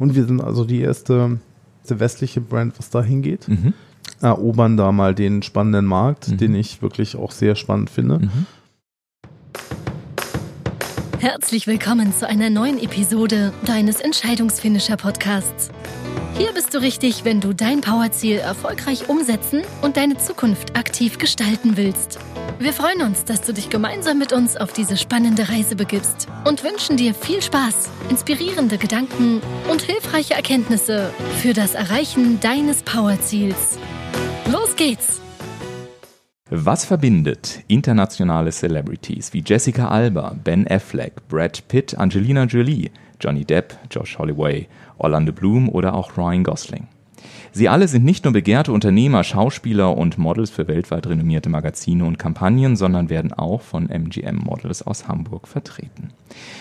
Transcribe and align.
Und 0.00 0.14
wir 0.14 0.24
sind 0.24 0.40
also 0.40 0.64
die 0.64 0.80
erste, 0.80 1.38
die 1.88 2.00
westliche 2.00 2.40
Brand, 2.40 2.78
was 2.78 2.88
da 2.88 3.02
hingeht. 3.02 3.46
Mhm. 3.48 3.74
Erobern 4.22 4.78
da 4.78 4.92
mal 4.92 5.14
den 5.14 5.42
spannenden 5.42 5.84
Markt, 5.84 6.28
mhm. 6.28 6.36
den 6.38 6.54
ich 6.54 6.80
wirklich 6.80 7.16
auch 7.16 7.32
sehr 7.32 7.54
spannend 7.54 7.90
finde. 7.90 8.18
Mhm. 8.18 8.46
Herzlich 11.18 11.66
willkommen 11.66 12.14
zu 12.14 12.26
einer 12.26 12.48
neuen 12.48 12.82
Episode 12.82 13.52
deines 13.66 14.00
Entscheidungsfinisher 14.00 14.96
Podcasts. 14.96 15.70
Hier 16.38 16.50
bist 16.54 16.72
du 16.72 16.78
richtig, 16.78 17.26
wenn 17.26 17.42
du 17.42 17.52
dein 17.52 17.82
Powerziel 17.82 18.38
erfolgreich 18.38 19.10
umsetzen 19.10 19.60
und 19.82 19.98
deine 19.98 20.16
Zukunft 20.16 20.78
aktiv 20.78 21.18
gestalten 21.18 21.76
willst. 21.76 22.18
Wir 22.62 22.74
freuen 22.74 23.00
uns, 23.00 23.24
dass 23.24 23.40
du 23.40 23.54
dich 23.54 23.70
gemeinsam 23.70 24.18
mit 24.18 24.34
uns 24.34 24.58
auf 24.58 24.74
diese 24.74 24.98
spannende 24.98 25.48
Reise 25.48 25.76
begibst 25.76 26.28
und 26.46 26.62
wünschen 26.62 26.98
dir 26.98 27.14
viel 27.14 27.40
Spaß, 27.40 27.88
inspirierende 28.10 28.76
Gedanken 28.76 29.40
und 29.70 29.80
hilfreiche 29.80 30.34
Erkenntnisse 30.34 31.10
für 31.40 31.54
das 31.54 31.74
Erreichen 31.74 32.38
deines 32.40 32.82
Powerziels. 32.82 33.78
Los 34.52 34.76
geht's! 34.76 35.22
Was 36.50 36.84
verbindet 36.84 37.64
internationale 37.66 38.50
Celebrities 38.50 39.32
wie 39.32 39.42
Jessica 39.42 39.88
Alba, 39.88 40.36
Ben 40.44 40.68
Affleck, 40.68 41.26
Brad 41.28 41.66
Pitt, 41.68 41.96
Angelina 41.96 42.44
Jolie, 42.44 42.90
Johnny 43.18 43.46
Depp, 43.46 43.74
Josh 43.90 44.18
Holloway, 44.18 44.68
Orlando 44.98 45.32
Bloom 45.32 45.70
oder 45.70 45.94
auch 45.94 46.14
Ryan 46.18 46.44
Gosling? 46.44 46.88
Sie 47.52 47.68
alle 47.68 47.88
sind 47.88 48.04
nicht 48.04 48.24
nur 48.24 48.32
begehrte 48.32 48.72
Unternehmer, 48.72 49.24
Schauspieler 49.24 49.96
und 49.96 50.18
Models 50.18 50.50
für 50.50 50.68
weltweit 50.68 51.06
renommierte 51.06 51.48
Magazine 51.48 52.04
und 52.04 52.18
Kampagnen, 52.18 52.76
sondern 52.76 53.10
werden 53.10 53.32
auch 53.32 53.60
von 53.60 53.88
MGM 53.88 54.36
Models 54.36 54.86
aus 54.86 55.08
Hamburg 55.08 55.48
vertreten. 55.48 56.10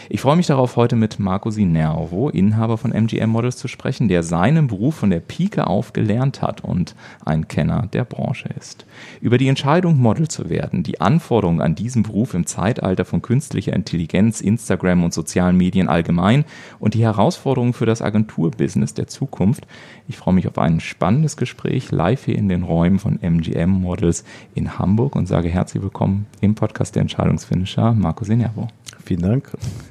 Ich 0.09 0.21
freue 0.21 0.35
mich 0.35 0.47
darauf, 0.47 0.75
heute 0.75 0.95
mit 0.95 1.19
Marco 1.19 1.51
Sinervo, 1.51 2.29
Inhaber 2.29 2.77
von 2.77 2.91
MGM 2.91 3.29
Models, 3.29 3.57
zu 3.57 3.67
sprechen, 3.67 4.07
der 4.07 4.23
seinen 4.23 4.67
Beruf 4.67 4.95
von 4.95 5.09
der 5.09 5.19
Pike 5.19 5.67
auf 5.67 5.93
gelernt 5.93 6.41
hat 6.41 6.63
und 6.63 6.95
ein 7.25 7.47
Kenner 7.47 7.87
der 7.93 8.05
Branche 8.05 8.49
ist. 8.57 8.85
Über 9.21 9.37
die 9.37 9.47
Entscheidung, 9.47 9.97
Model 9.97 10.27
zu 10.27 10.49
werden, 10.49 10.83
die 10.83 11.01
Anforderungen 11.01 11.61
an 11.61 11.75
diesen 11.75 12.03
Beruf 12.03 12.33
im 12.33 12.45
Zeitalter 12.45 13.05
von 13.05 13.21
künstlicher 13.21 13.73
Intelligenz, 13.73 14.41
Instagram 14.41 15.03
und 15.03 15.13
sozialen 15.13 15.57
Medien 15.57 15.89
allgemein 15.89 16.45
und 16.79 16.93
die 16.93 17.03
Herausforderungen 17.03 17.73
für 17.73 17.85
das 17.85 18.01
Agenturbusiness 18.01 18.93
der 18.93 19.07
Zukunft. 19.07 19.67
Ich 20.07 20.17
freue 20.17 20.33
mich 20.33 20.47
auf 20.47 20.57
ein 20.57 20.79
spannendes 20.79 21.37
Gespräch 21.37 21.91
live 21.91 22.25
hier 22.25 22.37
in 22.37 22.49
den 22.49 22.63
Räumen 22.63 22.99
von 22.99 23.19
MGM 23.21 23.69
Models 23.69 24.23
in 24.55 24.79
Hamburg 24.79 25.15
und 25.15 25.27
sage 25.27 25.49
herzlich 25.49 25.83
willkommen 25.83 26.25
im 26.41 26.55
Podcast 26.55 26.95
der 26.95 27.01
Entscheidungsfinisher, 27.01 27.93
Marco 27.93 28.25
Sinervo. 28.25 28.67
Vielen 29.09 29.23
Dank. 29.23 29.49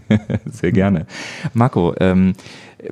Sehr 0.47 0.71
gerne. 0.71 1.05
Marco, 1.53 1.93
ähm, 1.99 2.35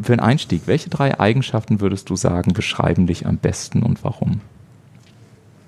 für 0.03 0.13
einen 0.13 0.19
Einstieg, 0.19 0.63
welche 0.67 0.91
drei 0.91 1.21
Eigenschaften 1.21 1.81
würdest 1.81 2.11
du 2.11 2.17
sagen, 2.17 2.53
beschreiben 2.53 3.07
dich 3.07 3.27
am 3.27 3.37
besten 3.37 3.85
und 3.85 4.03
warum? 4.03 4.41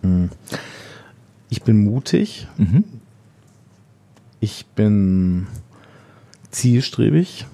Hm. 0.03 0.31
Ich 1.49 1.63
bin 1.63 1.85
mutig. 1.85 2.49
Mhm. 2.57 2.83
Ich 4.41 4.67
bin 4.75 5.47
zielstrebig, 6.51 7.47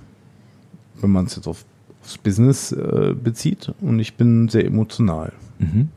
wenn 1.02 1.10
man 1.10 1.26
es 1.26 1.36
jetzt 1.36 1.46
auf, 1.46 1.66
aufs 2.00 2.16
Business 2.16 2.72
äh, 2.72 3.12
bezieht. 3.12 3.70
Und 3.82 4.00
ich 4.00 4.14
bin 4.14 4.48
sehr 4.48 4.64
emotional. 4.64 5.34
Mhm. 5.58 5.90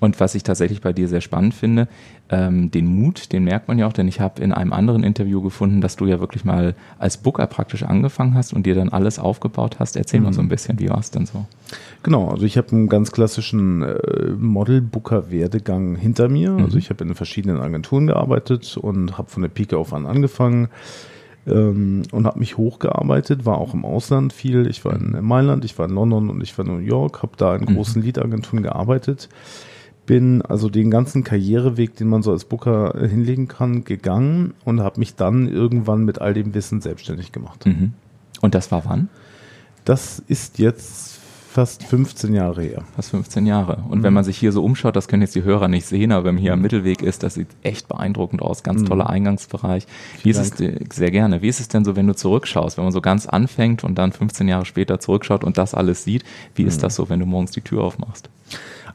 Und 0.00 0.18
was 0.18 0.34
ich 0.34 0.42
tatsächlich 0.42 0.80
bei 0.80 0.92
dir 0.92 1.06
sehr 1.06 1.20
spannend 1.20 1.54
finde, 1.54 1.86
ähm, 2.30 2.70
den 2.70 2.86
Mut, 2.86 3.32
den 3.32 3.44
merkt 3.44 3.66
man 3.66 3.78
ja 3.78 3.86
auch, 3.86 3.92
denn 3.92 4.06
ich 4.06 4.20
habe 4.20 4.40
in 4.40 4.52
einem 4.52 4.72
anderen 4.72 5.02
Interview 5.02 5.42
gefunden, 5.42 5.80
dass 5.80 5.96
du 5.96 6.06
ja 6.06 6.20
wirklich 6.20 6.44
mal 6.44 6.74
als 6.98 7.16
Booker 7.16 7.46
praktisch 7.46 7.82
angefangen 7.82 8.34
hast 8.34 8.52
und 8.52 8.66
dir 8.66 8.74
dann 8.76 8.88
alles 8.88 9.18
aufgebaut 9.18 9.76
hast. 9.80 9.96
Erzähl 9.96 10.20
mhm. 10.20 10.26
mal 10.26 10.32
so 10.32 10.40
ein 10.40 10.48
bisschen, 10.48 10.78
wie 10.78 10.88
war 10.88 10.98
es 10.98 11.10
denn 11.10 11.26
so? 11.26 11.46
Genau, 12.02 12.28
also 12.28 12.46
ich 12.46 12.56
habe 12.56 12.70
einen 12.70 12.88
ganz 12.88 13.10
klassischen 13.10 13.82
äh, 13.82 14.30
Model-Booker-Werdegang 14.38 15.96
hinter 15.96 16.28
mir. 16.28 16.52
Mhm. 16.52 16.64
Also 16.64 16.78
ich 16.78 16.90
habe 16.90 17.02
in 17.02 17.14
verschiedenen 17.14 17.60
Agenturen 17.60 18.06
gearbeitet 18.06 18.76
und 18.76 19.18
habe 19.18 19.28
von 19.28 19.42
der 19.42 19.50
Pike 19.50 19.76
auf 19.76 19.92
an 19.92 20.06
angefangen 20.06 20.68
ähm, 21.48 22.02
und 22.12 22.26
habe 22.26 22.38
mich 22.38 22.56
hochgearbeitet, 22.56 23.44
war 23.44 23.58
auch 23.58 23.74
im 23.74 23.84
Ausland 23.84 24.32
viel. 24.32 24.68
Ich 24.68 24.84
war 24.84 24.94
in 24.94 25.16
Mailand, 25.20 25.64
ich 25.64 25.76
war 25.80 25.88
in 25.88 25.94
London 25.94 26.30
und 26.30 26.42
ich 26.42 26.56
war 26.56 26.64
in 26.64 26.72
New 26.72 26.78
York, 26.78 27.24
habe 27.24 27.32
da 27.36 27.56
in 27.56 27.62
mhm. 27.62 27.74
großen 27.74 28.00
mhm. 28.00 28.06
Lead-Agenturen 28.06 28.62
gearbeitet 28.62 29.28
bin 30.10 30.42
also 30.42 30.68
den 30.68 30.90
ganzen 30.90 31.22
Karriereweg, 31.22 31.94
den 31.94 32.08
man 32.08 32.24
so 32.24 32.32
als 32.32 32.44
Booker 32.44 33.00
äh, 33.00 33.08
hinlegen 33.08 33.46
kann, 33.46 33.84
gegangen 33.84 34.54
und 34.64 34.80
habe 34.80 34.98
mich 34.98 35.14
dann 35.14 35.46
irgendwann 35.46 36.04
mit 36.04 36.20
all 36.20 36.34
dem 36.34 36.52
Wissen 36.52 36.80
selbstständig 36.80 37.30
gemacht. 37.30 37.64
Mhm. 37.64 37.92
Und 38.40 38.56
das 38.56 38.72
war 38.72 38.84
wann? 38.86 39.08
Das 39.84 40.20
ist 40.26 40.58
jetzt 40.58 41.20
fast 41.48 41.84
15 41.84 42.34
Jahre 42.34 42.60
her. 42.60 42.82
Fast 42.96 43.10
15 43.10 43.46
Jahre. 43.46 43.84
Und 43.88 43.98
mhm. 43.98 44.02
wenn 44.02 44.12
man 44.12 44.24
sich 44.24 44.36
hier 44.36 44.50
so 44.50 44.64
umschaut, 44.64 44.96
das 44.96 45.06
können 45.06 45.22
jetzt 45.22 45.36
die 45.36 45.44
Hörer 45.44 45.68
nicht 45.68 45.86
sehen, 45.86 46.10
aber 46.10 46.24
wenn 46.24 46.34
man 46.34 46.42
hier 46.42 46.54
am. 46.54 46.60
Mittelweg 46.60 47.02
ist, 47.02 47.22
das 47.22 47.34
sieht 47.34 47.46
echt 47.62 47.86
beeindruckend 47.86 48.42
aus. 48.42 48.64
Ganz 48.64 48.80
mhm. 48.80 48.86
toller 48.86 49.10
Eingangsbereich. 49.10 49.86
Wie 50.24 50.30
ist 50.30 50.60
Dank. 50.60 50.88
es 50.90 50.96
sehr 50.96 51.12
gerne? 51.12 51.40
Wie 51.40 51.48
ist 51.48 51.60
es 51.60 51.68
denn 51.68 51.84
so, 51.84 51.94
wenn 51.94 52.08
du 52.08 52.16
zurückschaust, 52.16 52.78
wenn 52.78 52.84
man 52.84 52.92
so 52.92 53.00
ganz 53.00 53.28
anfängt 53.28 53.84
und 53.84 53.94
dann 53.94 54.10
15 54.10 54.48
Jahre 54.48 54.64
später 54.64 54.98
zurückschaut 54.98 55.44
und 55.44 55.56
das 55.56 55.72
alles 55.72 56.02
sieht? 56.02 56.24
Wie 56.56 56.62
mhm. 56.62 56.68
ist 56.68 56.82
das 56.82 56.96
so, 56.96 57.08
wenn 57.08 57.20
du 57.20 57.26
morgens 57.26 57.52
die 57.52 57.60
Tür 57.60 57.84
aufmachst? 57.84 58.28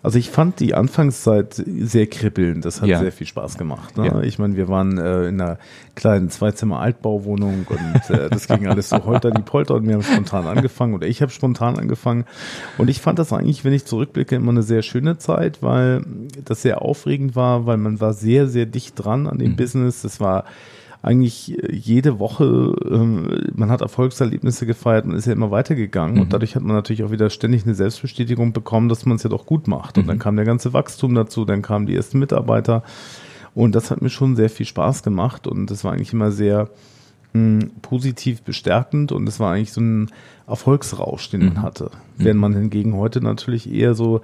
Also 0.06 0.20
ich 0.20 0.30
fand 0.30 0.60
die 0.60 0.76
Anfangszeit 0.76 1.56
sehr 1.66 2.06
kribbelnd. 2.06 2.64
Das 2.64 2.80
hat 2.80 2.88
ja. 2.88 3.00
sehr 3.00 3.12
viel 3.12 3.26
Spaß 3.26 3.58
gemacht. 3.58 3.98
Ne? 3.98 4.06
Ja. 4.06 4.22
Ich 4.22 4.38
meine, 4.38 4.56
wir 4.56 4.68
waren 4.68 5.00
äh, 5.00 5.28
in 5.28 5.42
einer 5.42 5.58
kleinen 5.96 6.30
Zweizimmer-Altbauwohnung 6.30 7.66
und 7.68 8.16
äh, 8.16 8.30
das 8.30 8.48
ging 8.48 8.68
alles 8.68 8.90
so 8.90 9.04
holter 9.04 9.32
die 9.32 9.42
Polter 9.42 9.74
und 9.74 9.88
wir 9.88 9.96
haben 9.96 10.04
spontan 10.04 10.46
angefangen 10.46 10.94
oder 10.94 11.08
ich 11.08 11.24
habe 11.24 11.32
spontan 11.32 11.80
angefangen. 11.80 12.26
Und 12.78 12.92
ich 12.92 13.02
fand 13.02 13.18
das 13.18 13.34
eigentlich, 13.34 13.66
wenn 13.66 13.74
ich 13.74 13.86
zurückblicke, 13.86 14.36
immer 14.36 14.52
eine 14.52 14.62
sehr 14.62 14.84
schöne 14.84 15.18
Zeit, 15.18 15.64
weil 15.64 16.06
das 16.44 16.62
sehr 16.62 16.84
aufregend 16.84 17.36
war, 17.36 17.66
weil 17.66 17.78
man 17.78 18.00
war 18.00 18.14
sehr, 18.14 18.48
sehr 18.48 18.68
dicht 18.68 19.04
dran 19.04 19.26
an 19.26 19.40
dem 19.40 19.54
mhm. 19.54 19.56
Business. 19.56 20.04
Das 20.04 20.20
war 20.20 20.46
eigentlich 21.02 21.58
äh, 21.62 21.76
jede 21.76 22.20
Woche, 22.20 22.76
ähm, 22.90 23.52
man 23.54 23.70
hat 23.70 23.82
Erfolgserlebnisse 23.82 24.66
gefeiert, 24.66 25.06
man 25.06 25.18
ist 25.18 25.26
ja 25.26 25.34
immer 25.34 25.52
weitergegangen 25.52 26.16
mhm. 26.16 26.22
und 26.22 26.34
dadurch 26.34 26.56
hat 26.56 26.64
man 26.64 26.76
natürlich 26.76 27.04
auch 27.04 27.12
wieder 27.12 27.30
ständig 27.30 27.66
eine 27.66 27.76
Selbstbestätigung 27.76 28.54
bekommen, 28.54 28.90
dass 28.90 29.06
man 29.06 29.18
es 29.18 29.24
ja 29.24 29.30
doch 29.30 29.46
gut 29.46 29.68
macht. 29.68 29.98
Und 29.98 30.06
mhm. 30.06 30.08
dann 30.08 30.20
kam 30.20 30.36
der 30.36 30.46
ganze 30.46 30.74
Wachstum 30.74 31.16
dazu, 31.16 31.46
dann 31.46 31.62
kamen 31.62 31.86
die 31.86 31.96
ersten 31.96 32.20
Mitarbeiter 32.20 32.84
und 33.54 33.74
das 33.74 33.92
hat 33.92 34.02
mir 34.02 34.10
schon 34.10 34.36
sehr 34.36 34.50
viel 34.50 34.66
Spaß 34.66 35.04
gemacht 35.04 35.48
und 35.48 35.72
das 35.72 35.84
war 35.84 35.94
eigentlich 35.94 36.14
immer 36.14 36.32
sehr 36.32 36.70
mh, 37.34 37.62
hm, 37.62 37.72
positiv 37.82 38.42
bestärkend 38.42 39.12
und 39.12 39.28
es 39.28 39.40
war 39.40 39.54
eigentlich 39.54 39.74
so 39.74 39.82
ein 39.82 40.12
Erfolgsrausch, 40.48 41.30
den 41.30 41.42
mhm. 41.42 41.48
man 41.48 41.62
hatte. 41.62 41.86
Mhm. 42.18 42.24
Während 42.24 42.42
man 42.42 42.54
hingegen 42.54 42.96
heute 42.96 43.22
natürlich 43.22 43.72
eher 43.72 43.96
so 43.96 44.22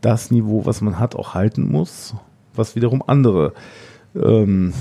das 0.00 0.30
Niveau, 0.30 0.66
was 0.66 0.80
man 0.82 0.98
hat, 0.98 1.16
auch 1.16 1.34
halten 1.34 1.70
muss, 1.70 2.14
was 2.54 2.76
wiederum 2.76 3.02
andere 3.06 3.54
ähm, 4.14 4.72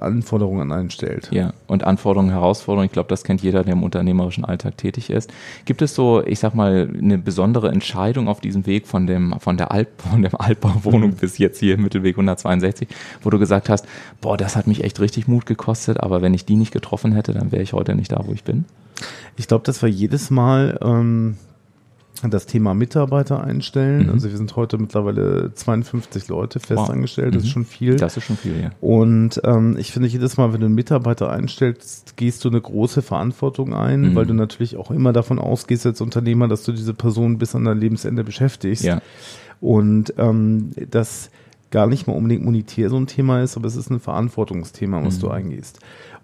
Anforderungen 0.00 0.72
an 0.72 0.78
einen 0.78 0.90
stellt. 0.90 1.28
Ja, 1.32 1.52
und 1.66 1.84
Anforderungen, 1.84 2.30
Herausforderungen, 2.30 2.86
ich 2.86 2.92
glaube, 2.92 3.08
das 3.08 3.24
kennt 3.24 3.42
jeder, 3.42 3.64
der 3.64 3.72
im 3.72 3.82
unternehmerischen 3.82 4.44
Alltag 4.44 4.76
tätig 4.76 5.10
ist. 5.10 5.32
Gibt 5.64 5.82
es 5.82 5.94
so, 5.94 6.24
ich 6.24 6.38
sag 6.38 6.54
mal, 6.54 6.88
eine 7.00 7.18
besondere 7.18 7.70
Entscheidung 7.70 8.28
auf 8.28 8.40
diesem 8.40 8.66
Weg 8.66 8.86
von 8.86 9.06
dem, 9.06 9.34
von 9.40 9.56
der 9.56 9.72
Alt, 9.72 9.88
von 10.10 10.22
der 10.22 10.40
Altbauwohnung 10.40 11.12
bis 11.12 11.38
jetzt 11.38 11.58
hier 11.58 11.74
im 11.74 11.82
Mittelweg 11.82 12.14
162, 12.14 12.88
wo 13.22 13.30
du 13.30 13.38
gesagt 13.38 13.68
hast, 13.68 13.86
boah, 14.20 14.36
das 14.36 14.56
hat 14.56 14.66
mich 14.66 14.84
echt 14.84 15.00
richtig 15.00 15.28
Mut 15.28 15.46
gekostet, 15.46 16.00
aber 16.00 16.22
wenn 16.22 16.34
ich 16.34 16.44
die 16.44 16.56
nicht 16.56 16.72
getroffen 16.72 17.12
hätte, 17.12 17.32
dann 17.32 17.52
wäre 17.52 17.62
ich 17.62 17.72
heute 17.72 17.94
nicht 17.94 18.12
da, 18.12 18.22
wo 18.26 18.32
ich 18.32 18.44
bin? 18.44 18.64
Ich 19.36 19.48
glaube, 19.48 19.64
das 19.64 19.82
war 19.82 19.88
jedes 19.88 20.30
Mal, 20.30 20.78
ähm, 20.82 21.36
das 22.22 22.46
Thema 22.46 22.74
Mitarbeiter 22.74 23.42
einstellen. 23.42 24.06
Mhm. 24.06 24.12
Also 24.12 24.30
wir 24.30 24.36
sind 24.36 24.56
heute 24.56 24.78
mittlerweile 24.78 25.52
52 25.54 26.28
Leute 26.28 26.60
festangestellt, 26.60 27.28
wow. 27.28 27.34
das 27.34 27.42
ist 27.44 27.48
mhm. 27.48 27.52
schon 27.52 27.64
viel. 27.66 27.96
Das 27.96 28.16
ist 28.16 28.24
schon 28.24 28.36
viel, 28.36 28.60
ja. 28.60 28.70
Und 28.80 29.40
ähm, 29.44 29.76
ich 29.78 29.92
finde 29.92 30.08
jedes 30.08 30.36
Mal, 30.36 30.52
wenn 30.52 30.60
du 30.60 30.66
einen 30.66 30.74
Mitarbeiter 30.74 31.30
einstellst, 31.30 32.16
gehst 32.16 32.44
du 32.44 32.48
eine 32.48 32.60
große 32.60 33.02
Verantwortung 33.02 33.74
ein, 33.74 34.00
mhm. 34.00 34.14
weil 34.14 34.26
du 34.26 34.34
natürlich 34.34 34.76
auch 34.76 34.90
immer 34.90 35.12
davon 35.12 35.38
ausgehst 35.38 35.86
als 35.86 36.00
Unternehmer, 36.00 36.48
dass 36.48 36.64
du 36.64 36.72
diese 36.72 36.94
Person 36.94 37.38
bis 37.38 37.54
an 37.54 37.64
dein 37.64 37.78
Lebensende 37.78 38.24
beschäftigst. 38.24 38.84
Ja. 38.84 39.00
Und 39.60 40.14
ähm, 40.18 40.70
das 40.90 41.30
gar 41.70 41.86
nicht 41.86 42.06
mal 42.06 42.14
unbedingt 42.14 42.44
monetär 42.44 42.88
so 42.88 42.96
ein 42.96 43.06
Thema 43.06 43.42
ist, 43.42 43.56
aber 43.56 43.66
es 43.66 43.76
ist 43.76 43.90
ein 43.90 44.00
Verantwortungsthema, 44.00 45.04
was 45.04 45.16
mhm. 45.16 45.20
du 45.20 45.28
eingehst. 45.28 45.80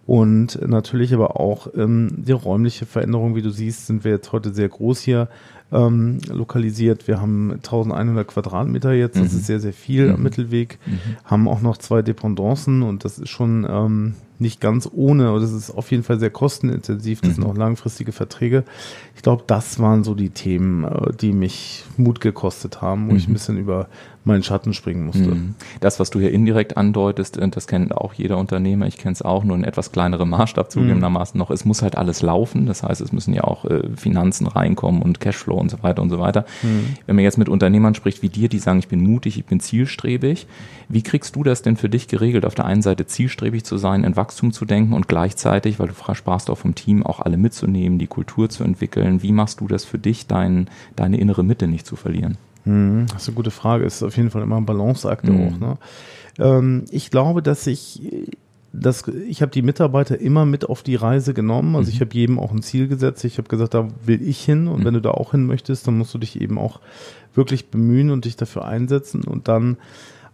Und 0.06 0.58
natürlich 0.66 1.14
aber 1.14 1.38
auch 1.38 1.68
ähm, 1.76 2.08
die 2.16 2.32
räumliche 2.32 2.86
Veränderung, 2.86 3.36
wie 3.36 3.42
du 3.42 3.50
siehst, 3.50 3.86
sind 3.86 4.04
wir 4.04 4.12
jetzt 4.12 4.32
heute 4.32 4.52
sehr 4.52 4.68
groß 4.68 5.00
hier 5.00 5.28
ähm, 5.72 6.18
lokalisiert. 6.28 7.08
Wir 7.08 7.20
haben 7.20 7.52
1100 7.52 8.26
Quadratmeter 8.26 8.92
jetzt, 8.92 9.16
das 9.16 9.32
mhm. 9.32 9.38
ist 9.38 9.46
sehr, 9.46 9.60
sehr 9.60 9.72
viel 9.72 10.08
mhm. 10.08 10.14
am 10.14 10.22
Mittelweg. 10.22 10.78
Mhm. 10.86 10.98
Haben 11.24 11.48
auch 11.48 11.60
noch 11.60 11.78
zwei 11.78 12.02
Dependancen 12.02 12.82
und 12.82 13.04
das 13.04 13.18
ist 13.18 13.30
schon 13.30 13.66
ähm, 13.68 14.14
nicht 14.38 14.60
ganz 14.60 14.88
ohne, 14.92 15.28
aber 15.28 15.40
das 15.40 15.52
ist 15.52 15.70
auf 15.70 15.90
jeden 15.90 16.02
Fall 16.02 16.18
sehr 16.18 16.30
kostenintensiv, 16.30 17.20
das 17.20 17.30
mhm. 17.30 17.34
sind 17.34 17.44
auch 17.44 17.56
langfristige 17.56 18.12
Verträge. 18.12 18.64
Ich 19.14 19.22
glaube, 19.22 19.44
das 19.46 19.78
waren 19.78 20.04
so 20.04 20.14
die 20.14 20.30
Themen, 20.30 20.84
äh, 20.84 21.12
die 21.20 21.32
mich 21.32 21.84
Mut 21.96 22.20
gekostet 22.20 22.82
haben, 22.82 23.06
wo 23.06 23.12
mhm. 23.12 23.16
ich 23.18 23.28
ein 23.28 23.32
bisschen 23.32 23.56
über 23.56 23.88
meinen 24.24 24.42
Schatten 24.42 24.72
springen 24.72 25.06
musste. 25.06 25.34
Mhm. 25.34 25.54
Das, 25.80 25.98
was 25.98 26.10
du 26.10 26.20
hier 26.20 26.30
indirekt 26.30 26.76
andeutest, 26.76 27.38
äh, 27.38 27.48
das 27.48 27.66
kennt 27.66 27.92
auch 27.96 28.14
jeder 28.14 28.38
Unternehmer, 28.38 28.86
ich 28.86 28.98
kenne 28.98 29.12
es 29.12 29.22
auch, 29.22 29.44
nur 29.44 29.56
in 29.56 29.64
etwas 29.64 29.92
kleinerem 29.92 30.30
Maßstab 30.30 30.70
zugegebenermaßen 30.70 31.38
noch. 31.38 31.50
Es 31.50 31.64
muss 31.64 31.82
halt 31.82 31.96
alles 31.96 32.22
laufen, 32.22 32.66
das 32.66 32.82
heißt, 32.82 33.00
es 33.00 33.12
müssen 33.12 33.34
ja 33.34 33.44
auch 33.44 33.64
äh, 33.64 33.82
Finanzen 33.96 34.46
reinkommen 34.46 35.02
und 35.02 35.20
Cashflow 35.20 35.56
und 35.56 35.70
so 35.70 35.82
weiter 35.82 36.02
und 36.02 36.10
so 36.10 36.18
weiter. 36.18 36.44
Mhm. 36.62 36.96
Wenn 37.06 37.16
man 37.16 37.24
jetzt 37.24 37.38
mit 37.38 37.48
Unternehmern 37.48 37.94
spricht 37.94 38.22
wie 38.22 38.28
dir, 38.28 38.48
die 38.48 38.58
sagen, 38.58 38.78
ich 38.78 38.88
bin 38.88 39.00
mutig, 39.00 39.38
ich 39.38 39.44
bin 39.44 39.60
zielstrebig, 39.60 40.46
wie 40.88 41.02
kriegst 41.02 41.34
du 41.36 41.42
das 41.42 41.62
denn 41.62 41.76
für 41.76 41.88
dich 41.88 42.06
geregelt, 42.06 42.44
auf 42.44 42.54
der 42.54 42.66
einen 42.66 42.82
Seite 42.82 43.06
zielstrebig 43.06 43.64
zu 43.64 43.76
sein, 43.76 44.04
in 44.04 44.16
Wachstum 44.22 44.52
zu 44.52 44.64
denken 44.64 44.92
und 44.92 45.08
gleichzeitig, 45.08 45.80
weil 45.80 45.88
du 45.88 46.14
sprachst 46.14 46.48
auch 46.48 46.58
vom 46.58 46.76
Team, 46.76 47.04
auch 47.04 47.18
alle 47.18 47.36
mitzunehmen, 47.36 47.98
die 47.98 48.06
Kultur 48.06 48.48
zu 48.48 48.62
entwickeln. 48.62 49.22
Wie 49.22 49.32
machst 49.32 49.60
du 49.60 49.66
das 49.66 49.84
für 49.84 49.98
dich, 49.98 50.28
dein, 50.28 50.68
deine 50.94 51.18
innere 51.18 51.42
Mitte 51.42 51.66
nicht 51.66 51.86
zu 51.86 51.96
verlieren? 51.96 52.38
Hm, 52.64 53.06
das 53.12 53.22
ist 53.22 53.28
eine 53.28 53.34
gute 53.34 53.50
Frage. 53.50 53.84
Ist 53.84 54.04
auf 54.04 54.16
jeden 54.16 54.30
Fall 54.30 54.42
immer 54.42 54.56
ein 54.56 54.66
Balanceakt 54.66 55.24
mhm. 55.24 55.40
auch. 55.40 55.58
Ne? 55.58 55.76
Ähm, 56.38 56.84
ich 56.90 57.10
glaube, 57.10 57.42
dass 57.42 57.66
ich 57.66 58.00
das, 58.72 59.06
ich 59.28 59.42
habe 59.42 59.52
die 59.52 59.62
Mitarbeiter 59.62 60.18
immer 60.18 60.46
mit 60.46 60.68
auf 60.68 60.82
die 60.82 60.94
Reise 60.94 61.34
genommen. 61.34 61.74
Also 61.76 61.90
mhm. 61.90 61.94
ich 61.94 62.00
habe 62.00 62.14
jedem 62.14 62.38
auch 62.38 62.52
ein 62.52 62.62
Ziel 62.62 62.88
gesetzt. 62.88 63.24
Ich 63.24 63.38
habe 63.38 63.48
gesagt, 63.48 63.74
da 63.74 63.88
will 64.06 64.22
ich 64.22 64.42
hin. 64.42 64.68
Und 64.68 64.80
mhm. 64.80 64.84
wenn 64.84 64.94
du 64.94 65.00
da 65.00 65.10
auch 65.10 65.32
hin 65.32 65.46
möchtest, 65.46 65.86
dann 65.86 65.98
musst 65.98 66.14
du 66.14 66.18
dich 66.18 66.40
eben 66.40 66.58
auch 66.58 66.80
wirklich 67.34 67.70
bemühen 67.70 68.10
und 68.10 68.24
dich 68.24 68.36
dafür 68.36 68.64
einsetzen. 68.64 69.24
Und 69.24 69.48
dann 69.48 69.76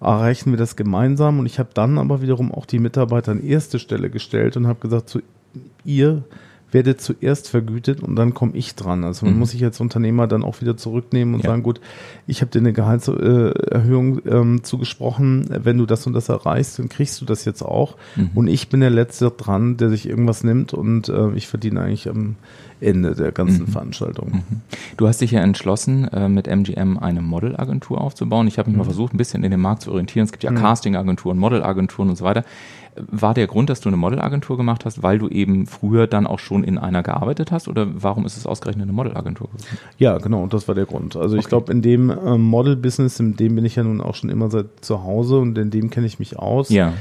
erreichen 0.00 0.50
wir 0.50 0.58
das 0.58 0.76
gemeinsam. 0.76 1.38
Und 1.38 1.46
ich 1.46 1.58
habe 1.58 1.70
dann 1.74 1.98
aber 1.98 2.22
wiederum 2.22 2.52
auch 2.52 2.66
die 2.66 2.78
Mitarbeiter 2.78 3.32
an 3.32 3.42
erste 3.42 3.78
Stelle 3.78 4.10
gestellt 4.10 4.56
und 4.56 4.66
habe 4.66 4.80
gesagt, 4.80 5.08
zu 5.08 5.20
ihr 5.84 6.24
werde 6.70 6.96
zuerst 6.96 7.48
vergütet 7.48 8.02
und 8.02 8.16
dann 8.16 8.34
komme 8.34 8.52
ich 8.54 8.74
dran. 8.74 9.04
Also 9.04 9.24
man 9.24 9.34
mhm. 9.34 9.40
muss 9.40 9.50
sich 9.52 9.64
als 9.64 9.80
Unternehmer 9.80 10.26
dann 10.26 10.42
auch 10.44 10.60
wieder 10.60 10.76
zurücknehmen 10.76 11.34
und 11.34 11.44
ja. 11.44 11.50
sagen, 11.50 11.62
gut, 11.62 11.80
ich 12.26 12.40
habe 12.42 12.50
dir 12.50 12.58
eine 12.58 12.72
Gehaltserhöhung 12.72 14.20
ähm, 14.26 14.64
zugesprochen, 14.64 15.46
wenn 15.48 15.78
du 15.78 15.86
das 15.86 16.06
und 16.06 16.12
das 16.12 16.28
erreichst, 16.28 16.78
dann 16.78 16.88
kriegst 16.88 17.20
du 17.20 17.24
das 17.24 17.44
jetzt 17.44 17.62
auch. 17.62 17.96
Mhm. 18.16 18.30
Und 18.34 18.48
ich 18.48 18.68
bin 18.68 18.80
der 18.80 18.90
Letzte 18.90 19.30
dran, 19.30 19.76
der 19.78 19.88
sich 19.88 20.08
irgendwas 20.08 20.44
nimmt 20.44 20.74
und 20.74 21.08
äh, 21.08 21.30
ich 21.32 21.48
verdiene 21.48 21.80
eigentlich 21.80 22.08
am 22.08 22.36
Ende 22.80 23.14
der 23.14 23.32
ganzen 23.32 23.62
mhm. 23.62 23.68
Veranstaltung. 23.68 24.30
Mhm. 24.30 24.60
Du 24.96 25.08
hast 25.08 25.20
dich 25.20 25.32
ja 25.32 25.40
entschlossen, 25.40 26.06
äh, 26.08 26.28
mit 26.28 26.46
MGM 26.46 26.98
eine 26.98 27.22
Modelagentur 27.22 28.00
aufzubauen. 28.00 28.46
Ich 28.46 28.58
habe 28.58 28.70
mich 28.70 28.76
mal 28.76 28.84
mhm. 28.84 28.88
versucht, 28.88 29.14
ein 29.14 29.18
bisschen 29.18 29.42
in 29.42 29.50
den 29.50 29.60
Markt 29.60 29.82
zu 29.82 29.90
orientieren. 29.90 30.26
Es 30.26 30.32
gibt 30.32 30.44
ja 30.44 30.50
mhm. 30.50 30.56
Castingagenturen, 30.56 31.38
Modelagenturen 31.38 32.10
und 32.10 32.16
so 32.16 32.24
weiter 32.24 32.44
war 33.10 33.34
der 33.34 33.46
Grund, 33.46 33.70
dass 33.70 33.80
du 33.80 33.88
eine 33.88 33.96
Modelagentur 33.96 34.56
gemacht 34.56 34.84
hast, 34.84 35.02
weil 35.02 35.18
du 35.18 35.28
eben 35.28 35.66
früher 35.66 36.06
dann 36.06 36.26
auch 36.26 36.38
schon 36.38 36.64
in 36.64 36.78
einer 36.78 37.02
gearbeitet 37.02 37.52
hast 37.52 37.68
oder 37.68 37.86
warum 37.92 38.26
ist 38.26 38.36
es 38.36 38.46
ausgerechnet 38.46 38.84
eine 38.84 38.92
Modelagentur? 38.92 39.48
Ja, 39.98 40.18
genau, 40.18 40.46
das 40.46 40.68
war 40.68 40.74
der 40.74 40.86
Grund. 40.86 41.16
Also 41.16 41.34
okay. 41.34 41.40
ich 41.40 41.48
glaube, 41.48 41.72
in 41.72 41.82
dem 41.82 42.10
ähm, 42.10 42.42
Model-Business, 42.42 43.20
in 43.20 43.36
dem 43.36 43.54
bin 43.54 43.64
ich 43.64 43.76
ja 43.76 43.84
nun 43.84 44.00
auch 44.00 44.14
schon 44.14 44.30
immer 44.30 44.50
seit 44.50 44.66
zu 44.80 45.04
Hause 45.04 45.38
und 45.38 45.56
in 45.58 45.70
dem 45.70 45.90
kenne 45.90 46.06
ich 46.06 46.18
mich 46.18 46.38
aus. 46.38 46.70
Ja. 46.70 46.92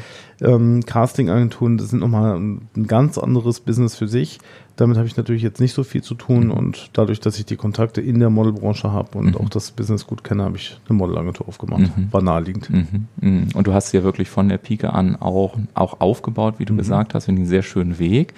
Ähm, 0.42 0.86
Casting-Agenturen, 0.86 1.78
das 1.78 1.90
sind 1.90 2.00
nochmal 2.00 2.38
ein, 2.38 2.68
ein 2.76 2.88
ganz 2.88 3.18
anderes 3.18 3.60
Business 3.60 3.96
für 3.96 4.08
sich. 4.08 4.40
Damit 4.78 4.98
habe 4.98 5.08
ich 5.08 5.18
natürlich 5.18 5.42
jetzt 5.42 5.60
nicht 5.60 5.74
so 5.74 5.84
viel 5.84 6.04
zu 6.04 6.14
tun 6.14 6.46
mhm. 6.46 6.52
und 6.52 6.90
dadurch, 6.94 7.20
dass 7.20 7.38
ich 7.38 7.46
die 7.46 7.56
Kontakte 7.56 8.00
in 8.00 8.20
der 8.20 8.30
Modelbranche 8.30 8.92
habe 8.92 9.18
und 9.18 9.32
mhm. 9.32 9.38
auch 9.38 9.50
das 9.50 9.72
Business 9.72 10.08
gut 10.08 10.24
kenne, 10.24 10.44
habe 10.44 10.56
ich 10.56 10.80
eine 10.88 10.98
Modelagentur 10.98 11.48
aufgemacht. 11.48 11.98
Mhm. 11.98 12.08
War 12.12 12.22
naheliegend. 12.22 12.70
Mhm. 12.70 13.08
Mhm. 13.20 13.48
Und 13.56 13.68
du 13.68 13.74
hast 13.74 13.92
ja 13.92 14.04
wirklich 14.04 14.30
von 14.30 14.48
der 14.48 14.60
Pike 14.60 14.94
an 14.94 15.16
auch, 15.16 15.58
auch 15.74 16.00
aufgebaut, 16.00 16.56
wie 16.60 16.66
du 16.66 16.74
mhm. 16.74 16.78
gesagt 16.78 17.16
hast, 17.16 17.28
in 17.28 17.36
einen 17.36 17.48
sehr 17.48 17.64
schönen 17.64 18.00
Weg. 18.00 18.34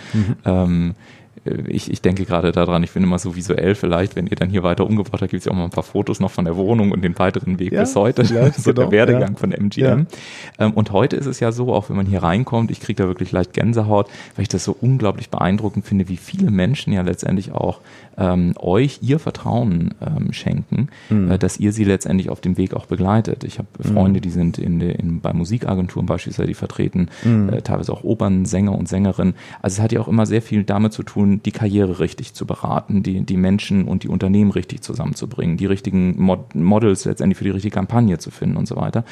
Ähm, 0.45 0.95
ich, 1.68 1.91
ich 1.91 2.01
denke 2.01 2.25
gerade 2.25 2.51
daran, 2.51 2.83
ich 2.83 2.91
bin 2.91 3.03
immer 3.03 3.19
so 3.19 3.36
visuell, 3.36 3.75
vielleicht, 3.75 4.15
wenn 4.15 4.27
ihr 4.27 4.36
dann 4.36 4.50
hier 4.50 4.63
weiter 4.63 4.86
umgebaut 4.86 5.21
habt, 5.21 5.31
gibt 5.31 5.41
es 5.41 5.45
ja 5.45 5.51
auch 5.51 5.56
mal 5.56 5.65
ein 5.65 5.69
paar 5.69 5.83
Fotos 5.83 6.19
noch 6.19 6.31
von 6.31 6.45
der 6.45 6.56
Wohnung 6.56 6.91
und 6.91 7.01
den 7.01 7.18
weiteren 7.18 7.59
Weg 7.59 7.71
ja, 7.71 7.81
bis 7.81 7.95
heute. 7.95 8.25
so 8.57 8.74
der 8.74 8.91
Werdegang 8.91 9.33
ja. 9.33 9.38
von 9.38 9.51
MGM. 9.51 10.07
Ja. 10.57 10.65
Ähm, 10.65 10.71
und 10.74 10.91
heute 10.91 11.15
ist 11.15 11.25
es 11.25 11.39
ja 11.39 11.51
so, 11.51 11.74
auch 11.74 11.89
wenn 11.89 11.95
man 11.95 12.06
hier 12.06 12.24
reinkommt, 12.24 12.71
ich 12.71 12.80
kriege 12.80 13.03
da 13.03 13.07
wirklich 13.07 13.31
leicht 13.31 13.53
Gänsehaut, 13.53 14.07
weil 14.36 14.44
ich 14.44 14.50
das 14.50 14.63
so 14.63 14.75
unglaublich 14.80 15.30
beeindruckend 15.30 15.86
finde, 15.86 16.07
wie 16.09 16.18
viele 16.18 16.51
Menschen 16.51 16.94
ja 16.94 17.01
letztendlich 17.01 17.51
auch 17.51 17.80
ähm, 18.19 18.54
euch 18.57 19.00
ihr 19.01 19.18
Vertrauen 19.18 19.94
ähm, 20.06 20.33
schenken, 20.33 20.89
mhm. 21.10 21.31
äh, 21.31 21.39
dass 21.39 21.57
ihr 21.57 21.71
sie 21.71 21.86
letztendlich 21.86 22.30
auf 22.30 22.42
dem 22.42 22.57
Weg 22.57 22.74
auch 22.74 22.86
begleitet. 22.86 23.44
Ich 23.45 23.57
habe 23.57 23.68
mhm. 23.77 23.94
Freunde, 23.94 24.21
die 24.21 24.30
sind 24.30 24.57
in, 24.57 24.81
in 24.81 25.21
bei 25.21 25.33
Musikagenturen 25.33 26.06
beispielsweise, 26.06 26.48
die 26.48 26.54
vertreten 26.54 27.10
mhm. 27.24 27.50
äh, 27.50 27.62
teilweise 27.62 27.94
auch 27.94 28.04
Opernsänger 28.04 28.77
und 28.77 28.89
Sängerinnen. 28.89 29.36
Also 29.62 29.75
es 29.75 29.81
hat 29.81 29.94
ja 29.94 30.01
auch 30.01 30.10
immer 30.10 30.25
sehr 30.25 30.42
viel 30.42 30.63
damit 30.63 30.92
zu 30.94 31.04
tun, 31.04 31.42
die 31.44 31.51
Karriere 31.51 32.00
richtig 32.00 32.33
zu 32.33 32.45
beraten, 32.45 33.01
die, 33.01 33.21
die 33.21 33.38
Menschen 33.38 33.86
und 33.86 34.04
die 34.04 34.10
Unternehmen 34.10 34.51
richtig 34.51 34.81
zusammenzubringen, 34.81 35.57
die 35.57 35.65
richtigen 35.65 36.22
Mod 36.22 36.54
Models 36.56 37.06
letztendlich 37.06 37.38
für 37.38 37.45
die 37.45 37.51
richtige 37.51 37.74
Kampagne 37.74 38.18
zu 38.18 38.31
finden 38.31 38.57
und 38.57 38.68
so 38.68 38.75
weiter. 38.75 39.06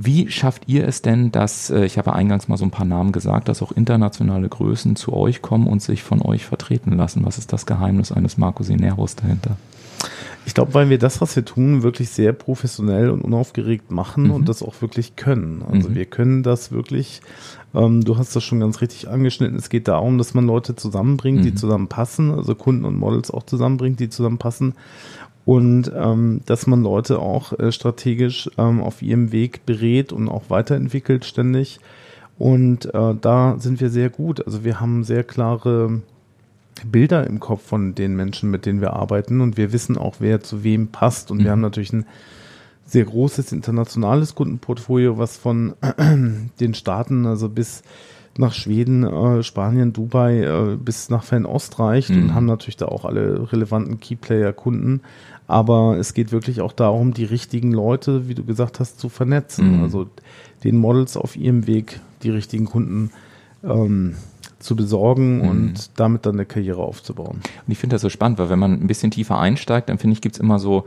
Wie 0.00 0.30
schafft 0.30 0.68
ihr 0.68 0.86
es 0.86 1.02
denn, 1.02 1.32
dass, 1.32 1.70
äh, 1.70 1.84
ich 1.84 1.98
habe 1.98 2.12
eingangs 2.12 2.46
mal 2.46 2.56
so 2.56 2.64
ein 2.64 2.70
paar 2.70 2.86
Namen 2.86 3.10
gesagt, 3.10 3.48
dass 3.48 3.62
auch 3.62 3.72
internationale 3.72 4.48
Größen 4.48 4.94
zu 4.94 5.12
euch 5.12 5.42
kommen 5.42 5.66
und 5.66 5.82
sich 5.82 6.04
von 6.04 6.22
euch 6.22 6.46
vertreten 6.46 6.92
lassen? 6.92 7.26
Was 7.26 7.36
ist 7.36 7.52
das 7.52 7.66
Geheimnis 7.66 8.12
eines 8.12 8.38
Marco 8.38 8.62
Sineros 8.62 9.16
dahinter? 9.16 9.56
Ich 10.46 10.54
glaube, 10.54 10.72
weil 10.72 10.88
wir 10.88 10.98
das, 10.98 11.20
was 11.20 11.34
wir 11.34 11.44
tun, 11.44 11.82
wirklich 11.82 12.10
sehr 12.10 12.32
professionell 12.32 13.10
und 13.10 13.22
unaufgeregt 13.22 13.90
machen 13.90 14.24
mhm. 14.24 14.30
und 14.30 14.48
das 14.48 14.62
auch 14.62 14.80
wirklich 14.80 15.16
können. 15.16 15.64
Also 15.68 15.88
mhm. 15.88 15.96
wir 15.96 16.06
können 16.06 16.42
das 16.44 16.70
wirklich, 16.70 17.20
ähm, 17.74 18.04
du 18.04 18.18
hast 18.18 18.36
das 18.36 18.44
schon 18.44 18.60
ganz 18.60 18.80
richtig 18.80 19.08
angeschnitten, 19.08 19.58
es 19.58 19.68
geht 19.68 19.88
darum, 19.88 20.16
dass 20.16 20.32
man 20.32 20.46
Leute 20.46 20.76
zusammenbringt, 20.76 21.40
mhm. 21.40 21.42
die 21.42 21.54
zusammenpassen, 21.56 22.30
also 22.30 22.54
Kunden 22.54 22.84
und 22.84 22.96
Models 22.96 23.32
auch 23.32 23.42
zusammenbringt, 23.42 23.98
die 23.98 24.10
zusammenpassen 24.10 24.74
und 25.48 25.90
ähm, 25.96 26.42
dass 26.44 26.66
man 26.66 26.82
Leute 26.82 27.20
auch 27.20 27.58
äh, 27.58 27.72
strategisch 27.72 28.50
ähm, 28.58 28.82
auf 28.82 29.00
ihrem 29.00 29.32
Weg 29.32 29.64
berät 29.64 30.12
und 30.12 30.28
auch 30.28 30.50
weiterentwickelt 30.50 31.24
ständig. 31.24 31.80
Und 32.38 32.92
äh, 32.94 33.14
da 33.18 33.56
sind 33.58 33.80
wir 33.80 33.88
sehr 33.88 34.10
gut. 34.10 34.44
Also 34.44 34.62
wir 34.62 34.78
haben 34.78 35.04
sehr 35.04 35.24
klare 35.24 36.02
Bilder 36.84 37.26
im 37.26 37.40
Kopf 37.40 37.62
von 37.62 37.94
den 37.94 38.14
Menschen, 38.14 38.50
mit 38.50 38.66
denen 38.66 38.82
wir 38.82 38.92
arbeiten 38.92 39.40
und 39.40 39.56
wir 39.56 39.72
wissen 39.72 39.96
auch, 39.96 40.16
wer 40.18 40.42
zu 40.42 40.64
wem 40.64 40.88
passt. 40.88 41.30
Und 41.30 41.38
mhm. 41.38 41.44
wir 41.44 41.50
haben 41.52 41.62
natürlich 41.62 41.94
ein 41.94 42.04
sehr 42.84 43.06
großes 43.06 43.50
internationales 43.52 44.34
Kundenportfolio, 44.34 45.16
was 45.16 45.38
von 45.38 45.72
den 46.60 46.74
Staaten, 46.74 47.24
also 47.24 47.48
bis 47.48 47.82
nach 48.38 48.52
Schweden, 48.52 49.02
äh, 49.02 49.42
Spanien, 49.42 49.92
Dubai 49.92 50.42
äh, 50.42 50.76
bis 50.76 51.10
nach 51.10 51.24
Fernost 51.24 51.78
reicht 51.78 52.10
mhm. 52.10 52.22
und 52.22 52.34
haben 52.34 52.46
natürlich 52.46 52.76
da 52.76 52.86
auch 52.86 53.04
alle 53.04 53.52
relevanten 53.52 53.98
Keyplayer-Kunden. 53.98 55.00
Aber 55.48 55.96
es 55.96 56.14
geht 56.14 56.30
wirklich 56.30 56.60
auch 56.60 56.72
darum, 56.72 57.14
die 57.14 57.24
richtigen 57.24 57.72
Leute, 57.72 58.28
wie 58.28 58.34
du 58.34 58.44
gesagt 58.44 58.78
hast, 58.80 59.00
zu 59.00 59.08
vernetzen. 59.08 59.78
Mhm. 59.78 59.82
Also 59.82 60.06
den 60.62 60.76
Models 60.76 61.16
auf 61.16 61.36
ihrem 61.36 61.66
Weg 61.66 62.00
die 62.22 62.30
richtigen 62.30 62.66
Kunden 62.66 63.10
ähm, 63.64 64.14
zu 64.58 64.76
besorgen 64.76 65.38
mhm. 65.38 65.48
und 65.48 65.90
damit 65.98 66.26
dann 66.26 66.34
eine 66.34 66.44
Karriere 66.44 66.82
aufzubauen. 66.82 67.40
Und 67.66 67.72
ich 67.72 67.78
finde 67.78 67.94
das 67.94 68.02
so 68.02 68.10
spannend, 68.10 68.38
weil 68.38 68.50
wenn 68.50 68.58
man 68.58 68.74
ein 68.74 68.86
bisschen 68.86 69.10
tiefer 69.10 69.38
einsteigt, 69.38 69.88
dann 69.88 69.98
finde 69.98 70.14
ich, 70.14 70.20
gibt 70.20 70.34
es 70.36 70.40
immer 70.40 70.58
so 70.58 70.84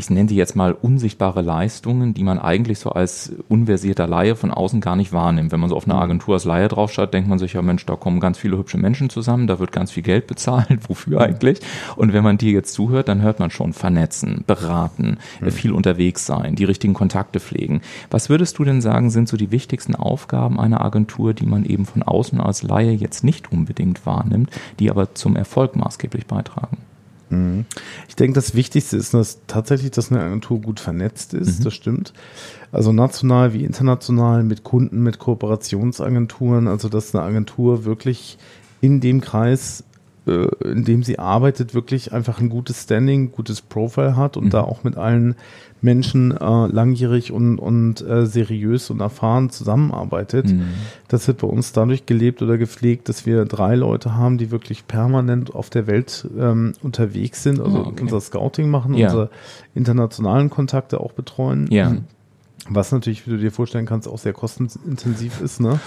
ich 0.00 0.08
nenne 0.08 0.28
die 0.28 0.34
jetzt 0.34 0.56
mal 0.56 0.72
unsichtbare 0.72 1.42
Leistungen, 1.42 2.14
die 2.14 2.24
man 2.24 2.38
eigentlich 2.38 2.78
so 2.78 2.88
als 2.90 3.32
unversierter 3.50 4.06
Laie 4.06 4.34
von 4.34 4.50
außen 4.50 4.80
gar 4.80 4.96
nicht 4.96 5.12
wahrnimmt. 5.12 5.52
Wenn 5.52 5.60
man 5.60 5.68
so 5.68 5.76
auf 5.76 5.84
eine 5.84 5.92
mhm. 5.94 6.00
Agentur 6.00 6.34
als 6.34 6.46
Laie 6.46 6.68
draufschaut, 6.68 7.12
denkt 7.12 7.28
man 7.28 7.38
sich 7.38 7.52
ja, 7.52 7.60
Mensch, 7.60 7.84
da 7.84 7.96
kommen 7.96 8.18
ganz 8.18 8.38
viele 8.38 8.56
hübsche 8.56 8.78
Menschen 8.78 9.10
zusammen, 9.10 9.46
da 9.46 9.58
wird 9.58 9.72
ganz 9.72 9.92
viel 9.92 10.02
Geld 10.02 10.26
bezahlt, 10.26 10.80
wofür 10.88 11.18
mhm. 11.18 11.24
eigentlich? 11.24 11.60
Und 11.96 12.14
wenn 12.14 12.24
man 12.24 12.38
dir 12.38 12.52
jetzt 12.52 12.72
zuhört, 12.72 13.08
dann 13.08 13.20
hört 13.20 13.40
man 13.40 13.50
schon 13.50 13.74
vernetzen, 13.74 14.42
beraten, 14.46 15.18
mhm. 15.40 15.50
viel 15.50 15.72
unterwegs 15.72 16.24
sein, 16.24 16.54
die 16.54 16.64
richtigen 16.64 16.94
Kontakte 16.94 17.38
pflegen. 17.38 17.82
Was 18.10 18.30
würdest 18.30 18.58
du 18.58 18.64
denn 18.64 18.80
sagen, 18.80 19.10
sind 19.10 19.28
so 19.28 19.36
die 19.36 19.50
wichtigsten 19.50 19.94
Aufgaben 19.94 20.58
einer 20.58 20.82
Agentur, 20.82 21.34
die 21.34 21.46
man 21.46 21.66
eben 21.66 21.84
von 21.84 22.02
außen 22.02 22.40
als 22.40 22.62
Laie 22.62 22.92
jetzt 22.92 23.22
nicht 23.22 23.52
unbedingt 23.52 24.06
wahrnimmt, 24.06 24.48
die 24.78 24.90
aber 24.90 25.14
zum 25.14 25.36
Erfolg 25.36 25.76
maßgeblich 25.76 26.26
beitragen? 26.26 26.78
Mhm. 27.30 27.64
Ich 28.08 28.16
denke, 28.16 28.34
das 28.34 28.54
Wichtigste 28.54 28.96
ist 28.96 29.14
dass 29.14 29.38
tatsächlich, 29.46 29.92
dass 29.92 30.10
eine 30.10 30.20
Agentur 30.20 30.60
gut 30.60 30.80
vernetzt 30.80 31.32
ist. 31.34 31.60
Mhm. 31.60 31.64
Das 31.64 31.74
stimmt. 31.74 32.12
Also 32.72 32.92
national 32.92 33.52
wie 33.52 33.64
international 33.64 34.42
mit 34.42 34.62
Kunden, 34.62 35.02
mit 35.02 35.18
Kooperationsagenturen. 35.18 36.68
Also 36.68 36.88
dass 36.88 37.14
eine 37.14 37.24
Agentur 37.24 37.84
wirklich 37.84 38.38
in 38.80 39.00
dem 39.00 39.20
Kreis, 39.20 39.84
äh, 40.26 40.46
in 40.64 40.84
dem 40.84 41.02
sie 41.02 41.18
arbeitet, 41.18 41.74
wirklich 41.74 42.12
einfach 42.12 42.40
ein 42.40 42.48
gutes 42.48 42.82
Standing, 42.82 43.32
gutes 43.32 43.60
Profile 43.60 44.16
hat 44.16 44.36
und 44.36 44.46
mhm. 44.46 44.50
da 44.50 44.62
auch 44.62 44.84
mit 44.84 44.96
allen 44.96 45.36
Menschen 45.80 46.36
äh, 46.36 46.66
langjährig 46.66 47.32
und, 47.32 47.58
und 47.58 48.00
äh, 48.06 48.26
seriös 48.26 48.90
und 48.90 49.00
erfahren 49.00 49.50
zusammenarbeitet. 49.50 50.48
Mhm. 50.52 50.68
Das 51.08 51.26
wird 51.28 51.38
bei 51.38 51.46
uns 51.48 51.72
dadurch 51.72 52.06
gelebt 52.06 52.42
oder 52.42 52.58
gepflegt, 52.58 53.08
dass 53.08 53.26
wir 53.26 53.44
drei 53.44 53.74
Leute 53.74 54.14
haben, 54.14 54.38
die 54.38 54.50
wirklich 54.50 54.86
permanent 54.86 55.54
auf 55.54 55.70
der 55.70 55.86
Welt 55.86 56.28
ähm, 56.38 56.74
unterwegs 56.82 57.42
sind, 57.42 57.60
also 57.60 57.78
oh, 57.78 57.86
okay. 57.88 58.02
unser 58.02 58.20
Scouting 58.20 58.70
machen, 58.70 58.94
ja. 58.94 59.06
unsere 59.06 59.30
internationalen 59.74 60.50
Kontakte 60.50 61.00
auch 61.00 61.12
betreuen. 61.12 61.68
Ja. 61.70 61.96
Was 62.68 62.92
natürlich, 62.92 63.26
wie 63.26 63.30
du 63.30 63.38
dir 63.38 63.52
vorstellen 63.52 63.86
kannst, 63.86 64.06
auch 64.06 64.18
sehr 64.18 64.32
kostenintensiv 64.32 65.40
ist, 65.40 65.60
ne? 65.60 65.80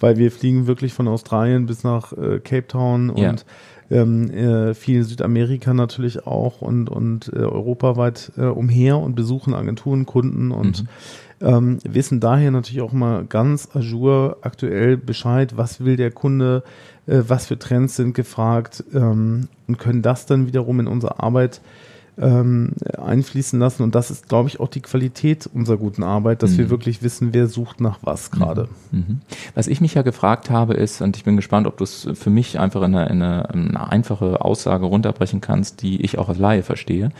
Weil 0.00 0.16
wir 0.16 0.32
fliegen 0.32 0.66
wirklich 0.66 0.92
von 0.92 1.08
Australien 1.08 1.66
bis 1.66 1.84
nach 1.84 2.12
äh, 2.12 2.40
Cape 2.40 2.66
Town 2.66 3.10
und 3.10 3.46
ja. 3.88 4.02
ähm, 4.02 4.30
äh, 4.30 4.74
viel 4.74 5.04
Südamerika 5.04 5.72
natürlich 5.72 6.26
auch 6.26 6.62
und, 6.62 6.90
und 6.90 7.32
äh, 7.32 7.38
europaweit 7.38 8.32
äh, 8.36 8.46
umher 8.46 8.98
und 8.98 9.14
besuchen 9.14 9.54
Agenturen, 9.54 10.04
Kunden 10.04 10.50
und 10.50 10.82
mhm. 10.82 11.46
ähm, 11.46 11.78
wissen 11.84 12.18
daher 12.18 12.50
natürlich 12.50 12.82
auch 12.82 12.92
mal 12.92 13.24
ganz 13.24 13.68
azur 13.74 14.38
aktuell 14.42 14.96
Bescheid, 14.96 15.56
was 15.56 15.84
will 15.84 15.96
der 15.96 16.10
Kunde, 16.10 16.64
äh, 17.06 17.22
was 17.26 17.46
für 17.46 17.58
Trends 17.58 17.96
sind 17.96 18.14
gefragt 18.14 18.84
ähm, 18.92 19.48
und 19.68 19.78
können 19.78 20.02
das 20.02 20.26
dann 20.26 20.48
wiederum 20.48 20.80
in 20.80 20.88
unsere 20.88 21.20
Arbeit 21.20 21.60
ähm, 22.18 22.72
einfließen 22.96 23.58
lassen. 23.58 23.82
Und 23.82 23.94
das 23.94 24.10
ist, 24.10 24.28
glaube 24.28 24.48
ich, 24.48 24.60
auch 24.60 24.68
die 24.68 24.80
Qualität 24.80 25.48
unserer 25.52 25.76
guten 25.76 26.02
Arbeit, 26.02 26.42
dass 26.42 26.52
mhm. 26.52 26.58
wir 26.58 26.70
wirklich 26.70 27.02
wissen, 27.02 27.34
wer 27.34 27.46
sucht 27.46 27.80
nach 27.80 27.98
was 28.02 28.30
gerade. 28.30 28.68
Mhm. 28.90 28.98
mhm. 28.98 29.20
Was 29.54 29.66
ich 29.66 29.80
mich 29.80 29.94
ja 29.94 30.02
gefragt 30.02 30.50
habe, 30.50 30.74
ist, 30.74 31.00
und 31.00 31.16
ich 31.16 31.24
bin 31.24 31.36
gespannt, 31.36 31.66
ob 31.66 31.76
du 31.76 31.84
es 31.84 32.08
für 32.14 32.30
mich 32.30 32.58
einfach 32.58 32.82
in 32.82 32.94
eine, 32.94 33.08
in 33.10 33.22
eine 33.22 33.90
einfache 33.90 34.40
Aussage 34.40 34.86
runterbrechen 34.86 35.40
kannst, 35.40 35.82
die 35.82 36.02
ich 36.02 36.18
auch 36.18 36.28
als 36.28 36.38
Laie 36.38 36.62
verstehe. 36.62 37.10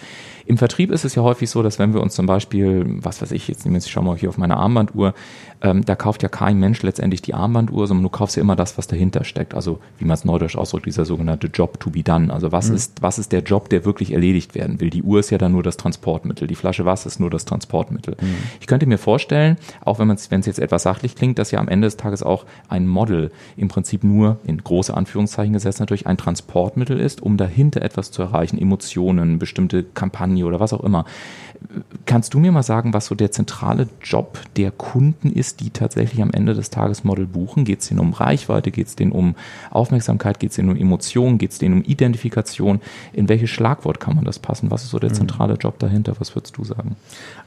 Im 0.46 0.58
Vertrieb 0.58 0.92
ist 0.92 1.04
es 1.04 1.16
ja 1.16 1.22
häufig 1.22 1.50
so, 1.50 1.62
dass 1.62 1.78
wenn 1.80 1.92
wir 1.92 2.00
uns 2.00 2.14
zum 2.14 2.26
Beispiel, 2.26 2.84
was 2.86 3.20
weiß 3.20 3.32
ich, 3.32 3.48
jetzt 3.48 3.64
nehme 3.64 3.78
ich 3.78 3.90
schau 3.90 4.02
mal 4.02 4.16
hier 4.16 4.28
auf 4.28 4.38
meine 4.38 4.56
Armbanduhr, 4.56 5.12
ähm, 5.60 5.84
da 5.84 5.96
kauft 5.96 6.22
ja 6.22 6.28
kein 6.28 6.58
Mensch 6.58 6.82
letztendlich 6.82 7.20
die 7.20 7.34
Armbanduhr, 7.34 7.86
sondern 7.86 8.04
du 8.04 8.10
kaufst 8.10 8.36
ja 8.36 8.42
immer 8.42 8.54
das, 8.54 8.78
was 8.78 8.86
dahinter 8.86 9.24
steckt. 9.24 9.54
Also 9.54 9.80
wie 9.98 10.04
man 10.04 10.14
es 10.14 10.24
neudeutsch 10.24 10.56
ausdrückt, 10.56 10.86
dieser 10.86 11.04
sogenannte 11.04 11.48
Job 11.48 11.80
to 11.80 11.90
be 11.90 12.04
done. 12.04 12.32
Also 12.32 12.52
was 12.52 12.68
mhm. 12.68 12.76
ist, 12.76 13.02
was 13.02 13.18
ist 13.18 13.32
der 13.32 13.42
Job, 13.42 13.68
der 13.70 13.84
wirklich 13.84 14.12
erledigt 14.12 14.54
werden 14.54 14.80
will? 14.80 14.90
Die 14.90 15.02
Uhr 15.02 15.18
ist 15.18 15.30
ja 15.30 15.38
dann 15.38 15.52
nur 15.52 15.64
das 15.64 15.76
Transportmittel, 15.76 16.46
die 16.46 16.54
Flasche 16.54 16.84
Wasser 16.84 17.08
ist 17.08 17.18
nur 17.18 17.30
das 17.30 17.44
Transportmittel. 17.44 18.16
Mhm. 18.20 18.36
Ich 18.60 18.68
könnte 18.68 18.86
mir 18.86 18.98
vorstellen, 18.98 19.56
auch 19.84 19.98
wenn 19.98 20.08
es, 20.10 20.30
wenn 20.30 20.40
es 20.40 20.46
jetzt 20.46 20.60
etwas 20.60 20.84
sachlich 20.84 21.16
klingt, 21.16 21.40
dass 21.40 21.50
ja 21.50 21.58
am 21.58 21.68
Ende 21.68 21.86
des 21.86 21.96
Tages 21.96 22.22
auch 22.22 22.44
ein 22.68 22.86
Model 22.86 23.32
im 23.56 23.66
Prinzip 23.66 24.04
nur 24.04 24.38
in 24.44 24.62
große 24.62 24.94
Anführungszeichen 24.94 25.54
gesetzt 25.54 25.80
natürlich 25.80 26.06
ein 26.06 26.18
Transportmittel 26.18 27.00
ist, 27.00 27.20
um 27.20 27.36
dahinter 27.36 27.82
etwas 27.82 28.12
zu 28.12 28.22
erreichen, 28.22 28.58
Emotionen, 28.58 29.38
bestimmte 29.38 29.82
Kampagnen 29.82 30.35
Kampagne 30.36 30.46
oder 30.46 30.60
was 30.60 30.72
auch 30.72 30.84
immer. 30.84 31.04
Kannst 32.04 32.34
du 32.34 32.38
mir 32.38 32.52
mal 32.52 32.62
sagen, 32.62 32.92
was 32.92 33.06
so 33.06 33.14
der 33.14 33.32
zentrale 33.32 33.88
Job 34.02 34.38
der 34.56 34.70
Kunden 34.70 35.30
ist, 35.30 35.60
die 35.60 35.70
tatsächlich 35.70 36.20
am 36.20 36.30
Ende 36.30 36.54
des 36.54 36.68
Tages 36.70 37.02
Model 37.02 37.26
buchen? 37.26 37.64
Geht 37.64 37.80
es 37.80 37.88
denen 37.88 38.00
um 38.00 38.12
Reichweite? 38.12 38.70
Geht 38.70 38.88
es 38.88 38.96
denen 38.96 39.12
um 39.12 39.34
Aufmerksamkeit? 39.70 40.38
Geht 40.38 40.50
es 40.50 40.56
denen 40.56 40.68
um 40.68 40.76
Emotionen? 40.76 41.38
Geht 41.38 41.52
es 41.52 41.58
denen 41.58 41.80
um 41.80 41.82
Identifikation? 41.82 42.80
In 43.14 43.28
welches 43.28 43.50
Schlagwort 43.50 44.00
kann 44.00 44.16
man 44.16 44.24
das 44.24 44.38
passen? 44.38 44.70
Was 44.70 44.84
ist 44.84 44.90
so 44.90 44.98
der 44.98 45.10
mhm. 45.10 45.14
zentrale 45.14 45.54
Job 45.54 45.78
dahinter? 45.78 46.14
Was 46.18 46.36
würdest 46.36 46.56
du 46.58 46.64
sagen? 46.64 46.96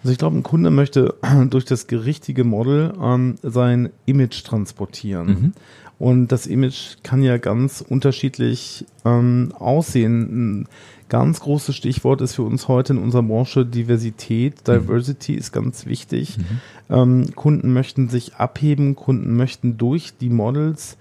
Also 0.02 0.12
ich 0.12 0.18
glaube, 0.18 0.38
ein 0.38 0.44
Kunde 0.44 0.72
möchte 0.72 1.14
durch 1.50 1.66
das 1.66 1.86
richtige 1.92 2.44
Model 2.44 2.94
ähm, 3.02 3.36
sein 3.44 3.90
Image 4.06 4.44
transportieren. 4.44 5.28
Mhm. 5.28 5.54
Und 6.00 6.32
das 6.32 6.48
Image 6.48 6.96
kann 7.04 7.22
ja 7.22 7.38
ganz 7.38 7.82
unterschiedlich 7.88 8.86
ähm, 9.06 9.54
aussehen 9.60 10.66
ganz 11.10 11.40
großes 11.42 11.76
Stichwort 11.76 12.22
ist 12.22 12.36
für 12.36 12.44
uns 12.44 12.68
heute 12.68 12.94
in 12.94 13.00
unserer 13.00 13.24
Branche 13.24 13.66
Diversität. 13.66 14.68
Mhm. 14.68 14.72
Diversity 14.72 15.34
mhm. 15.34 15.38
ist 15.38 15.52
ganz 15.52 15.86
wichtig. 15.86 16.38
Mhm. 16.38 16.44
Ähm, 16.90 17.36
Kunden 17.36 17.74
möchten 17.74 18.10
sich 18.10 18.36
abheben, 18.36 18.96
Kunden 18.96 19.36
möchten 19.36 19.78
durch 19.78 20.14
die 20.20 20.30
Models 20.30 20.98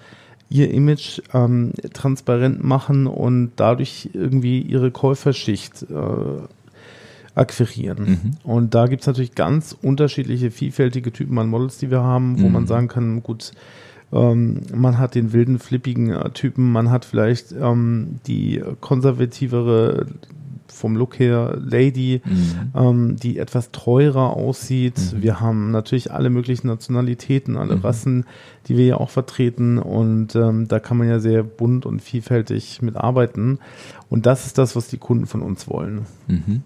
ihr 0.50 0.70
Image 0.70 1.20
ähm, 1.34 1.72
transparent 1.92 2.64
machen 2.64 3.06
und 3.06 3.52
dadurch 3.56 4.10
irgendwie 4.14 4.60
ihre 4.60 4.90
Käuferschicht 4.90 5.82
äh, 5.82 6.42
akquirieren. 7.34 8.04
Mhm. 8.44 8.50
Und 8.50 8.74
da 8.74 8.86
gibt's 8.86 9.06
natürlich 9.06 9.34
ganz 9.34 9.76
unterschiedliche, 9.80 10.50
vielfältige 10.50 11.12
Typen 11.12 11.38
an 11.38 11.48
Models, 11.48 11.78
die 11.78 11.90
wir 11.90 12.02
haben, 12.02 12.40
wo 12.40 12.46
mhm. 12.46 12.52
man 12.52 12.66
sagen 12.66 12.88
kann, 12.88 13.22
gut, 13.22 13.52
ähm, 14.12 14.62
man 14.74 14.98
hat 14.98 15.14
den 15.14 15.32
wilden, 15.32 15.58
flippigen 15.58 16.10
äh, 16.10 16.30
Typen, 16.30 16.72
man 16.72 16.90
hat 16.90 17.04
vielleicht 17.04 17.52
ähm, 17.52 18.20
die 18.26 18.62
konservativere 18.80 20.06
vom 20.78 20.96
Look 20.96 21.18
her 21.18 21.58
Lady, 21.60 22.20
mhm. 22.24 22.72
ähm, 22.74 23.16
die 23.16 23.38
etwas 23.38 23.72
teurer 23.72 24.36
aussieht. 24.36 24.98
Mhm. 25.12 25.22
Wir 25.22 25.40
haben 25.40 25.70
natürlich 25.70 26.12
alle 26.12 26.30
möglichen 26.30 26.68
Nationalitäten, 26.68 27.56
alle 27.56 27.76
mhm. 27.76 27.82
Rassen, 27.82 28.24
die 28.66 28.76
wir 28.76 28.86
ja 28.86 28.96
auch 28.98 29.10
vertreten. 29.10 29.78
Und 29.78 30.36
ähm, 30.36 30.68
da 30.68 30.78
kann 30.78 30.96
man 30.96 31.08
ja 31.08 31.18
sehr 31.18 31.42
bunt 31.42 31.84
und 31.84 32.00
vielfältig 32.00 32.80
mitarbeiten. 32.82 33.58
Und 34.08 34.26
das 34.26 34.46
ist 34.46 34.58
das, 34.58 34.76
was 34.76 34.88
die 34.88 34.98
Kunden 34.98 35.26
von 35.26 35.42
uns 35.42 35.68
wollen. 35.68 36.06
Mhm 36.28 36.62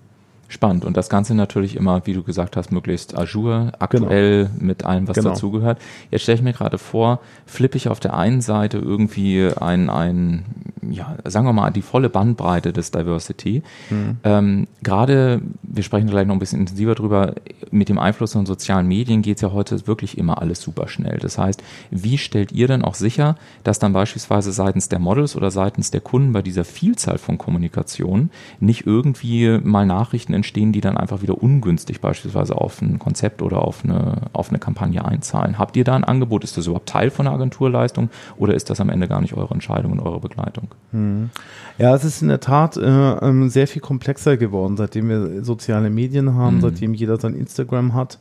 spannend. 0.53 0.85
Und 0.85 0.97
das 0.97 1.09
Ganze 1.09 1.35
natürlich 1.35 1.77
immer, 1.77 2.07
wie 2.07 2.13
du 2.13 2.23
gesagt 2.23 2.57
hast, 2.57 2.71
möglichst 2.71 3.17
Azure, 3.17 3.73
aktuell 3.79 4.45
genau. 4.45 4.65
mit 4.65 4.85
allem, 4.85 5.09
was 5.09 5.17
genau. 5.17 5.31
dazugehört. 5.31 5.79
Jetzt 6.11 6.23
stelle 6.23 6.37
ich 6.37 6.43
mir 6.43 6.53
gerade 6.53 6.79
vor, 6.79 7.21
flippe 7.47 7.77
ich 7.77 7.89
auf 7.89 8.01
der 8.01 8.15
einen 8.15 8.41
Seite 8.41 8.79
irgendwie 8.79 9.49
ein, 9.61 9.91
ein, 9.91 10.45
ja, 10.89 11.17
sagen 11.25 11.47
wir 11.47 11.53
mal, 11.53 11.71
die 11.71 11.83
volle 11.83 12.09
Bandbreite 12.09 12.73
des 12.73 12.91
Diversity. 12.91 13.63
Mhm. 13.91 14.19
Ähm, 14.25 14.67
gerade, 14.83 15.41
wir 15.63 15.83
sprechen 15.83 16.09
gleich 16.09 16.27
noch 16.27 16.35
ein 16.35 16.41
bisschen 16.41 16.61
intensiver 16.61 16.95
drüber, 16.95 17.35
mit 17.71 17.89
dem 17.89 17.99
Einfluss 17.99 18.33
von 18.33 18.47
sozialen 18.47 18.87
Medien 18.87 19.23
geht 19.23 19.37
es 19.37 19.43
ja 19.43 19.53
heute 19.53 19.87
wirklich 19.87 20.19
immer 20.19 20.41
alles 20.43 20.61
super 20.61 20.89
schnell. 20.89 21.19
Das 21.19 21.39
heißt, 21.39 21.63
wie 21.91 22.19
stellt 22.19 22.53
ihr 22.53 22.69
denn 22.69 22.83
auch 22.83 22.95
sicher, 22.95 23.37
dass 23.65 23.79
dann 23.79 23.93
beispielsweise 23.93 24.53
seitens 24.53 24.89
der 24.89 24.99
Models 24.99 25.37
oder 25.37 25.51
seitens 25.51 25.91
der 25.91 26.01
Kunden 26.01 26.33
bei 26.33 26.43
dieser 26.43 26.65
Vielzahl 26.65 27.19
von 27.19 27.39
Kommunikation 27.39 28.31
nicht 28.61 28.87
irgendwie 28.87 29.59
mal 29.63 29.87
Nachrichten 29.87 30.35
entstehen, 30.43 30.73
die 30.73 30.81
dann 30.81 30.97
einfach 30.97 31.23
wieder 31.23 31.41
ungünstig 31.41 32.01
beispielsweise 32.01 32.57
auf 32.57 32.83
ein 32.83 32.99
Konzept 32.99 33.43
oder 33.43 33.63
auf 33.63 33.85
eine, 33.85 34.23
auf 34.33 34.49
eine 34.49 34.59
Kampagne 34.59 35.05
einzahlen. 35.05 35.57
Habt 35.57 35.77
ihr 35.77 35.85
da 35.85 35.95
ein 35.95 36.03
Angebot? 36.03 36.43
Ist 36.43 36.57
das 36.57 36.67
überhaupt 36.67 36.89
Teil 36.89 37.11
von 37.11 37.27
der 37.27 37.35
Agenturleistung 37.35 38.11
oder 38.37 38.55
ist 38.55 38.69
das 38.69 38.81
am 38.81 38.91
Ende 38.91 39.07
gar 39.07 39.21
nicht 39.21 39.35
eure 39.35 39.55
Entscheidung 39.55 39.93
und 39.93 40.01
eure 40.01 40.19
Begleitung? 40.19 40.69
Hm. 40.91 41.31
Ja, 41.79 41.95
es 41.95 42.05
ist 42.05 42.23
in 42.23 42.29
der 42.29 42.41
Tat 42.41 42.77
äh, 42.77 42.81
ähm, 42.83 43.49
sehr 43.49 43.69
viel 43.69 43.81
komplexer 43.81 44.37
geworden, 44.37 44.77
seitdem 44.77 45.09
wir 45.09 45.45
soziale 45.45 45.89
Medien 45.89 46.35
haben, 46.35 46.57
mhm. 46.57 46.61
seitdem 46.63 46.95
jeder 46.95 47.19
sein 47.19 47.35
Instagram 47.35 47.95
hat 47.95 48.19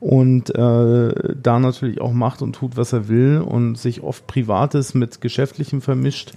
und 0.00 0.48
äh, 0.54 1.34
da 1.40 1.58
natürlich 1.58 2.00
auch 2.00 2.12
macht 2.12 2.40
und 2.40 2.54
tut, 2.54 2.76
was 2.76 2.94
er 2.94 3.08
will 3.08 3.44
und 3.46 3.76
sich 3.76 4.02
oft 4.02 4.26
Privates 4.26 4.94
mit 4.94 5.20
Geschäftlichem 5.20 5.82
vermischt. 5.82 6.32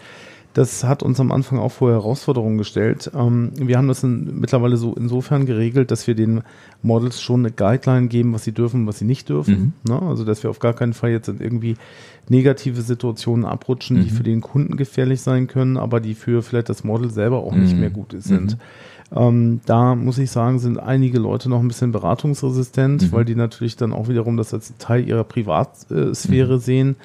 Das 0.54 0.84
hat 0.84 1.02
uns 1.02 1.20
am 1.20 1.32
Anfang 1.32 1.58
auch 1.58 1.72
vor 1.72 1.92
Herausforderungen 1.92 2.60
gestellt. 2.60 3.12
Ähm, 3.16 3.52
wir 3.56 3.78
haben 3.78 3.88
das 3.88 4.04
in, 4.04 4.40
mittlerweile 4.40 4.78
so 4.78 4.94
insofern 4.94 5.48
geregelt, 5.48 5.90
dass 5.90 6.06
wir 6.06 6.14
den 6.14 6.44
Models 6.84 7.22
schon 7.22 7.42
eine 7.42 7.52
Guideline 7.52 8.08
geben, 8.08 8.34
was 8.34 8.44
sie 8.44 8.52
dürfen 8.52 8.86
was 8.86 9.00
sie 9.00 9.06
nicht 9.06 9.30
dürfen. 9.30 9.74
Mhm. 9.84 9.94
Ne? 9.94 10.02
Also, 10.02 10.24
dass 10.24 10.44
wir 10.44 10.52
auf 10.52 10.60
gar 10.60 10.74
keinen 10.74 10.94
Fall 10.94 11.10
jetzt 11.10 11.28
in 11.28 11.40
irgendwie 11.40 11.76
negative 12.30 12.82
Situationen 12.82 13.46
abrutschen, 13.46 13.98
mhm. 13.98 14.04
die 14.04 14.10
für 14.10 14.24
den 14.24 14.42
Kunden 14.42 14.78
gefährlich 14.78 15.22
sein 15.22 15.48
können, 15.48 15.78
aber 15.78 16.00
die 16.00 16.14
für 16.14 16.44
vielleicht 16.44 16.70
das 16.70 16.84
Model 16.84 17.10
selber 17.10 17.40
auch 17.40 17.56
nicht 17.56 17.74
mhm. 17.74 17.80
mehr 17.80 17.90
gut 17.90 18.14
sind. 18.20 18.54
Mhm. 18.54 18.60
Ähm, 19.16 19.62
da 19.66 19.96
muss 19.96 20.18
ich 20.18 20.32
sagen, 20.32 20.60
sind 20.60 20.80
einige 20.80 21.20
Leute 21.20 21.50
noch 21.50 21.60
ein 21.60 21.68
bisschen 21.68 21.92
beratungsresistent, 21.92 23.04
mhm. 23.04 23.12
weil 23.12 23.26
die 23.26 23.36
natürlich 23.36 23.76
dann 23.76 23.94
auch 23.94 24.08
wiederum 24.08 24.38
das 24.38 24.54
als 24.54 24.74
Teil 24.78 25.08
ihrer 25.08 25.24
Privatsphäre 25.24 26.56
mhm. 26.56 26.60
sehen 26.60 26.96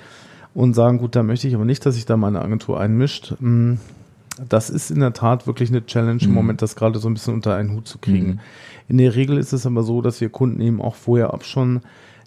und 0.54 0.74
sagen, 0.74 0.98
gut, 0.98 1.14
da 1.16 1.22
möchte 1.22 1.48
ich 1.48 1.54
aber 1.54 1.64
nicht, 1.64 1.84
dass 1.86 1.94
sich 1.94 2.06
da 2.06 2.16
meine 2.16 2.42
Agentur 2.42 2.80
einmischt. 2.80 3.34
Hm, 3.38 3.78
das 4.48 4.70
ist 4.70 4.90
in 4.90 5.00
der 5.00 5.12
Tat 5.12 5.46
wirklich 5.46 5.70
eine 5.70 5.84
Challenge 5.84 6.22
im 6.22 6.28
mhm. 6.28 6.34
Moment, 6.34 6.62
das 6.62 6.76
gerade 6.76 6.98
so 6.98 7.08
ein 7.08 7.14
bisschen 7.14 7.34
unter 7.34 7.54
einen 7.54 7.72
Hut 7.72 7.88
zu 7.88 7.98
kriegen. 7.98 8.26
Mhm. 8.26 8.40
In 8.88 8.98
der 8.98 9.14
Regel 9.14 9.36
ist 9.36 9.52
es 9.52 9.66
aber 9.66 9.82
so, 9.82 10.00
dass 10.00 10.20
wir 10.20 10.28
Kunden 10.30 10.60
eben 10.60 10.80
auch 10.80 10.94
vorher 10.94 11.34
ab 11.34 11.44
schon 11.44 11.80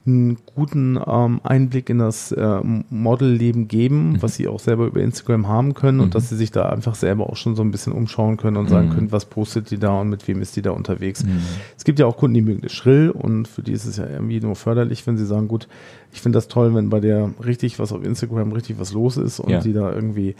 einen 0.05 0.38
guten 0.55 1.00
ähm, 1.05 1.41
Einblick 1.43 1.89
in 1.89 2.00
das 2.00 2.31
äh, 2.31 2.60
Modelleben 2.89 3.67
geben, 3.67 4.13
mhm. 4.13 4.22
was 4.22 4.36
sie 4.36 4.48
auch 4.48 4.60
selber 4.60 4.88
über 4.88 5.00
Instagram 5.00 5.48
haben 5.48 5.75
können 5.75 5.98
mhm. 5.98 6.05
und 6.05 6.15
dass 6.15 6.29
sie 6.29 6.36
sich 6.36 6.50
da 6.51 6.70
einfach 6.70 6.96
selber 6.96 7.29
auch 7.29 7.36
schon 7.36 7.55
so 7.55 7.62
ein 7.62 7.70
bisschen 7.70 7.93
umschauen 7.93 8.38
können 8.38 8.58
und 8.58 8.65
mhm. 8.65 8.70
sagen 8.70 8.89
können, 8.89 9.12
was 9.12 9.25
postet 9.25 9.70
die 9.70 9.77
da 9.77 10.01
und 10.01 10.10
mit 10.10 10.27
wem 10.27 10.41
ist 10.41 10.55
die 10.55 10.63
da 10.63 10.72
unterwegs. 10.72 11.24
Mhm. 11.24 11.41
Es 11.77 11.84
gibt 11.84 12.00
ja 12.00 12.08
auch 12.08 12.17
Kunden, 12.17 12.34
die 12.34 12.41
mögen 12.41 12.62
das 12.62 12.72
schrill 12.72 13.12
und 13.12 13.48
für 13.48 13.62
die 13.62 13.74
ist 13.74 13.86
es 13.86 13.98
ja 13.98 14.08
irgendwie 14.08 14.39
nur 14.39 14.55
förderlich, 14.55 15.05
wenn 15.05 15.17
sie 15.17 15.25
sagen, 15.25 15.48
gut, 15.48 15.67
ich 16.12 16.22
finde 16.22 16.38
das 16.38 16.48
toll, 16.48 16.74
wenn 16.74 16.89
bei 16.89 17.00
der 17.00 17.29
richtig 17.43 17.77
was 17.77 17.91
auf 17.91 18.03
Instagram 18.03 18.51
richtig 18.53 18.79
was 18.79 18.93
los 18.93 19.17
ist 19.17 19.39
und 19.39 19.51
ja. 19.51 19.60
die 19.60 19.74
da 19.74 19.91
irgendwie 19.91 20.36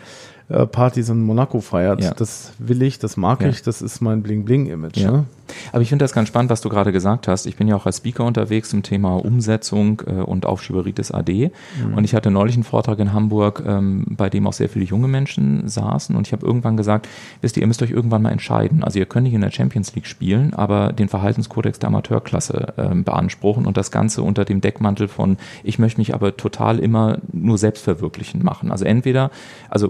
äh, 0.52 0.66
Partys 0.66 1.10
in 1.10 1.24
Monaco 1.24 1.62
feiert. 1.62 2.04
Ja. 2.04 2.14
Das 2.14 2.54
will 2.60 2.82
ich, 2.82 3.00
das 3.00 3.18
mag 3.18 3.42
ja. 3.42 3.50
ich, 3.50 3.62
das 3.62 3.82
ist 3.82 4.02
mein 4.02 4.24
Bling-Bling-Image. 4.24 5.04
Ne? 5.04 5.26
Aber 5.72 5.82
ich 5.82 5.90
finde 5.90 6.04
das 6.04 6.14
ganz 6.14 6.28
spannend, 6.28 6.50
was 6.50 6.62
du 6.62 6.70
gerade 6.70 6.92
gesagt 6.92 7.28
hast. 7.28 7.46
Ich 7.46 7.56
bin 7.56 7.68
ja 7.68 7.76
auch 7.76 7.86
als 7.86 7.98
Speaker 7.98 8.26
unterwegs 8.26 8.70
zum 8.70 8.84
Thema 8.84 9.16
Umsetzung 9.16 10.02
äh, 10.06 10.22
und 10.22 10.46
Aufschieberitis 10.46 11.12
AD. 11.12 11.52
Mhm. 11.52 11.94
Und 11.96 12.04
ich 12.04 12.16
hatte 12.16 12.32
neulich 12.32 12.56
einen 12.56 12.64
Vortrag 12.64 13.00
in 13.00 13.14
Hamburg, 13.14 13.64
ähm, 13.66 14.06
bei 14.10 14.30
dem 14.30 14.48
auch 14.48 14.54
sehr 14.54 14.70
viele 14.70 14.86
junge 14.86 15.08
Menschen 15.08 15.68
saßen. 15.68 16.16
Und 16.16 16.28
ich 16.28 16.34
habe 16.34 16.46
irgendwann 16.46 16.78
gesagt, 16.78 17.08
wisst 17.42 17.58
ihr, 17.58 17.62
ihr 17.62 17.68
müsst 17.68 17.82
euch 17.82 17.92
irgendwann 17.92 18.22
mal 18.22 18.32
entscheiden. 18.32 18.84
Also 18.84 19.00
ihr 19.00 19.06
könnt 19.06 19.24
nicht 19.24 19.34
in 19.34 19.42
der 19.42 19.52
Champions 19.52 19.96
League 19.96 20.08
spielen, 20.08 20.54
aber 20.54 20.94
den 20.94 21.10
Verhaltenskodex 21.10 21.80
der 21.80 21.88
Amateurklasse 21.88 22.74
ähm, 22.78 23.04
beanspruchen 23.04 23.66
und 23.66 23.78
das 23.78 23.92
Ganze 23.92 24.22
unter 24.24 24.46
dem 24.46 24.62
Deckmantel 24.62 25.08
von, 25.08 25.38
ich 25.64 25.80
möchte 25.80 26.00
mich 26.00 26.14
aber 26.14 26.38
total 26.38 26.80
immer 26.80 27.20
nur 27.32 27.58
selbst 27.58 27.84
verwirklichen 27.84 28.44
machen. 28.44 28.72
Also 28.72 28.86
entweder, 28.86 29.32
also 29.70 29.90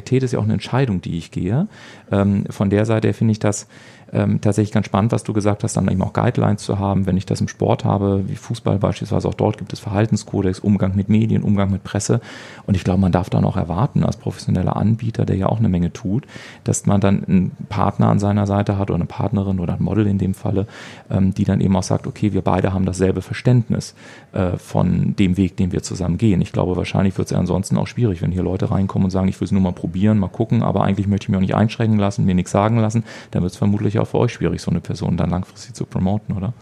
Professionalität 0.00 0.22
ist 0.22 0.32
ja 0.32 0.38
auch 0.38 0.44
eine 0.44 0.54
Entscheidung, 0.54 1.00
die 1.00 1.18
ich 1.18 1.30
gehe. 1.30 1.68
Ähm, 2.10 2.44
von 2.50 2.70
der 2.70 2.86
Seite 2.86 3.12
finde 3.12 3.32
ich 3.32 3.38
das 3.38 3.66
ähm, 4.12 4.40
tatsächlich 4.40 4.72
ganz 4.72 4.86
spannend, 4.86 5.12
was 5.12 5.22
du 5.22 5.32
gesagt 5.32 5.64
hast, 5.64 5.76
dann 5.76 5.88
eben 5.88 6.02
auch 6.02 6.12
Guidelines 6.12 6.62
zu 6.62 6.78
haben, 6.78 7.06
wenn 7.06 7.16
ich 7.16 7.26
das 7.26 7.40
im 7.40 7.48
Sport 7.48 7.84
habe, 7.84 8.28
wie 8.28 8.36
Fußball 8.36 8.78
beispielsweise, 8.78 9.28
auch 9.28 9.34
dort 9.34 9.58
gibt 9.58 9.72
es 9.72 9.80
Verhaltenskodex, 9.80 10.58
Umgang 10.58 10.96
mit 10.96 11.08
Medien, 11.08 11.42
Umgang 11.42 11.70
mit 11.70 11.84
Presse. 11.84 12.20
Und 12.66 12.76
ich 12.76 12.84
glaube, 12.84 13.00
man 13.00 13.12
darf 13.12 13.30
dann 13.30 13.44
auch 13.44 13.56
erwarten, 13.56 14.04
als 14.04 14.16
professioneller 14.16 14.76
Anbieter, 14.76 15.24
der 15.24 15.36
ja 15.36 15.46
auch 15.46 15.58
eine 15.58 15.68
Menge 15.68 15.92
tut, 15.92 16.24
dass 16.64 16.86
man 16.86 17.00
dann 17.00 17.24
einen 17.24 17.50
Partner 17.68 18.08
an 18.08 18.18
seiner 18.18 18.46
Seite 18.46 18.78
hat 18.78 18.90
oder 18.90 18.96
eine 18.96 19.06
Partnerin 19.06 19.60
oder 19.60 19.74
ein 19.74 19.82
Model 19.82 20.06
in 20.06 20.18
dem 20.18 20.34
Falle, 20.34 20.66
ähm, 21.10 21.32
die 21.34 21.44
dann 21.44 21.60
eben 21.60 21.76
auch 21.76 21.82
sagt, 21.82 22.06
okay, 22.06 22.32
wir 22.32 22.42
beide 22.42 22.72
haben 22.72 22.86
dasselbe 22.86 23.22
Verständnis 23.22 23.94
äh, 24.32 24.56
von 24.56 25.14
dem 25.16 25.36
Weg, 25.36 25.56
den 25.56 25.72
wir 25.72 25.82
zusammen 25.82 26.18
gehen. 26.18 26.40
Ich 26.40 26.52
glaube, 26.52 26.76
wahrscheinlich 26.76 27.16
wird 27.16 27.26
es 27.26 27.32
ja 27.32 27.38
ansonsten 27.38 27.76
auch 27.76 27.86
schwierig, 27.86 28.22
wenn 28.22 28.32
hier 28.32 28.42
Leute 28.42 28.70
reinkommen 28.70 29.04
und 29.04 29.10
sagen, 29.10 29.28
ich 29.28 29.40
will 29.40 29.44
es 29.44 29.52
nur 29.52 29.62
mal 29.62 29.72
probieren, 29.72 30.18
mal 30.18 30.28
gucken, 30.28 30.62
aber 30.62 30.82
eigentlich 30.82 31.06
möchte 31.06 31.24
ich 31.24 31.28
mich 31.28 31.36
auch 31.36 31.42
nicht 31.42 31.54
einschränken 31.54 31.98
lassen, 31.98 32.24
mir 32.24 32.34
nichts 32.34 32.50
sagen 32.50 32.78
lassen, 32.78 33.04
dann 33.30 33.42
wird 33.42 33.52
es 33.52 33.58
vermutlich 33.58 33.99
auch 34.00 34.08
für 34.08 34.18
euch 34.18 34.32
schwierig, 34.32 34.60
so 34.60 34.70
eine 34.70 34.80
Person 34.80 35.16
dann 35.16 35.30
langfristig 35.30 35.74
zu 35.74 35.84
promoten, 35.84 36.36
oder? 36.36 36.52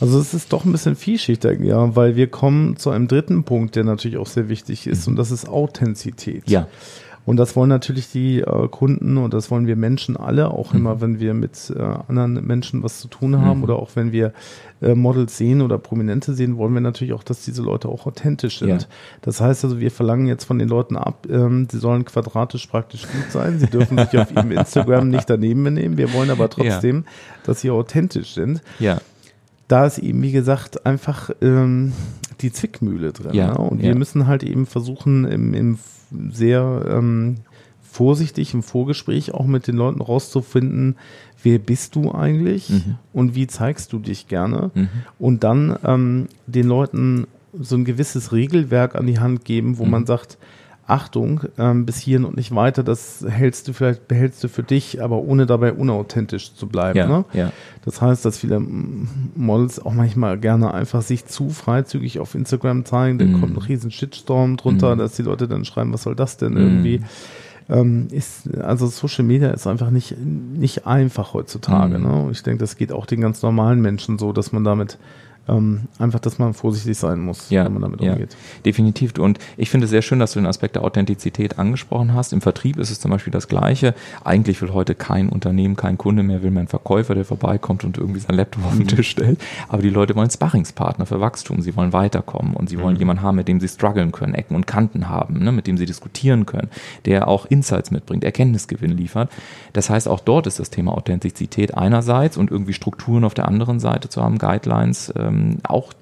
Also 0.00 0.18
es 0.18 0.32
ist 0.34 0.52
doch 0.52 0.64
ein 0.64 0.72
bisschen 0.72 0.96
vielschichtig, 0.96 1.60
ja, 1.60 1.94
weil 1.94 2.16
wir 2.16 2.28
kommen 2.28 2.76
zu 2.76 2.90
einem 2.90 3.08
dritten 3.08 3.44
Punkt, 3.44 3.76
der 3.76 3.84
natürlich 3.84 4.16
auch 4.16 4.26
sehr 4.26 4.48
wichtig 4.48 4.86
ist, 4.86 5.06
mhm. 5.06 5.12
und 5.12 5.16
das 5.16 5.30
ist 5.30 5.48
Authentizität. 5.48 6.48
Ja. 6.48 6.66
Und 7.30 7.36
das 7.36 7.54
wollen 7.54 7.68
natürlich 7.68 8.10
die 8.10 8.40
äh, 8.40 8.66
Kunden 8.66 9.16
und 9.16 9.32
das 9.32 9.52
wollen 9.52 9.68
wir 9.68 9.76
Menschen 9.76 10.16
alle, 10.16 10.50
auch 10.50 10.72
mhm. 10.72 10.80
immer, 10.80 11.00
wenn 11.00 11.20
wir 11.20 11.32
mit 11.32 11.72
äh, 11.76 11.80
anderen 11.80 12.44
Menschen 12.44 12.82
was 12.82 12.98
zu 12.98 13.06
tun 13.06 13.40
haben 13.40 13.58
mhm. 13.58 13.62
oder 13.62 13.76
auch 13.76 13.90
wenn 13.94 14.10
wir 14.10 14.32
äh, 14.82 14.96
Models 14.96 15.36
sehen 15.36 15.62
oder 15.62 15.78
Prominente 15.78 16.34
sehen, 16.34 16.56
wollen 16.56 16.74
wir 16.74 16.80
natürlich 16.80 17.14
auch, 17.14 17.22
dass 17.22 17.44
diese 17.44 17.62
Leute 17.62 17.88
auch 17.88 18.04
authentisch 18.04 18.58
sind. 18.58 18.82
Ja. 18.82 18.88
Das 19.22 19.40
heißt 19.40 19.62
also, 19.62 19.78
wir 19.78 19.92
verlangen 19.92 20.26
jetzt 20.26 20.42
von 20.42 20.58
den 20.58 20.68
Leuten 20.68 20.96
ab, 20.96 21.28
ähm, 21.30 21.68
sie 21.70 21.78
sollen 21.78 22.04
quadratisch 22.04 22.66
praktisch 22.66 23.02
gut 23.02 23.30
sein. 23.30 23.60
Sie 23.60 23.68
dürfen 23.68 23.96
sich 23.96 24.18
auf 24.18 24.32
ihrem 24.32 24.50
Instagram 24.50 25.08
nicht 25.08 25.30
daneben 25.30 25.62
benehmen. 25.62 25.98
Wir 25.98 26.12
wollen 26.12 26.30
aber 26.30 26.50
trotzdem, 26.50 26.96
ja. 26.96 27.12
dass 27.44 27.60
sie 27.60 27.70
authentisch 27.70 28.34
sind. 28.34 28.60
Ja 28.80 29.00
da 29.70 29.86
ist 29.86 29.98
eben, 29.98 30.20
wie 30.22 30.32
gesagt, 30.32 30.84
einfach 30.84 31.30
ähm, 31.40 31.92
die 32.40 32.52
Zwickmühle 32.52 33.12
drin. 33.12 33.34
Ja, 33.34 33.52
ne? 33.52 33.58
Und 33.58 33.78
ja. 33.78 33.88
wir 33.88 33.94
müssen 33.94 34.26
halt 34.26 34.42
eben 34.42 34.66
versuchen, 34.66 35.24
im, 35.24 35.54
im 35.54 35.78
sehr 36.30 36.86
ähm, 36.88 37.36
vorsichtig 37.82 38.54
im 38.54 38.62
Vorgespräch 38.62 39.34
auch 39.34 39.46
mit 39.46 39.66
den 39.66 39.76
Leuten 39.76 40.00
rauszufinden, 40.00 40.96
wer 41.42 41.58
bist 41.58 41.96
du 41.96 42.12
eigentlich 42.12 42.70
mhm. 42.70 42.96
und 43.12 43.34
wie 43.34 43.46
zeigst 43.46 43.92
du 43.92 43.98
dich 43.98 44.28
gerne 44.28 44.70
mhm. 44.74 44.88
und 45.18 45.44
dann 45.44 45.76
ähm, 45.84 46.28
den 46.46 46.66
Leuten 46.66 47.26
so 47.58 47.76
ein 47.76 47.84
gewisses 47.84 48.32
Regelwerk 48.32 48.94
an 48.94 49.06
die 49.06 49.18
Hand 49.18 49.44
geben, 49.44 49.78
wo 49.78 49.84
mhm. 49.84 49.90
man 49.90 50.06
sagt, 50.06 50.38
Achtung, 50.90 51.42
ähm, 51.58 51.86
bis 51.86 51.98
hierhin 51.98 52.24
und 52.24 52.36
nicht 52.36 52.54
weiter, 52.54 52.82
das 52.82 53.24
hältst 53.28 53.68
du 53.68 53.72
vielleicht, 53.72 54.08
behältst 54.08 54.42
du 54.42 54.48
für 54.48 54.62
dich, 54.62 55.02
aber 55.02 55.18
ohne 55.18 55.46
dabei 55.46 55.72
unauthentisch 55.72 56.54
zu 56.54 56.66
bleiben. 56.66 56.98
Ja, 56.98 57.06
ne? 57.06 57.24
ja. 57.32 57.52
Das 57.84 58.02
heißt, 58.02 58.24
dass 58.24 58.38
viele 58.38 58.60
Models 58.60 59.84
auch 59.84 59.92
manchmal 59.92 60.38
gerne 60.38 60.74
einfach 60.74 61.02
sich 61.02 61.26
zu 61.26 61.50
freizügig 61.50 62.18
auf 62.18 62.34
Instagram 62.34 62.84
zeigen, 62.84 63.18
dann 63.18 63.32
mm. 63.32 63.40
kommt 63.40 63.56
ein 63.56 63.62
riesen 63.62 63.90
Shitstorm 63.90 64.56
drunter, 64.56 64.96
mm. 64.96 64.98
dass 64.98 65.14
die 65.14 65.22
Leute 65.22 65.48
dann 65.48 65.64
schreiben, 65.64 65.92
was 65.92 66.02
soll 66.02 66.14
das 66.14 66.36
denn 66.36 66.54
mm. 66.54 66.56
irgendwie? 66.56 67.00
Ähm, 67.68 68.08
ist, 68.10 68.52
also 68.58 68.88
Social 68.88 69.24
Media 69.24 69.50
ist 69.50 69.66
einfach 69.66 69.90
nicht, 69.90 70.16
nicht 70.18 70.86
einfach 70.86 71.34
heutzutage. 71.34 71.98
Mm. 71.98 72.02
Ne? 72.02 72.28
Ich 72.32 72.42
denke, 72.42 72.58
das 72.58 72.76
geht 72.76 72.92
auch 72.92 73.06
den 73.06 73.20
ganz 73.20 73.42
normalen 73.42 73.80
Menschen 73.80 74.18
so, 74.18 74.32
dass 74.32 74.52
man 74.52 74.64
damit 74.64 74.98
ähm, 75.48 75.88
einfach, 75.98 76.20
dass 76.20 76.38
man 76.38 76.54
vorsichtig 76.54 76.96
sein 76.96 77.20
muss, 77.20 77.50
ja, 77.50 77.64
wenn 77.64 77.72
man 77.72 77.82
damit 77.82 78.00
ja, 78.00 78.12
umgeht. 78.12 78.36
Definitiv. 78.64 79.18
Und 79.18 79.38
ich 79.56 79.70
finde 79.70 79.84
es 79.84 79.90
sehr 79.90 80.02
schön, 80.02 80.18
dass 80.18 80.32
du 80.32 80.40
den 80.40 80.46
Aspekt 80.46 80.76
der 80.76 80.84
Authentizität 80.84 81.58
angesprochen 81.58 82.14
hast. 82.14 82.32
Im 82.32 82.40
Vertrieb 82.40 82.78
ist 82.78 82.90
es 82.90 83.00
zum 83.00 83.10
Beispiel 83.10 83.32
das 83.32 83.48
Gleiche. 83.48 83.94
Eigentlich 84.24 84.60
will 84.62 84.72
heute 84.72 84.94
kein 84.94 85.28
Unternehmen, 85.28 85.76
kein 85.76 85.98
Kunde 85.98 86.22
mehr, 86.22 86.42
will 86.42 86.50
mehr 86.50 86.64
ein 86.64 86.68
Verkäufer, 86.68 87.14
der 87.14 87.24
vorbeikommt 87.24 87.84
und 87.84 87.98
irgendwie 87.98 88.20
sein 88.20 88.36
Laptop 88.36 88.64
auf 88.66 88.72
den 88.72 88.82
mhm. 88.82 88.88
Tisch 88.88 89.10
stellt. 89.10 89.40
Aber 89.68 89.82
die 89.82 89.90
Leute 89.90 90.14
wollen 90.14 90.30
Sparringspartner 90.30 91.06
für 91.06 91.20
Wachstum. 91.20 91.62
Sie 91.62 91.74
wollen 91.76 91.92
weiterkommen 91.92 92.54
und 92.54 92.68
sie 92.68 92.78
wollen 92.78 92.94
mhm. 92.94 93.00
jemanden 93.00 93.22
haben, 93.22 93.36
mit 93.36 93.48
dem 93.48 93.60
sie 93.60 93.68
strugglen 93.68 94.12
können, 94.12 94.34
Ecken 94.34 94.54
und 94.54 94.66
Kanten 94.66 95.08
haben, 95.08 95.42
ne, 95.42 95.52
mit 95.52 95.66
dem 95.66 95.78
sie 95.78 95.86
diskutieren 95.86 96.46
können, 96.46 96.68
der 97.06 97.28
auch 97.28 97.46
Insights 97.46 97.90
mitbringt, 97.90 98.24
Erkenntnisgewinn 98.24 98.96
liefert. 98.96 99.30
Das 99.72 99.90
heißt, 99.90 100.08
auch 100.08 100.20
dort 100.20 100.46
ist 100.46 100.60
das 100.60 100.70
Thema 100.70 100.92
Authentizität 100.96 101.76
einerseits 101.76 102.36
und 102.36 102.50
irgendwie 102.50 102.72
Strukturen 102.72 103.24
auf 103.24 103.34
der 103.34 103.48
anderen 103.48 103.80
Seite 103.80 104.08
zu 104.08 104.22
haben, 104.22 104.38
Guidelines, 104.38 105.12
ähm, 105.16 105.29
ähm, 105.30 105.58
auch 105.62 105.92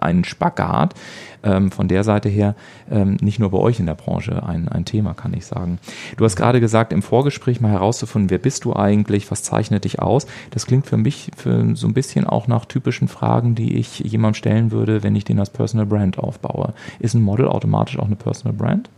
ein 0.00 0.24
Spagat. 0.24 0.94
Ähm, 1.42 1.70
von 1.70 1.88
der 1.88 2.04
Seite 2.04 2.30
her 2.30 2.54
ähm, 2.90 3.18
nicht 3.20 3.38
nur 3.38 3.50
bei 3.50 3.58
euch 3.58 3.78
in 3.78 3.84
der 3.84 3.94
Branche 3.94 4.42
ein, 4.46 4.66
ein 4.68 4.86
Thema, 4.86 5.12
kann 5.12 5.34
ich 5.34 5.44
sagen. 5.44 5.78
Du 6.16 6.24
hast 6.24 6.36
gerade 6.36 6.58
gesagt, 6.58 6.90
im 6.90 7.02
Vorgespräch 7.02 7.60
mal 7.60 7.70
herauszufinden, 7.70 8.30
wer 8.30 8.38
bist 8.38 8.64
du 8.64 8.74
eigentlich, 8.74 9.30
was 9.30 9.42
zeichnet 9.42 9.84
dich 9.84 10.00
aus. 10.00 10.26
Das 10.52 10.66
klingt 10.66 10.86
für 10.86 10.96
mich 10.96 11.30
für 11.36 11.76
so 11.76 11.86
ein 11.86 11.92
bisschen 11.92 12.26
auch 12.26 12.46
nach 12.48 12.64
typischen 12.64 13.08
Fragen, 13.08 13.54
die 13.54 13.76
ich 13.76 13.98
jemandem 13.98 14.38
stellen 14.38 14.70
würde, 14.70 15.02
wenn 15.02 15.14
ich 15.16 15.24
den 15.24 15.38
als 15.38 15.50
Personal 15.50 15.86
Brand 15.86 16.18
aufbaue. 16.18 16.72
Ist 16.98 17.14
ein 17.14 17.22
Model 17.22 17.46
automatisch 17.46 17.98
auch 17.98 18.06
eine 18.06 18.16
Personal 18.16 18.56
Brand? 18.56 18.88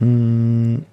Hm. 0.00 0.84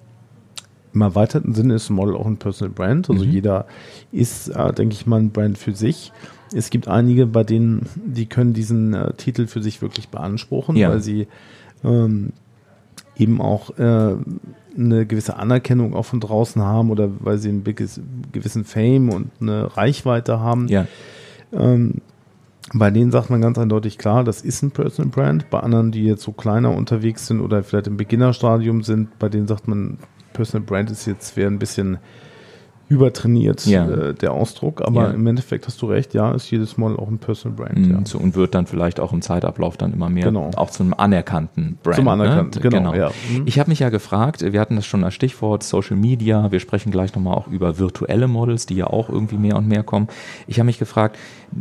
Im 0.94 1.02
erweiterten 1.02 1.54
Sinne 1.54 1.74
ist 1.74 1.90
ein 1.90 1.94
Model 1.94 2.16
auch 2.16 2.26
ein 2.26 2.38
Personal 2.38 2.72
Brand. 2.72 3.10
Also 3.10 3.24
mhm. 3.24 3.30
jeder 3.30 3.66
ist, 4.10 4.48
äh, 4.48 4.72
denke 4.72 4.94
ich 4.94 5.06
mal, 5.06 5.20
ein 5.20 5.30
Brand 5.30 5.58
für 5.58 5.74
sich. 5.74 6.12
Es 6.54 6.70
gibt 6.70 6.88
einige, 6.88 7.26
bei 7.26 7.44
denen, 7.44 7.86
die 8.06 8.26
können 8.26 8.54
diesen 8.54 8.94
äh, 8.94 9.12
Titel 9.14 9.46
für 9.46 9.62
sich 9.62 9.82
wirklich 9.82 10.08
beanspruchen, 10.08 10.76
ja. 10.76 10.90
weil 10.90 11.00
sie 11.00 11.28
ähm, 11.84 12.32
eben 13.16 13.40
auch 13.40 13.76
äh, 13.78 14.16
eine 14.76 15.06
gewisse 15.06 15.36
Anerkennung 15.36 15.94
auch 15.94 16.04
von 16.04 16.20
draußen 16.20 16.62
haben 16.62 16.90
oder 16.90 17.10
weil 17.20 17.38
sie 17.38 17.48
einen 17.48 17.64
gewissen 17.64 18.64
Fame 18.64 19.10
und 19.10 19.30
eine 19.40 19.76
Reichweite 19.76 20.40
haben. 20.40 20.68
Ja. 20.68 20.86
Ähm, 21.52 22.00
bei 22.74 22.90
denen 22.90 23.10
sagt 23.10 23.30
man 23.30 23.40
ganz 23.40 23.58
eindeutig 23.58 23.96
klar, 23.96 24.24
das 24.24 24.42
ist 24.42 24.62
ein 24.62 24.70
Personal 24.70 25.10
Brand. 25.10 25.50
Bei 25.50 25.60
anderen, 25.60 25.90
die 25.90 26.04
jetzt 26.04 26.22
so 26.22 26.32
kleiner 26.32 26.74
unterwegs 26.74 27.26
sind 27.26 27.40
oder 27.40 27.62
vielleicht 27.62 27.86
im 27.86 27.96
Beginnerstadium 27.96 28.82
sind, 28.82 29.18
bei 29.18 29.28
denen 29.28 29.46
sagt 29.46 29.68
man, 29.68 29.98
Personal 30.34 30.66
Brand 30.66 30.90
ist 30.90 31.06
jetzt 31.06 31.36
wäre 31.36 31.50
ein 31.50 31.58
bisschen 31.58 31.98
übertrainiert, 32.88 33.66
ja. 33.66 33.88
äh, 33.88 34.14
der 34.14 34.32
Ausdruck. 34.32 34.80
Aber 34.82 35.08
ja. 35.08 35.10
im 35.10 35.26
Endeffekt 35.26 35.66
hast 35.66 35.80
du 35.82 35.86
recht, 35.86 36.14
ja, 36.14 36.32
ist 36.32 36.50
jedes 36.50 36.78
Mal 36.78 36.96
auch 36.96 37.08
ein 37.08 37.18
Personal 37.18 37.56
Brand. 37.56 37.78
Mhm, 37.78 37.90
ja. 37.90 38.00
so, 38.04 38.18
und 38.18 38.34
wird 38.34 38.54
dann 38.54 38.66
vielleicht 38.66 38.98
auch 38.98 39.12
im 39.12 39.20
Zeitablauf 39.20 39.76
dann 39.76 39.92
immer 39.92 40.08
mehr 40.08 40.24
genau. 40.24 40.50
auch 40.56 40.70
zu 40.70 40.82
einem 40.82 40.94
anerkannten 40.94 41.78
Brand. 41.82 41.96
Zum 41.96 42.06
ne? 42.06 42.12
anerkannten, 42.12 42.62
ne? 42.62 42.70
genau. 42.70 42.92
genau. 42.92 43.10
Mhm. 43.30 43.42
Ich 43.44 43.58
habe 43.58 43.70
mich 43.70 43.80
ja 43.80 43.90
gefragt, 43.90 44.40
wir 44.40 44.60
hatten 44.60 44.76
das 44.76 44.86
schon 44.86 45.04
als 45.04 45.14
Stichwort 45.14 45.62
Social 45.62 45.96
Media, 45.96 46.50
wir 46.50 46.60
sprechen 46.60 46.90
gleich 46.90 47.14
nochmal 47.14 47.34
auch 47.34 47.48
über 47.48 47.78
virtuelle 47.78 48.26
Models, 48.26 48.64
die 48.64 48.76
ja 48.76 48.86
auch 48.86 49.10
irgendwie 49.10 49.36
mehr 49.36 49.56
und 49.56 49.68
mehr 49.68 49.82
kommen. 49.82 50.08
Ich 50.46 50.58
habe 50.58 50.66
mich 50.66 50.78
gefragt, 50.78 51.18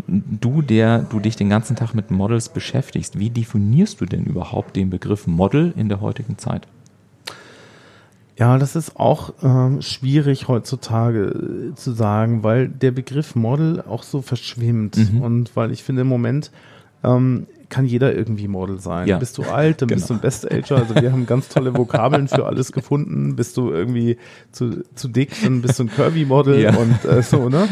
du, 0.08 0.62
der 0.62 1.00
du 1.00 1.20
dich 1.20 1.36
den 1.36 1.50
ganzen 1.50 1.76
Tag 1.76 1.94
mit 1.94 2.10
Models 2.10 2.50
beschäftigst, 2.50 3.20
wie 3.20 3.30
definierst 3.30 4.00
du 4.00 4.06
denn 4.06 4.24
überhaupt 4.24 4.76
den 4.78 4.90
Begriff 4.90 5.28
Model 5.28 5.74
in 5.76 5.90
der 5.90 6.00
heutigen 6.00 6.38
Zeit? 6.38 6.68
Ja, 8.38 8.60
das 8.60 8.76
ist 8.76 9.00
auch 9.00 9.34
ähm, 9.42 9.82
schwierig 9.82 10.48
heutzutage 10.48 11.72
äh, 11.72 11.76
zu 11.76 11.92
sagen, 11.92 12.44
weil 12.44 12.68
der 12.68 12.92
Begriff 12.92 13.36
Model 13.36 13.82
auch 13.82 14.04
so 14.04 14.22
verschwimmt 14.22 14.96
mhm. 14.96 15.22
und 15.22 15.56
weil 15.56 15.72
ich 15.72 15.84
finde 15.84 16.04
im 16.04 16.08
Moment 16.08 16.52
ähm, 17.04 17.48
kann 17.70 17.86
jeder 17.86 18.16
irgendwie 18.16 18.48
Model 18.48 18.80
sein. 18.80 19.08
Ja. 19.08 19.18
Bist 19.18 19.38
du 19.38 19.44
alt, 19.44 19.82
dann 19.82 19.90
genau. 19.90 20.00
bist 20.00 20.10
du 20.10 20.14
ein 20.14 20.20
Best 20.20 20.52
Ager. 20.52 20.78
Also 20.78 20.96
wir 20.96 21.12
haben 21.12 21.26
ganz 21.26 21.50
tolle 21.50 21.76
Vokabeln 21.76 22.28
für 22.28 22.46
alles 22.46 22.72
gefunden. 22.72 23.36
Bist 23.36 23.58
du 23.58 23.72
irgendwie 23.72 24.18
zu, 24.52 24.84
zu 24.96 25.08
dick, 25.08 25.32
dann 25.44 25.62
bist 25.62 25.80
du 25.80 25.84
ein 25.84 25.90
Curvy-Model 25.90 26.62
ja. 26.62 26.76
und 26.76 27.06
äh, 27.06 27.22
so, 27.22 27.50
ne? 27.50 27.68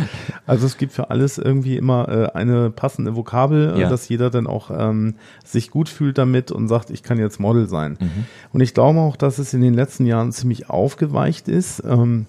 Also 0.46 0.66
es 0.66 0.78
gibt 0.78 0.92
für 0.92 1.10
alles 1.10 1.38
irgendwie 1.38 1.78
immer 1.78 2.10
äh, 2.10 2.38
eine 2.38 2.70
passende 2.72 3.16
Vokabel, 3.16 3.76
ja. 3.78 3.90
dass 3.90 4.10
jeder 4.10 4.30
dann 4.30 4.48
auch 4.48 4.70
ähm, 4.70 5.16
sich 5.46 5.72
gut 5.72 5.88
fühlt 5.88 6.18
damit 6.18 6.52
und 6.52 6.68
sagt, 6.68 6.90
ich 6.90 7.02
kann 7.02 7.18
jetzt 7.18 7.40
Model 7.40 7.68
sein. 7.68 7.98
Mhm. 8.00 8.26
Und 8.52 8.62
ich 8.62 8.74
glaube 8.74 9.00
auch, 9.00 9.16
dass 9.16 9.40
es 9.40 9.54
in 9.54 9.62
den 9.62 9.74
letzten 9.74 10.06
Jahren 10.06 10.32
ziemlich 10.32 10.70
aufgeweicht 10.70 11.48
ist 11.48 11.84
ähm, 11.86 12.26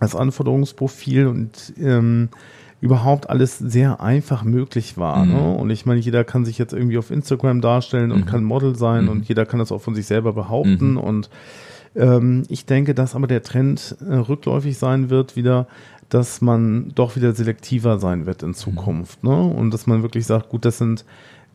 als 0.00 0.14
Anforderungsprofil 0.14 1.26
und 1.26 1.74
ähm, 1.78 2.28
überhaupt 2.80 3.28
alles 3.28 3.58
sehr 3.58 4.00
einfach 4.00 4.42
möglich 4.42 4.96
war. 4.96 5.24
Mhm. 5.24 5.32
Ne? 5.32 5.54
Und 5.56 5.70
ich 5.70 5.86
meine, 5.86 6.00
jeder 6.00 6.24
kann 6.24 6.44
sich 6.44 6.58
jetzt 6.58 6.72
irgendwie 6.72 6.98
auf 6.98 7.10
Instagram 7.10 7.60
darstellen 7.60 8.10
und 8.10 8.20
mhm. 8.20 8.26
kann 8.26 8.44
Model 8.44 8.74
sein 8.76 9.04
mhm. 9.04 9.10
und 9.10 9.28
jeder 9.28 9.46
kann 9.46 9.58
das 9.58 9.72
auch 9.72 9.82
von 9.82 9.94
sich 9.94 10.06
selber 10.06 10.32
behaupten. 10.32 10.92
Mhm. 10.92 10.98
Und 10.98 11.30
ähm, 11.94 12.44
ich 12.48 12.66
denke, 12.66 12.94
dass 12.94 13.14
aber 13.14 13.26
der 13.26 13.42
Trend 13.42 13.96
äh, 14.00 14.14
rückläufig 14.14 14.78
sein 14.78 15.10
wird, 15.10 15.36
wieder, 15.36 15.66
dass 16.08 16.40
man 16.40 16.92
doch 16.94 17.16
wieder 17.16 17.32
selektiver 17.34 17.98
sein 17.98 18.26
wird 18.26 18.42
in 18.42 18.54
Zukunft. 18.54 19.22
Ne? 19.24 19.36
Und 19.36 19.72
dass 19.72 19.86
man 19.86 20.02
wirklich 20.02 20.26
sagt, 20.26 20.48
gut, 20.48 20.64
das 20.64 20.78
sind 20.78 21.04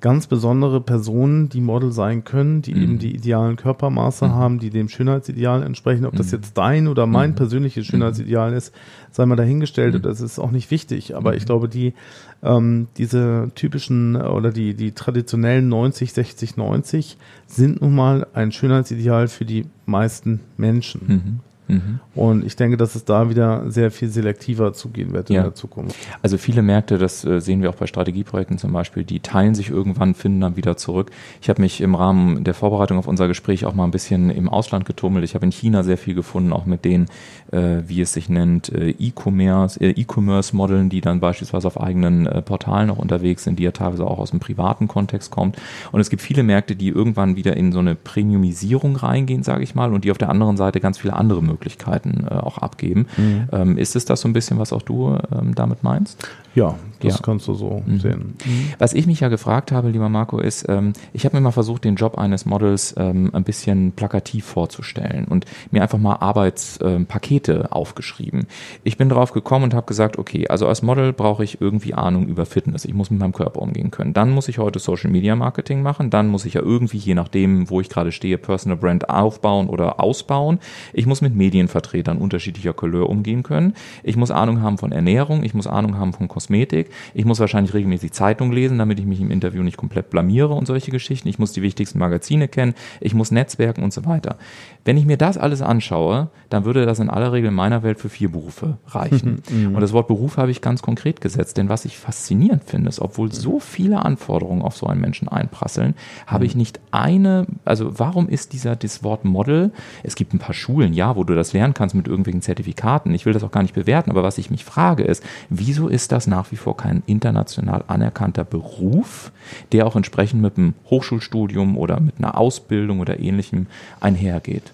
ganz 0.05 0.27
besondere 0.27 0.81
Personen, 0.81 1.49
die 1.49 1.61
Model 1.61 1.91
sein 1.91 2.23
können, 2.23 2.61
die 2.61 2.75
mhm. 2.75 2.83
eben 2.83 2.99
die 2.99 3.15
idealen 3.15 3.55
Körpermaße 3.55 4.27
mhm. 4.27 4.33
haben, 4.33 4.59
die 4.59 4.69
dem 4.69 4.87
Schönheitsideal 4.87 5.63
entsprechen. 5.63 6.05
Ob 6.05 6.13
mhm. 6.13 6.17
das 6.17 6.29
jetzt 6.29 6.55
dein 6.59 6.87
oder 6.87 7.07
mein 7.07 7.31
mhm. 7.31 7.35
persönliches 7.35 7.87
Schönheitsideal 7.87 8.53
ist, 8.53 8.71
sei 9.09 9.25
mal 9.25 9.35
dahingestellt. 9.35 9.95
Mhm. 9.95 10.03
Das 10.03 10.21
ist 10.21 10.37
auch 10.37 10.51
nicht 10.51 10.69
wichtig. 10.69 11.15
Aber 11.15 11.35
ich 11.35 11.41
mhm. 11.41 11.45
glaube, 11.47 11.69
die 11.69 11.95
ähm, 12.43 12.87
diese 12.97 13.49
typischen 13.55 14.15
oder 14.15 14.51
die 14.51 14.75
die 14.75 14.91
traditionellen 14.91 15.69
90, 15.69 16.13
60, 16.13 16.55
90 16.55 17.17
sind 17.47 17.81
nun 17.81 17.95
mal 17.95 18.27
ein 18.35 18.51
Schönheitsideal 18.51 19.27
für 19.27 19.45
die 19.45 19.65
meisten 19.87 20.41
Menschen. 20.55 21.41
Mhm. 21.67 21.99
Und 22.13 22.45
ich 22.45 22.55
denke, 22.55 22.77
dass 22.77 22.95
es 22.95 23.05
da 23.05 23.29
wieder 23.29 23.69
sehr 23.71 23.91
viel 23.91 24.09
selektiver 24.09 24.73
zugehen 24.73 25.13
wird 25.13 25.29
in 25.29 25.35
der 25.35 25.55
Zukunft. 25.55 25.95
Also 26.21 26.37
viele 26.37 26.61
Märkte, 26.61 26.97
das 26.97 27.25
äh, 27.25 27.41
sehen 27.41 27.61
wir 27.61 27.69
auch 27.69 27.75
bei 27.75 27.87
Strategieprojekten 27.87 28.57
zum 28.57 28.71
Beispiel, 28.71 29.03
die 29.03 29.19
teilen 29.19 29.55
sich 29.55 29.69
irgendwann, 29.69 30.13
finden 30.13 30.41
dann 30.41 30.55
wieder 30.55 30.77
zurück. 30.77 31.11
Ich 31.41 31.49
habe 31.49 31.61
mich 31.61 31.81
im 31.81 31.95
Rahmen 31.95 32.43
der 32.43 32.53
Vorbereitung 32.53 32.97
auf 32.97 33.07
unser 33.07 33.27
Gespräch 33.27 33.65
auch 33.65 33.73
mal 33.73 33.85
ein 33.85 33.91
bisschen 33.91 34.29
im 34.29 34.47
Ausland 34.47 34.85
getummelt. 34.85 35.25
Ich 35.25 35.35
habe 35.35 35.45
in 35.45 35.51
China 35.51 35.83
sehr 35.83 35.97
viel 35.97 36.13
gefunden, 36.13 36.53
auch 36.53 36.65
mit 36.65 36.85
den, 36.85 37.07
äh, 37.51 37.79
wie 37.87 38.01
es 38.01 38.13
sich 38.13 38.29
nennt, 38.29 38.69
äh, 38.69 38.91
E-Commerce, 38.91 39.79
äh, 39.81 39.89
E-Commerce-Modeln, 39.89 40.89
die 40.89 41.01
dann 41.01 41.19
beispielsweise 41.19 41.67
auf 41.67 41.81
eigenen 41.81 42.27
äh, 42.27 42.41
Portalen 42.41 42.87
noch 42.87 42.97
unterwegs 42.97 43.43
sind, 43.43 43.59
die 43.59 43.63
ja 43.63 43.71
teilweise 43.71 44.05
auch 44.05 44.19
aus 44.19 44.31
dem 44.31 44.39
privaten 44.39 44.87
Kontext 44.87 45.31
kommt. 45.31 45.57
Und 45.91 45.99
es 45.99 46.09
gibt 46.09 46.21
viele 46.21 46.43
Märkte, 46.43 46.75
die 46.75 46.89
irgendwann 46.89 47.35
wieder 47.35 47.57
in 47.57 47.71
so 47.71 47.79
eine 47.79 47.95
Premiumisierung 47.95 48.95
reingehen, 48.95 49.43
sage 49.43 49.63
ich 49.63 49.75
mal, 49.75 49.93
und 49.93 50.03
die 50.03 50.11
auf 50.11 50.17
der 50.17 50.29
anderen 50.29 50.57
Seite 50.57 50.79
ganz 50.79 50.99
viele 50.99 51.13
andere 51.13 51.41
Möglichkeiten 51.41 51.54
Möglichkeiten 51.55 52.27
äh, 52.29 52.33
auch 52.33 52.57
abgeben. 52.57 53.07
Mhm. 53.17 53.47
Ähm, 53.51 53.77
ist 53.77 53.95
es 53.95 54.03
das 54.05 54.21
so 54.21 54.27
ein 54.27 54.33
bisschen, 54.33 54.59
was 54.59 54.73
auch 54.73 54.81
du 54.81 55.17
ähm, 55.31 55.55
damit 55.55 55.83
meinst? 55.83 56.27
Ja, 56.53 56.75
das 56.99 57.15
ja. 57.15 57.19
kannst 57.23 57.47
du 57.47 57.53
so 57.53 57.83
mhm. 57.85 57.99
sehen. 57.99 58.35
Mhm. 58.45 58.73
Was 58.79 58.93
ich 58.93 59.07
mich 59.07 59.19
ja 59.19 59.27
gefragt 59.27 59.71
habe, 59.71 59.89
lieber 59.89 60.09
Marco, 60.09 60.39
ist, 60.39 60.67
ähm, 60.69 60.93
ich 61.13 61.25
habe 61.25 61.37
mir 61.37 61.41
mal 61.41 61.51
versucht, 61.51 61.83
den 61.83 61.95
Job 61.95 62.17
eines 62.17 62.45
Models 62.45 62.95
ähm, 62.97 63.29
ein 63.33 63.43
bisschen 63.43 63.91
plakativ 63.93 64.45
vorzustellen 64.45 65.25
und 65.25 65.45
mir 65.71 65.81
einfach 65.81 65.97
mal 65.97 66.15
Arbeitspakete 66.15 67.53
ähm, 67.53 67.65
aufgeschrieben. 67.71 68.47
Ich 68.83 68.97
bin 68.97 69.09
darauf 69.09 69.31
gekommen 69.31 69.65
und 69.65 69.73
habe 69.73 69.85
gesagt, 69.85 70.17
okay, 70.17 70.47
also 70.47 70.67
als 70.67 70.81
Model 70.81 71.13
brauche 71.13 71.43
ich 71.43 71.61
irgendwie 71.61 71.93
Ahnung 71.93 72.27
über 72.27 72.45
Fitness. 72.45 72.85
Ich 72.85 72.93
muss 72.93 73.09
mit 73.09 73.19
meinem 73.19 73.33
Körper 73.33 73.61
umgehen 73.61 73.91
können. 73.91 74.13
Dann 74.13 74.31
muss 74.31 74.47
ich 74.47 74.57
heute 74.57 74.79
Social 74.79 75.09
Media 75.11 75.35
Marketing 75.35 75.81
machen. 75.81 76.09
Dann 76.09 76.27
muss 76.27 76.45
ich 76.45 76.55
ja 76.55 76.61
irgendwie, 76.61 76.97
je 76.97 77.15
nachdem, 77.15 77.69
wo 77.69 77.81
ich 77.81 77.89
gerade 77.89 78.11
stehe, 78.11 78.37
Personal 78.37 78.77
Brand 78.77 79.09
aufbauen 79.09 79.67
oder 79.67 79.99
ausbauen. 79.99 80.59
Ich 80.93 81.05
muss 81.05 81.21
mit 81.21 81.35
Medienvertretern 81.35 82.17
unterschiedlicher 82.17 82.73
Couleur 82.73 83.09
umgehen 83.09 83.43
können. 83.43 83.73
Ich 84.03 84.15
muss 84.15 84.31
Ahnung 84.31 84.61
haben 84.61 84.77
von 84.77 84.91
Ernährung. 84.91 85.43
Ich 85.43 85.53
muss 85.53 85.67
Ahnung 85.67 85.97
haben 85.97 86.13
von 86.13 86.27
Kosmetik. 86.27 86.84
Ich 87.13 87.25
muss 87.25 87.39
wahrscheinlich 87.39 87.73
regelmäßig 87.73 88.11
Zeitung 88.11 88.51
lesen, 88.51 88.77
damit 88.77 88.99
ich 88.99 89.05
mich 89.05 89.21
im 89.21 89.31
Interview 89.31 89.63
nicht 89.63 89.77
komplett 89.77 90.09
blamiere 90.09 90.53
und 90.53 90.65
solche 90.65 90.91
Geschichten. 90.91 91.27
Ich 91.27 91.39
muss 91.39 91.51
die 91.51 91.61
wichtigsten 91.61 91.99
Magazine 91.99 92.47
kennen. 92.47 92.73
Ich 92.99 93.13
muss 93.13 93.31
Netzwerken 93.31 93.83
und 93.83 93.93
so 93.93 94.05
weiter. 94.05 94.37
Wenn 94.83 94.97
ich 94.97 95.05
mir 95.05 95.17
das 95.17 95.37
alles 95.37 95.61
anschaue, 95.61 96.29
dann 96.49 96.65
würde 96.65 96.85
das 96.85 96.99
in 96.99 97.09
aller 97.09 97.33
Regel 97.33 97.49
in 97.49 97.55
meiner 97.55 97.83
Welt 97.83 97.99
für 97.99 98.09
vier 98.09 98.31
Berufe 98.31 98.77
reichen. 98.87 99.41
Mhm. 99.55 99.75
Und 99.75 99.81
das 99.81 99.93
Wort 99.93 100.07
Beruf 100.07 100.37
habe 100.37 100.51
ich 100.51 100.61
ganz 100.61 100.81
konkret 100.81 101.21
gesetzt, 101.21 101.57
denn 101.57 101.69
was 101.69 101.85
ich 101.85 101.97
faszinierend 101.97 102.63
finde, 102.63 102.89
ist, 102.89 102.99
obwohl 102.99 103.31
so 103.31 103.59
viele 103.59 104.03
Anforderungen 104.03 104.61
auf 104.61 104.75
so 104.75 104.87
einen 104.87 104.99
Menschen 104.99 105.27
einprasseln, 105.27 105.93
habe 106.25 106.45
ich 106.45 106.55
mhm. 106.55 106.59
nicht 106.59 106.79
eine, 106.91 107.45
also 107.63 107.97
warum 107.99 108.27
ist 108.27 108.53
dieser, 108.53 108.75
das 108.75 109.03
Wort 109.03 109.23
Model, 109.23 109.71
es 110.03 110.15
gibt 110.15 110.33
ein 110.33 110.39
paar 110.39 110.53
Schulen, 110.53 110.93
ja, 110.93 111.15
wo 111.15 111.23
du 111.23 111.35
das 111.35 111.53
lernen 111.53 111.73
kannst 111.73 111.95
mit 111.95 112.07
irgendwelchen 112.07 112.41
Zertifikaten. 112.41 113.13
Ich 113.13 113.25
will 113.25 113.33
das 113.33 113.43
auch 113.43 113.51
gar 113.51 113.61
nicht 113.61 113.75
bewerten, 113.75 114.09
aber 114.09 114.23
was 114.23 114.37
ich 114.37 114.49
mich 114.49 114.65
frage 114.65 115.03
ist, 115.03 115.23
wieso 115.49 115.87
ist 115.87 116.11
das 116.11 116.27
nach 116.27 116.51
wie 116.51 116.57
vor 116.57 116.74
kein 116.77 117.03
international 117.05 117.83
anerkannter 117.87 118.43
Beruf, 118.43 119.31
der 119.71 119.87
auch 119.87 119.95
entsprechend 119.95 120.41
mit 120.41 120.57
einem 120.57 120.73
Hochschulstudium 120.89 121.77
oder 121.77 121.99
mit 121.99 122.17
einer 122.17 122.37
Ausbildung 122.37 122.99
oder 122.99 123.19
ähnlichem 123.19 123.67
einhergeht? 123.99 124.71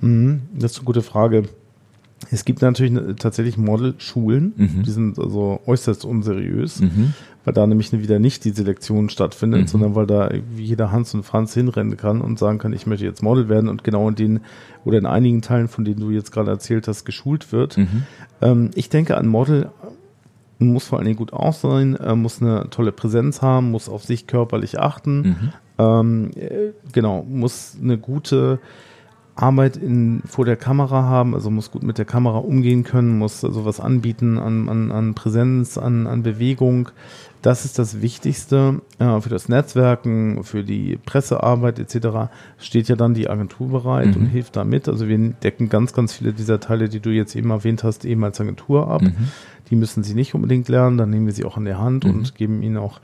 Mhm, 0.00 0.42
das 0.54 0.72
ist 0.72 0.78
eine 0.78 0.84
gute 0.86 1.02
Frage. 1.02 1.44
Es 2.30 2.44
gibt 2.44 2.62
natürlich 2.62 3.16
tatsächlich 3.16 3.56
Modelschulen, 3.56 4.52
mhm. 4.56 4.82
die 4.82 4.90
sind 4.90 5.18
also 5.18 5.60
äußerst 5.66 6.04
unseriös, 6.04 6.80
mhm. 6.80 7.14
weil 7.44 7.54
da 7.54 7.66
nämlich 7.66 7.92
wieder 7.92 8.18
nicht 8.18 8.44
die 8.44 8.50
Selektion 8.50 9.08
stattfindet, 9.08 9.62
mhm. 9.62 9.66
sondern 9.68 9.94
weil 9.94 10.06
da 10.06 10.30
jeder 10.56 10.90
Hans 10.90 11.14
und 11.14 11.22
Franz 11.22 11.54
hinrennen 11.54 11.96
kann 11.96 12.20
und 12.20 12.38
sagen 12.38 12.58
kann, 12.58 12.72
ich 12.72 12.86
möchte 12.86 13.04
jetzt 13.04 13.22
Model 13.22 13.48
werden 13.48 13.68
und 13.68 13.84
genau 13.84 14.08
in 14.08 14.16
den 14.16 14.40
oder 14.84 14.98
in 14.98 15.06
einigen 15.06 15.42
Teilen, 15.42 15.68
von 15.68 15.84
denen 15.84 16.00
du 16.00 16.10
jetzt 16.10 16.32
gerade 16.32 16.50
erzählt 16.50 16.88
hast, 16.88 17.04
geschult 17.04 17.52
wird. 17.52 17.78
Mhm. 17.78 18.02
Ähm, 18.42 18.70
ich 18.74 18.88
denke 18.88 19.16
an 19.16 19.28
Model 19.28 19.70
muss 20.58 20.86
vor 20.86 20.98
allen 20.98 21.06
Dingen 21.06 21.18
gut 21.18 21.32
aussehen, 21.32 21.96
äh, 21.96 22.14
muss 22.14 22.42
eine 22.42 22.68
tolle 22.70 22.92
Präsenz 22.92 23.42
haben, 23.42 23.70
muss 23.70 23.88
auf 23.88 24.04
sich 24.04 24.26
körperlich 24.26 24.78
achten, 24.78 25.20
mhm. 25.20 25.52
ähm, 25.78 26.30
äh, 26.34 26.72
genau, 26.92 27.24
muss 27.28 27.76
eine 27.80 27.98
gute 27.98 28.58
Arbeit 29.38 29.76
in, 29.76 30.22
vor 30.26 30.44
der 30.44 30.56
Kamera 30.56 31.04
haben, 31.04 31.34
also 31.34 31.48
muss 31.50 31.70
gut 31.70 31.84
mit 31.84 31.96
der 31.96 32.04
Kamera 32.04 32.38
umgehen 32.38 32.82
können, 32.82 33.18
muss 33.18 33.44
also 33.44 33.64
was 33.64 33.78
anbieten 33.78 34.36
an, 34.36 34.68
an, 34.68 34.90
an 34.90 35.14
Präsenz, 35.14 35.78
an, 35.78 36.08
an 36.08 36.24
Bewegung. 36.24 36.88
Das 37.40 37.64
ist 37.64 37.78
das 37.78 38.02
Wichtigste 38.02 38.80
äh, 38.98 39.20
für 39.20 39.28
das 39.28 39.48
Netzwerken, 39.48 40.42
für 40.42 40.64
die 40.64 40.98
Pressearbeit 41.06 41.78
etc. 41.78 42.32
Steht 42.58 42.88
ja 42.88 42.96
dann 42.96 43.14
die 43.14 43.30
Agentur 43.30 43.68
bereit 43.68 44.16
mhm. 44.16 44.22
und 44.22 44.26
hilft 44.26 44.56
da 44.56 44.64
mit. 44.64 44.88
Also 44.88 45.06
wir 45.06 45.16
decken 45.16 45.68
ganz, 45.68 45.92
ganz 45.92 46.14
viele 46.14 46.32
dieser 46.32 46.58
Teile, 46.58 46.88
die 46.88 46.98
du 46.98 47.10
jetzt 47.10 47.36
eben 47.36 47.50
erwähnt 47.50 47.84
hast, 47.84 48.04
eben 48.04 48.24
als 48.24 48.40
Agentur 48.40 48.88
ab. 48.88 49.02
Mhm. 49.02 49.28
Die 49.70 49.76
müssen 49.76 50.02
sie 50.02 50.14
nicht 50.14 50.34
unbedingt 50.34 50.68
lernen, 50.68 50.98
dann 50.98 51.10
nehmen 51.10 51.26
wir 51.26 51.32
sie 51.32 51.44
auch 51.44 51.56
an 51.56 51.64
der 51.64 51.78
Hand 51.78 52.04
mhm. 52.04 52.10
und 52.10 52.34
geben 52.34 52.62
ihnen 52.62 52.76
auch 52.76 53.00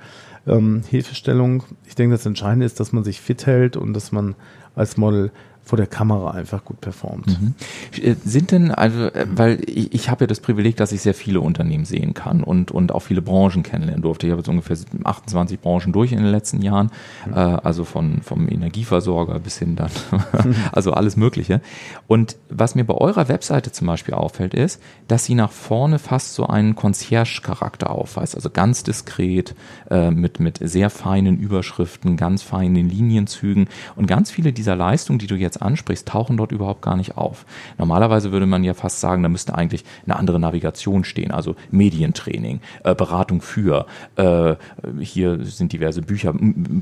ähm, 0.46 0.82
Hilfestellung. 0.88 1.64
Ich 1.86 1.94
denke, 1.94 2.14
das 2.14 2.26
Entscheidende 2.26 2.66
ist, 2.66 2.80
dass 2.80 2.92
man 2.92 3.04
sich 3.04 3.20
fit 3.20 3.46
hält 3.46 3.76
und 3.76 3.94
dass 3.94 4.12
man 4.12 4.34
als 4.74 4.96
Model 4.96 5.30
vor 5.64 5.78
der 5.78 5.86
Kamera 5.86 6.32
einfach 6.32 6.64
gut 6.64 6.80
performt. 6.80 7.26
Mhm. 7.26 7.54
Äh, 8.00 8.16
sind 8.24 8.50
denn, 8.50 8.70
also, 8.70 9.06
äh, 9.06 9.26
weil 9.28 9.60
ich, 9.66 9.94
ich 9.94 10.10
habe 10.10 10.24
ja 10.24 10.26
das 10.26 10.40
Privileg, 10.40 10.76
dass 10.76 10.92
ich 10.92 11.00
sehr 11.00 11.14
viele 11.14 11.40
Unternehmen 11.40 11.84
sehen 11.86 12.12
kann 12.12 12.44
und, 12.44 12.70
und 12.70 12.92
auch 12.92 13.00
viele 13.00 13.22
Branchen 13.22 13.62
kennenlernen 13.62 14.02
durfte. 14.02 14.26
Ich 14.26 14.30
habe 14.30 14.40
jetzt 14.40 14.48
ungefähr 14.48 14.76
28 15.04 15.60
Branchen 15.60 15.92
durch 15.92 16.12
in 16.12 16.18
den 16.18 16.30
letzten 16.30 16.60
Jahren, 16.60 16.90
mhm. 17.26 17.32
äh, 17.32 17.36
also 17.36 17.84
von, 17.84 18.20
vom 18.22 18.48
Energieversorger 18.48 19.40
bis 19.40 19.58
hin 19.58 19.74
dann, 19.74 19.90
also 20.72 20.92
alles 20.92 21.16
Mögliche. 21.16 21.60
Und 22.06 22.36
was 22.50 22.74
mir 22.74 22.84
bei 22.84 22.94
eurer 22.94 23.28
Webseite 23.28 23.72
zum 23.72 23.86
Beispiel 23.86 24.14
auffällt, 24.14 24.54
ist, 24.54 24.82
dass 25.08 25.24
sie 25.24 25.34
nach 25.34 25.50
vorne 25.50 25.98
fast 25.98 26.34
so 26.34 26.46
einen 26.46 26.74
Concierge-Charakter 26.74 27.90
aufweist, 27.90 28.34
also 28.34 28.50
ganz 28.50 28.82
diskret, 28.82 29.54
äh, 29.90 30.10
mit, 30.10 30.40
mit 30.40 30.58
sehr 30.62 30.90
feinen 30.90 31.38
Überschriften, 31.38 32.16
ganz 32.16 32.42
feinen 32.42 32.88
Linienzügen 32.88 33.68
und 33.96 34.06
ganz 34.06 34.30
viele 34.30 34.52
dieser 34.52 34.76
Leistungen, 34.76 35.18
die 35.18 35.26
du 35.26 35.36
jetzt 35.36 35.53
jetzt 35.54 35.62
ansprichst, 35.62 36.08
tauchen 36.08 36.36
dort 36.36 36.52
überhaupt 36.52 36.82
gar 36.82 36.96
nicht 36.96 37.16
auf. 37.16 37.44
Normalerweise 37.78 38.32
würde 38.32 38.46
man 38.46 38.64
ja 38.64 38.74
fast 38.74 39.00
sagen, 39.00 39.22
da 39.22 39.28
müsste 39.28 39.54
eigentlich 39.54 39.84
eine 40.04 40.16
andere 40.16 40.38
Navigation 40.38 41.04
stehen, 41.04 41.30
also 41.30 41.54
Medientraining, 41.70 42.60
äh, 42.84 42.94
Beratung 42.94 43.40
für, 43.40 43.86
äh, 44.16 44.54
hier 45.00 45.44
sind 45.44 45.72
diverse 45.72 46.02
Bücher, 46.02 46.34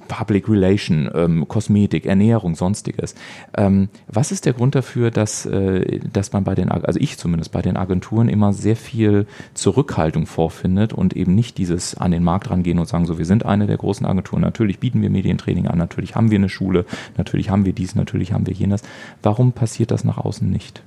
Public 0.08 0.48
Relation, 0.48 1.10
ähm, 1.14 1.48
Kosmetik, 1.48 2.06
Ernährung, 2.06 2.54
sonstiges. 2.54 3.14
Ähm, 3.56 3.88
was 4.08 4.32
ist 4.32 4.46
der 4.46 4.52
Grund 4.52 4.74
dafür, 4.74 5.10
dass, 5.10 5.46
äh, 5.46 6.00
dass 6.12 6.32
man 6.32 6.44
bei 6.44 6.54
den, 6.54 6.70
also 6.70 6.98
ich 6.98 7.18
zumindest 7.18 7.52
bei 7.52 7.62
den 7.62 7.76
Agenturen 7.76 8.28
immer 8.28 8.52
sehr 8.52 8.76
viel 8.76 9.26
Zurückhaltung 9.54 10.26
vorfindet 10.26 10.92
und 10.92 11.14
eben 11.14 11.34
nicht 11.34 11.58
dieses 11.58 11.96
an 11.96 12.10
den 12.10 12.24
Markt 12.24 12.50
rangehen 12.50 12.78
und 12.78 12.88
sagen, 12.88 13.06
so, 13.06 13.18
wir 13.18 13.26
sind 13.26 13.44
eine 13.44 13.66
der 13.66 13.76
großen 13.76 14.06
Agenturen, 14.06 14.42
natürlich 14.42 14.78
bieten 14.78 15.02
wir 15.02 15.10
Medientraining 15.10 15.66
an, 15.66 15.78
natürlich 15.78 16.14
haben 16.14 16.30
wir 16.30 16.38
eine 16.38 16.48
Schule, 16.48 16.84
natürlich 17.16 17.50
haben 17.50 17.64
wir 17.64 17.72
dies, 17.72 17.94
natürlich 17.94 18.32
haben 18.32 18.46
wir 18.46 18.54
jenes. 18.62 18.82
Warum 19.22 19.52
passiert 19.52 19.90
das 19.90 20.04
nach 20.04 20.18
außen 20.18 20.48
nicht? 20.48 20.82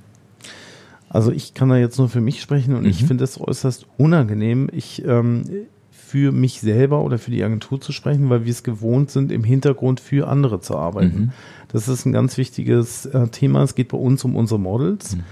Also 1.08 1.30
ich 1.30 1.54
kann 1.54 1.68
da 1.68 1.76
jetzt 1.76 1.98
nur 1.98 2.08
für 2.08 2.20
mich 2.20 2.42
sprechen 2.42 2.74
und 2.74 2.82
mhm. 2.82 2.88
ich 2.88 3.04
finde 3.04 3.24
es 3.24 3.40
äußerst 3.40 3.86
unangenehm, 3.96 4.68
ich 4.72 5.04
ähm, 5.04 5.44
für 5.90 6.30
mich 6.30 6.60
selber 6.60 7.02
oder 7.02 7.18
für 7.18 7.30
die 7.30 7.42
Agentur 7.42 7.80
zu 7.80 7.92
sprechen, 7.92 8.30
weil 8.30 8.44
wir 8.44 8.50
es 8.50 8.62
gewohnt 8.62 9.10
sind, 9.10 9.32
im 9.32 9.42
Hintergrund 9.42 9.98
für 9.98 10.28
andere 10.28 10.60
zu 10.60 10.76
arbeiten. 10.76 11.18
Mhm. 11.18 11.32
Das 11.68 11.88
ist 11.88 12.06
ein 12.06 12.12
ganz 12.12 12.36
wichtiges 12.36 13.06
äh, 13.06 13.28
Thema. 13.28 13.62
Es 13.62 13.74
geht 13.74 13.88
bei 13.88 13.98
uns 13.98 14.24
um 14.24 14.36
unsere 14.36 14.60
Models. 14.60 15.16
Mhm. 15.16 15.22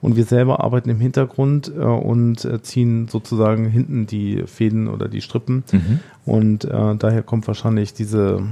Und 0.00 0.16
wir 0.16 0.24
selber 0.24 0.62
arbeiten 0.62 0.90
im 0.90 1.00
Hintergrund 1.00 1.72
äh, 1.74 1.80
und 1.80 2.44
äh, 2.44 2.60
ziehen 2.60 3.08
sozusagen 3.08 3.66
hinten 3.66 4.06
die 4.06 4.42
Fäden 4.46 4.88
oder 4.88 5.08
die 5.08 5.20
Strippen. 5.20 5.64
Mhm. 5.72 6.00
Und 6.26 6.64
äh, 6.64 6.96
daher 6.96 7.22
kommt 7.22 7.46
wahrscheinlich 7.46 7.94
diese 7.94 8.42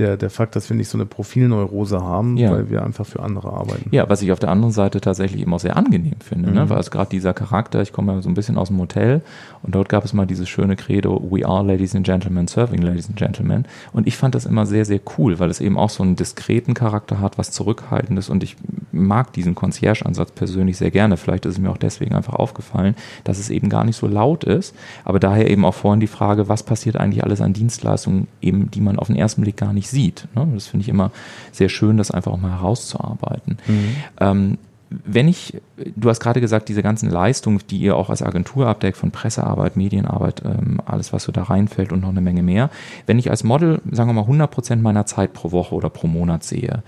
der, 0.00 0.16
der 0.16 0.30
Fakt, 0.30 0.56
dass 0.56 0.68
wir 0.68 0.76
nicht 0.76 0.88
so 0.88 0.96
eine 0.96 1.06
Profilneurose 1.06 2.02
haben, 2.02 2.36
ja. 2.36 2.50
weil 2.50 2.70
wir 2.70 2.82
einfach 2.82 3.06
für 3.06 3.20
andere 3.20 3.52
arbeiten. 3.52 3.88
Ja, 3.92 4.08
was 4.08 4.22
ich 4.22 4.32
auf 4.32 4.38
der 4.38 4.50
anderen 4.50 4.72
Seite 4.72 5.00
tatsächlich 5.00 5.42
immer 5.42 5.58
sehr 5.58 5.76
angenehm 5.76 6.16
finde, 6.24 6.46
ne? 6.46 6.52
mhm. 6.52 6.58
ne? 6.58 6.70
weil 6.70 6.80
es 6.80 6.90
gerade 6.90 7.10
dieser 7.10 7.34
Charakter, 7.34 7.82
ich 7.82 7.92
komme 7.92 8.14
ja 8.14 8.22
so 8.22 8.28
ein 8.28 8.34
bisschen 8.34 8.56
aus 8.56 8.68
dem 8.68 8.78
Hotel 8.78 9.20
und 9.62 9.74
dort 9.74 9.88
gab 9.88 10.04
es 10.04 10.12
mal 10.12 10.26
dieses 10.26 10.48
schöne 10.48 10.74
Credo, 10.74 11.22
we 11.30 11.46
are 11.46 11.64
ladies 11.64 11.94
and 11.94 12.04
gentlemen, 12.04 12.48
serving 12.48 12.80
ladies 12.80 13.08
and 13.08 13.16
gentlemen. 13.16 13.66
Und 13.92 14.06
ich 14.06 14.16
fand 14.16 14.34
das 14.34 14.46
immer 14.46 14.64
sehr, 14.66 14.84
sehr 14.84 15.00
cool, 15.18 15.38
weil 15.38 15.50
es 15.50 15.60
eben 15.60 15.78
auch 15.78 15.90
so 15.90 16.02
einen 16.02 16.16
diskreten 16.16 16.74
Charakter 16.74 17.20
hat, 17.20 17.36
was 17.36 17.50
zurückhaltendes 17.50 18.30
und 18.30 18.42
ich 18.42 18.56
mag 18.92 19.32
diesen 19.34 19.54
Concierge-Ansatz 19.54 20.32
persönlich 20.32 20.78
sehr 20.78 20.90
gerne. 20.90 21.16
Vielleicht 21.16 21.46
ist 21.46 21.54
es 21.54 21.60
mir 21.60 21.70
auch 21.70 21.76
deswegen 21.76 22.14
einfach 22.14 22.34
aufgefallen, 22.34 22.94
dass 23.24 23.38
es 23.38 23.50
eben 23.50 23.68
gar 23.68 23.84
nicht 23.84 23.96
so 23.96 24.06
laut 24.06 24.44
ist, 24.44 24.74
aber 25.04 25.20
daher 25.20 25.50
eben 25.50 25.64
auch 25.64 25.74
vorhin 25.74 26.00
die 26.00 26.06
Frage, 26.06 26.48
was 26.48 26.62
passiert 26.62 26.96
eigentlich 26.96 27.22
alles 27.22 27.40
an 27.40 27.52
Dienstleistungen, 27.52 28.28
eben, 28.40 28.70
die 28.70 28.80
man 28.80 28.98
auf 28.98 29.08
den 29.08 29.16
ersten 29.16 29.42
Blick 29.42 29.56
gar 29.56 29.72
nicht 29.72 29.89
sieht. 29.90 30.28
Ne? 30.34 30.48
Das 30.54 30.66
finde 30.66 30.82
ich 30.82 30.88
immer 30.88 31.10
sehr 31.52 31.68
schön, 31.68 31.96
das 31.96 32.10
einfach 32.10 32.32
auch 32.32 32.40
mal 32.40 32.52
herauszuarbeiten. 32.52 33.58
Mhm. 33.66 33.96
Ähm, 34.20 34.58
wenn 34.90 35.28
ich, 35.28 35.60
du 35.94 36.08
hast 36.08 36.18
gerade 36.18 36.40
gesagt, 36.40 36.68
diese 36.68 36.82
ganzen 36.82 37.10
Leistungen, 37.10 37.60
die 37.70 37.78
ihr 37.78 37.96
auch 37.96 38.10
als 38.10 38.22
Agentur 38.22 38.66
abdeckt, 38.66 38.96
von 38.96 39.12
Pressearbeit, 39.12 39.76
Medienarbeit, 39.76 40.42
ähm, 40.44 40.80
alles, 40.84 41.12
was 41.12 41.22
so 41.24 41.32
da 41.32 41.44
reinfällt 41.44 41.92
und 41.92 42.00
noch 42.00 42.08
eine 42.08 42.20
Menge 42.20 42.42
mehr. 42.42 42.70
Wenn 43.06 43.18
ich 43.18 43.30
als 43.30 43.44
Model, 43.44 43.80
sagen 43.92 44.10
wir 44.10 44.14
mal, 44.14 44.22
100 44.22 44.50
Prozent 44.50 44.82
meiner 44.82 45.06
Zeit 45.06 45.32
pro 45.32 45.52
Woche 45.52 45.76
oder 45.76 45.90
pro 45.90 46.08
Monat 46.08 46.42
sehe, 46.42 46.82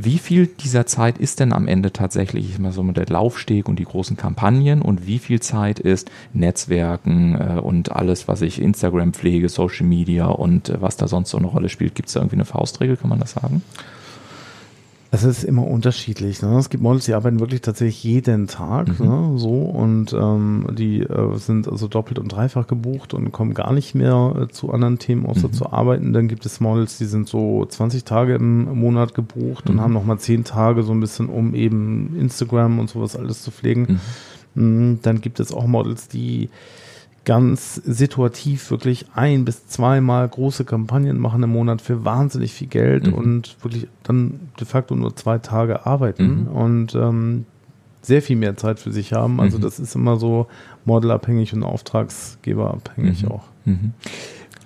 wie 0.00 0.18
viel 0.18 0.46
dieser 0.46 0.86
Zeit 0.86 1.18
ist 1.18 1.40
denn 1.40 1.52
am 1.52 1.66
Ende 1.66 1.92
tatsächlich 1.92 2.56
immer 2.56 2.70
so 2.70 2.84
mit 2.84 2.96
der 2.96 3.06
Laufsteg 3.06 3.68
und 3.68 3.80
die 3.80 3.84
großen 3.84 4.16
Kampagnen 4.16 4.80
und 4.80 5.06
wie 5.06 5.18
viel 5.18 5.40
Zeit 5.40 5.80
ist 5.80 6.08
Netzwerken 6.32 7.34
äh, 7.34 7.60
und 7.60 7.90
alles, 7.90 8.28
was 8.28 8.42
ich 8.42 8.62
Instagram 8.62 9.12
pflege, 9.12 9.48
Social 9.48 9.86
Media 9.86 10.26
und 10.26 10.68
äh, 10.68 10.80
was 10.80 10.96
da 10.96 11.08
sonst 11.08 11.30
so 11.30 11.38
eine 11.38 11.48
Rolle 11.48 11.68
spielt? 11.68 11.96
Gibt 11.96 12.08
es 12.08 12.14
da 12.14 12.20
irgendwie 12.20 12.36
eine 12.36 12.44
Faustregel, 12.44 12.96
kann 12.96 13.10
man 13.10 13.18
das 13.18 13.32
sagen? 13.32 13.62
Es 15.10 15.24
ist 15.24 15.42
immer 15.42 15.66
unterschiedlich. 15.66 16.42
Ne? 16.42 16.58
Es 16.58 16.68
gibt 16.68 16.82
Models, 16.82 17.06
die 17.06 17.14
arbeiten 17.14 17.40
wirklich 17.40 17.62
tatsächlich 17.62 18.04
jeden 18.04 18.46
Tag, 18.46 19.00
mhm. 19.00 19.06
ne? 19.06 19.38
so 19.38 19.54
und 19.54 20.12
ähm, 20.12 20.66
die 20.72 21.00
äh, 21.00 21.36
sind 21.38 21.66
also 21.66 21.88
doppelt 21.88 22.18
und 22.18 22.28
dreifach 22.28 22.66
gebucht 22.66 23.14
und 23.14 23.32
kommen 23.32 23.54
gar 23.54 23.72
nicht 23.72 23.94
mehr 23.94 24.34
äh, 24.38 24.48
zu 24.48 24.70
anderen 24.70 24.98
Themen 24.98 25.24
außer 25.24 25.48
mhm. 25.48 25.52
zu 25.54 25.72
arbeiten. 25.72 26.12
Dann 26.12 26.28
gibt 26.28 26.44
es 26.44 26.60
Models, 26.60 26.98
die 26.98 27.06
sind 27.06 27.26
so 27.26 27.64
20 27.64 28.04
Tage 28.04 28.34
im 28.34 28.78
Monat 28.78 29.14
gebucht 29.14 29.66
mhm. 29.66 29.76
und 29.76 29.80
haben 29.80 29.94
noch 29.94 30.04
mal 30.04 30.18
10 30.18 30.44
Tage 30.44 30.82
so 30.82 30.92
ein 30.92 31.00
bisschen, 31.00 31.30
um 31.30 31.54
eben 31.54 32.14
Instagram 32.18 32.78
und 32.78 32.90
sowas 32.90 33.16
alles 33.16 33.42
zu 33.42 33.50
pflegen. 33.50 33.98
Mhm. 34.54 34.90
Mm, 34.92 34.98
dann 35.00 35.22
gibt 35.22 35.40
es 35.40 35.52
auch 35.52 35.66
Models, 35.66 36.08
die 36.08 36.50
ganz 37.28 37.74
situativ 37.74 38.70
wirklich 38.70 39.04
ein 39.14 39.44
bis 39.44 39.66
zweimal 39.66 40.26
große 40.26 40.64
Kampagnen 40.64 41.18
machen 41.18 41.42
im 41.42 41.50
Monat 41.50 41.82
für 41.82 42.02
wahnsinnig 42.02 42.54
viel 42.54 42.68
Geld 42.68 43.06
mhm. 43.06 43.12
und 43.12 43.56
wirklich 43.62 43.86
dann 44.02 44.40
de 44.58 44.66
facto 44.66 44.94
nur 44.94 45.14
zwei 45.14 45.36
Tage 45.36 45.84
arbeiten 45.84 46.44
mhm. 46.44 46.46
und 46.46 46.94
ähm, 46.94 47.44
sehr 48.00 48.22
viel 48.22 48.36
mehr 48.36 48.56
Zeit 48.56 48.78
für 48.78 48.92
sich 48.92 49.12
haben. 49.12 49.42
Also 49.42 49.58
mhm. 49.58 49.62
das 49.62 49.78
ist 49.78 49.94
immer 49.94 50.16
so 50.16 50.46
modelabhängig 50.86 51.52
und 51.52 51.64
auftragsgeberabhängig 51.64 53.24
mhm. 53.24 53.30
auch. 53.30 53.44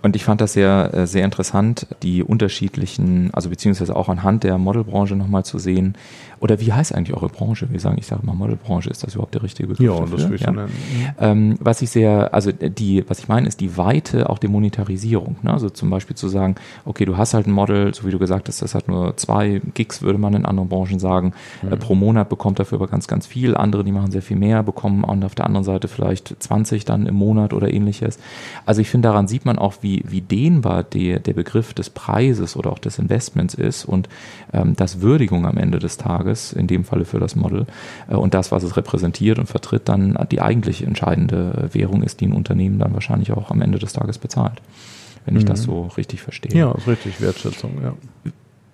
Mhm. 0.03 0.13
Und 0.13 0.17
ich 0.17 0.25
fand 0.25 0.41
das 0.41 0.53
sehr, 0.53 0.91
äh, 0.93 1.07
sehr 1.07 1.25
interessant, 1.25 1.87
die 2.03 2.23
unterschiedlichen, 2.23 3.31
also 3.33 3.51
beziehungsweise 3.51 3.95
auch 3.97 4.09
anhand 4.09 4.45
der 4.45 4.59
Modelbranche 4.59 5.17
nochmal 5.17 5.45
zu 5.45 5.59
sehen. 5.59 5.95
Oder 6.43 6.59
wie 6.59 6.73
heißt 6.73 6.93
eigentlich 6.93 7.17
eure 7.17 7.29
Branche? 7.29 7.69
Wir 7.71 7.79
sagen, 7.79 7.99
ich 8.01 8.07
sage 8.07 8.27
mal 8.27 8.35
Modelbranche, 8.35 8.91
ist 8.91 9.05
das 9.05 9.15
überhaupt 9.15 9.33
der 9.33 9.45
richtige 9.45 9.69
Begriff? 9.69 9.87
Ja, 9.87 10.01
dafür? 10.01 10.17
das 10.19 10.29
will 10.29 10.35
ich 10.35 10.41
ja. 10.41 10.51
nennen. 10.51 10.73
Ähm, 11.21 11.57
was 11.61 11.83
ich 11.83 11.91
sehr, 11.91 12.35
also 12.35 12.51
die, 12.51 13.09
was 13.09 13.21
ich 13.21 13.29
meine, 13.29 13.47
ist 13.47 13.61
die 13.61 13.77
Weite 13.77 14.29
auch 14.29 14.39
der 14.39 14.51
Monetarisierung. 14.51 15.37
Ne? 15.43 15.53
Also 15.53 15.71
zum 15.71 15.89
Beispiel 15.89 16.17
zu 16.17 16.27
sagen, 16.27 16.57
okay, 16.85 17.05
du 17.05 17.17
hast 17.17 17.35
halt 17.35 17.47
ein 17.47 17.53
Model, 17.53 17.95
so 17.95 18.05
wie 18.05 18.11
du 18.11 18.19
gesagt 18.19 18.49
hast, 18.49 18.61
das 18.61 18.75
hat 18.75 18.89
nur 18.89 19.17
zwei 19.19 19.63
Gigs, 19.75 20.03
würde 20.03 20.19
man 20.19 20.35
in 20.35 20.45
anderen 20.45 20.69
Branchen 20.69 20.99
sagen. 20.99 21.33
Mhm. 21.63 21.75
Äh, 21.75 21.77
pro 21.77 21.95
Monat 21.95 22.29
bekommt 22.29 22.59
dafür 22.59 22.79
aber 22.79 22.89
ganz, 22.89 23.07
ganz 23.07 23.29
viel. 23.29 23.57
Andere, 23.57 23.85
die 23.85 23.93
machen 23.93 24.11
sehr 24.11 24.23
viel 24.23 24.37
mehr, 24.37 24.65
bekommen 24.65 25.05
und 25.05 25.25
auf 25.25 25.37
der 25.37 25.47
anderen 25.47 25.63
Seite 25.63 25.87
vielleicht 25.87 26.35
20 26.43 26.85
dann 26.85 27.07
im 27.07 27.15
Monat 27.15 27.53
oder 27.53 27.73
ähnliches. 27.73 28.19
Also 28.67 28.81
ich 28.81 28.91
finde, 28.91 29.07
daran 29.07 29.29
sieht 29.29 29.45
man 29.45 29.59
auch, 29.59 29.75
wie 29.81 29.92
wie, 29.93 30.05
wie 30.09 30.21
dehnbar 30.21 30.83
der, 30.83 31.19
der 31.19 31.35
Begriff 31.35 31.75
des 31.75 31.91
Preises 31.91 32.57
oder 32.57 32.73
auch 32.73 32.79
des 32.79 32.99
Investments 32.99 33.55
ist 33.55 33.85
und 33.85 34.09
ähm, 34.53 34.75
das 34.77 35.01
Würdigung 35.01 35.47
am 35.47 35.59
Ende 35.59 35.79
des 35.79 35.99
Tages, 35.99 36.53
in 36.53 36.67
dem 36.67 36.85
Falle 36.85 37.05
für 37.05 37.21
das 37.21 37.37
Model, 37.37 37.67
äh, 38.09 38.15
und 38.15 38.35
das, 38.35 38.53
was 38.53 38.63
es 38.63 38.77
repräsentiert 38.77 39.39
und 39.39 39.47
vertritt, 39.47 39.89
dann 39.89 40.17
die 40.31 40.41
eigentlich 40.41 40.83
entscheidende 40.87 41.69
Währung 41.73 42.03
ist, 42.03 42.21
die 42.21 42.27
ein 42.27 42.33
Unternehmen 42.33 42.79
dann 42.79 42.95
wahrscheinlich 42.95 43.33
auch 43.33 43.51
am 43.51 43.61
Ende 43.61 43.79
des 43.79 43.93
Tages 43.93 44.19
bezahlt. 44.19 44.63
Wenn 45.25 45.37
ich 45.37 45.45
mhm. 45.45 45.49
das 45.49 45.63
so 45.63 45.83
richtig 45.97 46.23
verstehe. 46.23 46.59
Ja, 46.59 46.71
richtig, 46.71 47.21
Wertschätzung, 47.21 47.83
ja 47.83 47.95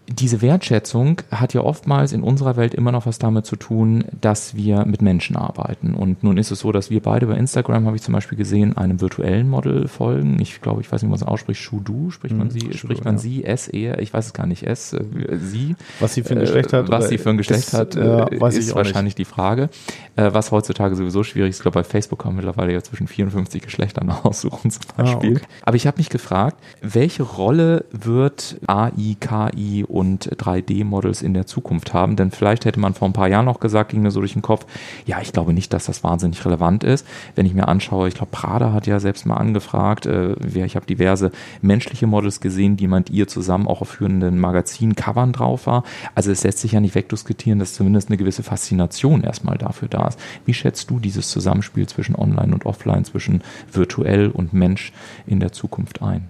diese 0.08 0.40
Wertschätzung 0.40 1.20
hat 1.30 1.52
ja 1.52 1.60
oftmals 1.60 2.12
in 2.12 2.22
unserer 2.22 2.56
Welt 2.56 2.74
immer 2.74 2.92
noch 2.92 3.04
was 3.04 3.18
damit 3.18 3.44
zu 3.44 3.56
tun, 3.56 4.04
dass 4.20 4.56
wir 4.56 4.86
mit 4.86 5.02
Menschen 5.02 5.36
arbeiten. 5.36 5.94
Und 5.94 6.24
nun 6.24 6.38
ist 6.38 6.50
es 6.50 6.60
so, 6.60 6.72
dass 6.72 6.88
wir 6.88 7.02
beide 7.02 7.26
bei 7.26 7.34
Instagram, 7.34 7.86
habe 7.86 7.96
ich 7.96 8.02
zum 8.02 8.14
Beispiel 8.14 8.38
gesehen, 8.38 8.76
einem 8.76 9.02
virtuellen 9.02 9.48
Model 9.50 9.86
folgen. 9.86 10.40
Ich 10.40 10.62
glaube, 10.62 10.80
ich 10.80 10.90
weiß 10.90 11.02
nicht, 11.02 11.08
wie 11.08 11.10
man 11.10 11.20
es 11.20 11.26
ausspricht. 11.26 11.60
Shudu, 11.60 12.10
spricht 12.10 12.34
man 12.34 12.46
mhm, 12.46 12.52
sie, 12.52 12.60
Schudu, 12.60 12.78
spricht 12.78 13.04
man 13.04 13.16
ja. 13.16 13.18
sie, 13.18 13.44
es, 13.44 13.68
er, 13.68 14.00
ich 14.00 14.14
weiß 14.14 14.26
es 14.26 14.32
gar 14.32 14.46
nicht, 14.46 14.62
es, 14.62 14.94
äh, 14.94 15.04
sie. 15.38 15.76
Was 16.00 16.14
sie 16.14 16.22
für 16.22 16.34
ein 16.34 16.40
Geschlecht 16.40 16.72
hat. 16.72 16.90
Was 16.90 17.08
sie 17.08 17.18
für 17.18 17.30
ein 17.30 17.36
Geschlecht 17.36 17.68
ist, 17.68 17.74
hat, 17.74 17.94
äh, 17.94 18.34
ist 18.34 18.74
wahrscheinlich 18.74 19.16
nicht. 19.16 19.18
die 19.18 19.24
Frage. 19.26 19.68
Äh, 20.16 20.32
was 20.32 20.50
heutzutage 20.52 20.96
sowieso 20.96 21.22
schwierig 21.22 21.50
ist. 21.50 21.56
Ich 21.56 21.62
glaube, 21.62 21.80
bei 21.80 21.84
Facebook 21.84 22.20
kann 22.20 22.34
man 22.34 22.44
mittlerweile 22.44 22.72
ja 22.72 22.82
zwischen 22.82 23.08
54 23.08 23.62
Geschlechtern 23.62 24.10
aussuchen 24.22 24.70
zum 24.70 24.82
ah, 24.96 25.02
Beispiel. 25.02 25.34
Ah, 25.34 25.36
okay. 25.36 25.46
Aber 25.62 25.76
ich 25.76 25.86
habe 25.86 25.98
mich 25.98 26.08
gefragt, 26.08 26.56
welche 26.80 27.24
Rolle 27.24 27.84
wird 27.92 28.58
AI, 28.66 29.16
KI 29.20 29.84
und 29.84 29.97
und 29.98 30.30
3D-Models 30.30 31.22
in 31.22 31.34
der 31.34 31.46
Zukunft 31.46 31.92
haben. 31.92 32.14
Denn 32.14 32.30
vielleicht 32.30 32.64
hätte 32.64 32.78
man 32.78 32.94
vor 32.94 33.08
ein 33.08 33.12
paar 33.12 33.26
Jahren 33.26 33.46
noch 33.46 33.58
gesagt, 33.58 33.90
ging 33.90 34.02
mir 34.02 34.12
so 34.12 34.20
durch 34.20 34.34
den 34.34 34.42
Kopf, 34.42 34.64
ja, 35.06 35.20
ich 35.20 35.32
glaube 35.32 35.52
nicht, 35.52 35.72
dass 35.72 35.86
das 35.86 36.04
wahnsinnig 36.04 36.44
relevant 36.44 36.84
ist. 36.84 37.04
Wenn 37.34 37.46
ich 37.46 37.54
mir 37.54 37.66
anschaue, 37.66 38.06
ich 38.06 38.14
glaube, 38.14 38.30
Prada 38.30 38.72
hat 38.72 38.86
ja 38.86 39.00
selbst 39.00 39.26
mal 39.26 39.36
angefragt, 39.36 40.06
äh, 40.06 40.36
ich 40.54 40.76
habe 40.76 40.86
diverse 40.86 41.32
menschliche 41.62 42.06
Models 42.06 42.40
gesehen, 42.40 42.76
die 42.76 42.86
man 42.86 43.04
ihr 43.10 43.26
zusammen 43.26 43.66
auch 43.66 43.80
auf 43.80 43.88
führenden 43.88 44.38
Magazin-Covern 44.38 45.32
drauf 45.32 45.66
war. 45.66 45.82
Also 46.14 46.30
es 46.30 46.44
lässt 46.44 46.58
sich 46.58 46.72
ja 46.72 46.80
nicht 46.80 46.94
wegdiskutieren, 46.94 47.58
dass 47.58 47.74
zumindest 47.74 48.08
eine 48.08 48.18
gewisse 48.18 48.44
Faszination 48.44 49.24
erstmal 49.24 49.58
dafür 49.58 49.88
da 49.88 50.06
ist. 50.06 50.20
Wie 50.44 50.54
schätzt 50.54 50.90
du 50.90 51.00
dieses 51.00 51.28
Zusammenspiel 51.30 51.88
zwischen 51.88 52.14
Online 52.14 52.54
und 52.54 52.66
Offline, 52.66 53.04
zwischen 53.04 53.42
virtuell 53.72 54.28
und 54.28 54.52
Mensch 54.52 54.92
in 55.26 55.40
der 55.40 55.50
Zukunft 55.50 56.02
ein? 56.02 56.28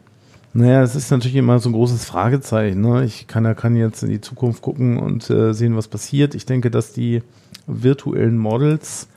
Naja, 0.55 0.83
es 0.83 0.95
ist 0.97 1.11
natürlich 1.11 1.37
immer 1.37 1.59
so 1.59 1.69
ein 1.69 1.73
großes 1.73 2.05
Fragezeichen. 2.05 2.81
Ne? 2.81 3.05
Ich 3.05 3.27
kann, 3.27 3.45
ja 3.45 3.55
kann 3.55 3.77
jetzt 3.77 4.03
in 4.03 4.09
die 4.09 4.21
Zukunft 4.21 4.63
gucken 4.63 4.99
und 4.99 5.29
äh, 5.31 5.53
sehen, 5.53 5.77
was 5.77 5.89
passiert. 5.89 6.35
Ich 6.35 6.47
denke, 6.47 6.71
dass 6.71 6.93
die 6.93 7.23
virtuellen 7.67 8.39
Models 8.39 9.09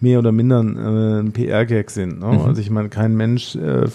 mehr 0.00 0.18
oder 0.18 0.32
minder 0.32 0.60
äh, 0.60 1.20
ein 1.20 1.32
PR-Gag 1.32 1.90
sind. 1.90 2.20
Ne? 2.20 2.26
Mhm. 2.26 2.40
Also 2.40 2.60
ich 2.60 2.70
meine, 2.70 2.88
kein 2.88 3.16
Mensch 3.16 3.56
äh, 3.56 3.88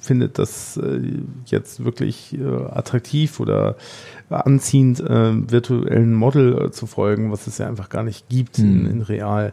findet 0.00 0.38
das 0.38 0.76
äh, 0.76 1.00
jetzt 1.46 1.84
wirklich 1.84 2.38
äh, 2.38 2.44
attraktiv 2.44 3.40
oder 3.40 3.76
anziehend, 4.28 5.00
äh, 5.00 5.50
virtuellen 5.50 6.14
Model 6.14 6.70
zu 6.72 6.86
folgen, 6.86 7.32
was 7.32 7.46
es 7.46 7.58
ja 7.58 7.66
einfach 7.66 7.88
gar 7.88 8.02
nicht 8.02 8.28
gibt 8.28 8.58
mhm. 8.58 8.64
in, 8.64 8.86
in 8.86 9.02
real. 9.02 9.52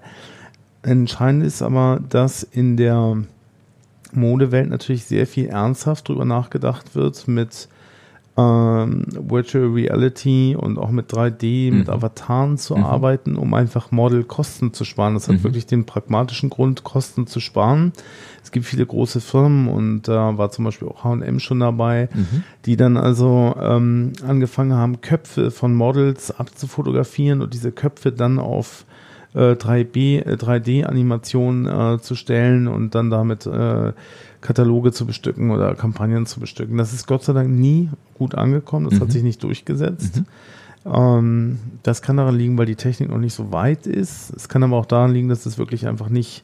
Entscheidend 0.81 1.45
ist 1.45 1.61
aber, 1.61 1.99
dass 2.09 2.43
in 2.43 2.77
der 2.77 3.17
Modewelt 4.15 4.69
natürlich 4.69 5.05
sehr 5.05 5.27
viel 5.27 5.47
ernsthaft 5.47 6.07
drüber 6.07 6.25
nachgedacht 6.25 6.95
wird 6.95 7.27
mit 7.27 7.69
ähm, 8.37 9.05
Virtual 9.07 9.67
Reality 9.67 10.57
und 10.59 10.77
auch 10.77 10.91
mit 10.91 11.11
3D, 11.11 11.71
mhm. 11.71 11.79
mit 11.79 11.89
Avataren 11.89 12.57
zu 12.57 12.75
mhm. 12.75 12.83
arbeiten, 12.83 13.35
um 13.37 13.53
einfach 13.53 13.91
Model-Kosten 13.91 14.73
zu 14.73 14.83
sparen. 14.83 15.13
Das 15.13 15.29
hat 15.29 15.37
mhm. 15.37 15.43
wirklich 15.43 15.65
den 15.67 15.85
pragmatischen 15.85 16.49
Grund, 16.49 16.83
Kosten 16.83 17.27
zu 17.27 17.39
sparen. 17.39 17.93
Es 18.43 18.51
gibt 18.51 18.65
viele 18.65 18.85
große 18.85 19.21
Firmen 19.21 19.69
und 19.69 20.03
da 20.03 20.31
äh, 20.31 20.37
war 20.37 20.51
zum 20.51 20.65
Beispiel 20.65 20.87
auch 20.87 21.03
H&M 21.05 21.39
schon 21.39 21.61
dabei, 21.61 22.09
mhm. 22.13 22.43
die 22.65 22.75
dann 22.75 22.97
also 22.97 23.55
ähm, 23.61 24.13
angefangen 24.27 24.73
haben, 24.73 24.99
Köpfe 24.99 25.49
von 25.49 25.73
Models 25.73 26.37
abzufotografieren 26.37 27.41
und 27.41 27.53
diese 27.53 27.71
Köpfe 27.71 28.11
dann 28.11 28.39
auf 28.39 28.85
3B, 29.35 30.21
äh, 30.21 30.35
3D-Animationen 30.35 31.95
äh, 31.95 32.01
zu 32.01 32.15
stellen 32.15 32.67
und 32.67 32.95
dann 32.95 33.09
damit 33.09 33.45
äh, 33.45 33.93
Kataloge 34.41 34.91
zu 34.91 35.05
bestücken 35.05 35.51
oder 35.51 35.75
Kampagnen 35.75 36.25
zu 36.25 36.39
bestücken. 36.39 36.77
Das 36.77 36.93
ist 36.93 37.07
Gott 37.07 37.23
sei 37.23 37.33
Dank 37.33 37.49
nie 37.49 37.89
gut 38.13 38.35
angekommen, 38.35 38.85
das 38.85 38.99
mhm. 38.99 39.03
hat 39.03 39.11
sich 39.11 39.23
nicht 39.23 39.43
durchgesetzt. 39.43 40.17
Mhm. 40.17 40.25
Ähm, 40.85 41.59
das 41.83 42.01
kann 42.01 42.17
daran 42.17 42.35
liegen, 42.37 42.57
weil 42.57 42.67
die 42.67 42.75
Technik 42.75 43.09
noch 43.09 43.17
nicht 43.17 43.33
so 43.33 43.51
weit 43.51 43.87
ist. 43.87 44.31
Es 44.35 44.47
kann 44.47 44.63
aber 44.63 44.77
auch 44.77 44.85
daran 44.85 45.13
liegen, 45.13 45.29
dass 45.29 45.45
es 45.45 45.57
wirklich 45.57 45.87
einfach 45.87 46.09
nicht 46.09 46.43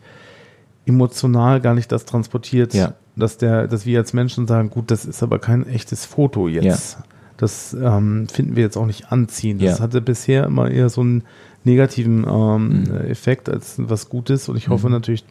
emotional 0.86 1.62
gar 1.62 1.76
nicht 1.76 1.92
das 1.92 2.06
transportiert, 2.06 2.74
ja. 2.74 2.96
dass 3.16 3.38
der, 3.38 3.68
dass 3.68 3.86
wir 3.86 4.00
als 4.00 4.14
Menschen 4.14 4.48
sagen, 4.48 4.72
gut, 4.72 4.90
das 4.90 5.06
ist 5.06 5.22
aber 5.22 5.38
kein 5.38 5.68
echtes 5.68 6.06
Foto 6.06 6.48
jetzt. 6.48 6.98
Ja. 6.98 7.04
Das 7.38 7.74
ähm, 7.74 8.28
finden 8.32 8.56
wir 8.56 8.64
jetzt 8.64 8.78
auch 8.78 8.86
nicht 8.86 9.12
anziehend. 9.12 9.62
Das 9.64 9.78
ja. 9.78 9.84
hatte 9.84 10.02
bisher 10.02 10.46
immer 10.46 10.70
eher 10.70 10.90
so 10.90 11.02
einen 11.02 11.24
negativen 11.63 12.26
ähm, 12.28 12.84
mhm. 12.84 12.95
Effekt 13.10 13.50
als 13.50 13.76
was 13.78 14.10
Gutes 14.10 14.50
und 14.50 14.58
ich 14.58 14.69
hoffe 14.69 14.88
mhm. 14.88 14.93
natürlich, 14.93 15.24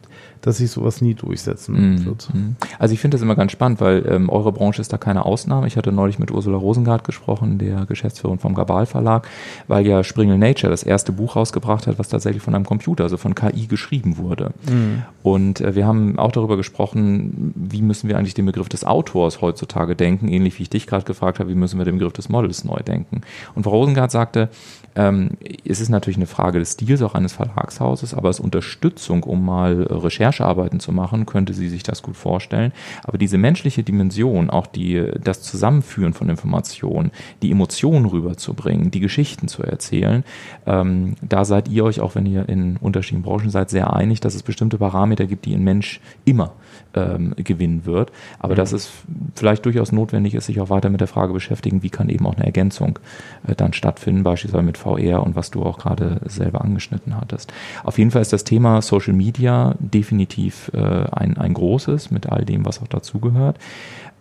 dass 0.42 0.58
sich 0.58 0.70
sowas 0.70 1.00
nie 1.00 1.14
durchsetzen 1.14 1.94
mhm. 1.94 2.04
wird. 2.04 2.32
Mhm. 2.32 2.56
Also 2.78 2.94
ich 2.94 3.00
finde 3.00 3.16
das 3.16 3.22
immer 3.22 3.34
ganz 3.34 3.52
spannend, 3.52 3.80
weil 3.80 4.06
ähm, 4.08 4.28
eure 4.28 4.52
Branche 4.52 4.80
ist 4.80 4.92
da 4.92 4.96
keine 4.96 5.24
Ausnahme. 5.24 5.66
Ich 5.66 5.76
hatte 5.76 5.92
neulich 5.92 6.18
mit 6.18 6.30
Ursula 6.30 6.56
Rosengart 6.56 7.04
gesprochen, 7.04 7.58
der 7.58 7.84
Geschäftsführerin 7.84 8.38
vom 8.38 8.54
Gabal 8.54 8.86
Verlag, 8.86 9.28
weil 9.68 9.86
ja 9.86 10.02
Springel 10.04 10.38
Nature 10.38 10.70
das 10.70 10.82
erste 10.82 11.12
Buch 11.12 11.36
rausgebracht 11.36 11.86
hat, 11.86 11.98
was 11.98 12.08
tatsächlich 12.08 12.42
von 12.42 12.54
einem 12.54 12.64
Computer, 12.64 13.04
also 13.04 13.16
von 13.16 13.34
KI 13.34 13.66
geschrieben 13.66 14.16
wurde. 14.16 14.52
Mhm. 14.68 15.02
Und 15.22 15.60
äh, 15.60 15.74
wir 15.74 15.86
haben 15.86 16.18
auch 16.18 16.32
darüber 16.32 16.56
gesprochen, 16.56 17.52
wie 17.56 17.82
müssen 17.82 18.08
wir 18.08 18.16
eigentlich 18.16 18.34
den 18.34 18.46
Begriff 18.46 18.68
des 18.68 18.84
Autors 18.84 19.40
heutzutage 19.40 19.96
denken, 19.96 20.28
ähnlich 20.28 20.58
wie 20.58 20.62
ich 20.62 20.70
dich 20.70 20.86
gerade 20.86 21.04
gefragt 21.04 21.40
habe, 21.40 21.50
wie 21.50 21.54
müssen 21.54 21.78
wir 21.78 21.84
den 21.84 21.98
Begriff 21.98 22.12
des 22.12 22.28
Models 22.28 22.64
neu 22.64 22.78
denken. 22.78 23.22
Und 23.54 23.64
Frau 23.64 23.70
Rosengart 23.70 24.10
sagte, 24.10 24.48
ähm, 24.96 25.30
es 25.64 25.80
ist 25.80 25.88
natürlich 25.88 26.16
eine 26.16 26.26
Frage 26.26 26.58
des 26.58 26.72
Stils 26.72 27.02
auch 27.02 27.14
eines 27.14 27.32
Verlagshauses, 27.32 28.14
aber 28.14 28.28
als 28.28 28.40
Unterstützung, 28.40 29.22
um 29.22 29.44
mal 29.44 29.82
Recherchearbeiten 29.82 30.80
zu 30.80 30.92
machen, 30.92 31.26
könnte 31.26 31.54
sie 31.54 31.68
sich 31.68 31.82
das 31.82 32.02
gut 32.02 32.16
vorstellen. 32.16 32.72
Aber 33.04 33.16
diese 33.16 33.38
menschliche 33.38 33.82
Dimension, 33.82 34.50
auch 34.50 34.66
die, 34.66 35.04
das 35.22 35.42
Zusammenführen 35.42 36.12
von 36.12 36.28
Informationen, 36.28 37.12
die 37.42 37.50
Emotionen 37.50 38.06
rüberzubringen, 38.06 38.90
die 38.90 39.00
Geschichten 39.00 39.48
zu 39.48 39.62
erzählen, 39.62 40.24
ähm, 40.66 41.14
da 41.22 41.44
seid 41.44 41.68
ihr 41.68 41.84
euch, 41.84 42.00
auch 42.00 42.14
wenn 42.14 42.26
ihr 42.26 42.48
in 42.48 42.76
unterschiedlichen 42.76 43.22
Branchen 43.22 43.50
seid, 43.50 43.70
sehr 43.70 43.92
einig, 43.92 44.20
dass 44.20 44.34
es 44.34 44.42
bestimmte 44.42 44.78
Parameter 44.78 45.26
gibt, 45.26 45.44
die 45.44 45.54
ein 45.54 45.64
Mensch 45.64 46.00
immer 46.24 46.52
ähm, 46.94 47.34
gewinnen 47.36 47.84
wird. 47.84 48.12
Aber 48.38 48.54
mhm. 48.54 48.58
dass 48.58 48.72
es 48.72 48.90
vielleicht 49.34 49.64
durchaus 49.64 49.92
notwendig 49.92 50.34
ist, 50.34 50.46
sich 50.46 50.60
auch 50.60 50.70
weiter 50.70 50.90
mit 50.90 51.00
der 51.00 51.08
Frage 51.08 51.32
beschäftigen, 51.32 51.82
wie 51.82 51.90
kann 51.90 52.08
eben 52.08 52.26
auch 52.26 52.36
eine 52.36 52.46
Ergänzung 52.46 52.98
äh, 53.46 53.54
dann 53.54 53.72
stattfinden, 53.72 54.22
beispielsweise 54.22 54.64
mit 54.64 54.78
VR 54.78 55.22
und 55.22 55.36
was 55.36 55.50
du 55.50 55.62
auch 55.62 55.78
gerade 55.78 56.20
selber 56.26 56.62
angeschnitten 56.62 57.16
hattest. 57.16 57.52
Auf 57.84 57.98
jeden 57.98 58.10
Fall 58.10 58.22
ist 58.22 58.32
das 58.32 58.44
Thema 58.44 58.82
Social 58.82 59.14
Media 59.14 59.74
definitiv 59.78 60.70
äh, 60.74 60.78
ein, 60.78 61.36
ein 61.36 61.54
großes 61.54 62.10
mit 62.10 62.28
all 62.28 62.44
dem, 62.44 62.64
was 62.64 62.82
auch 62.82 62.88
dazugehört. 62.88 63.58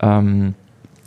Ähm, 0.01 0.55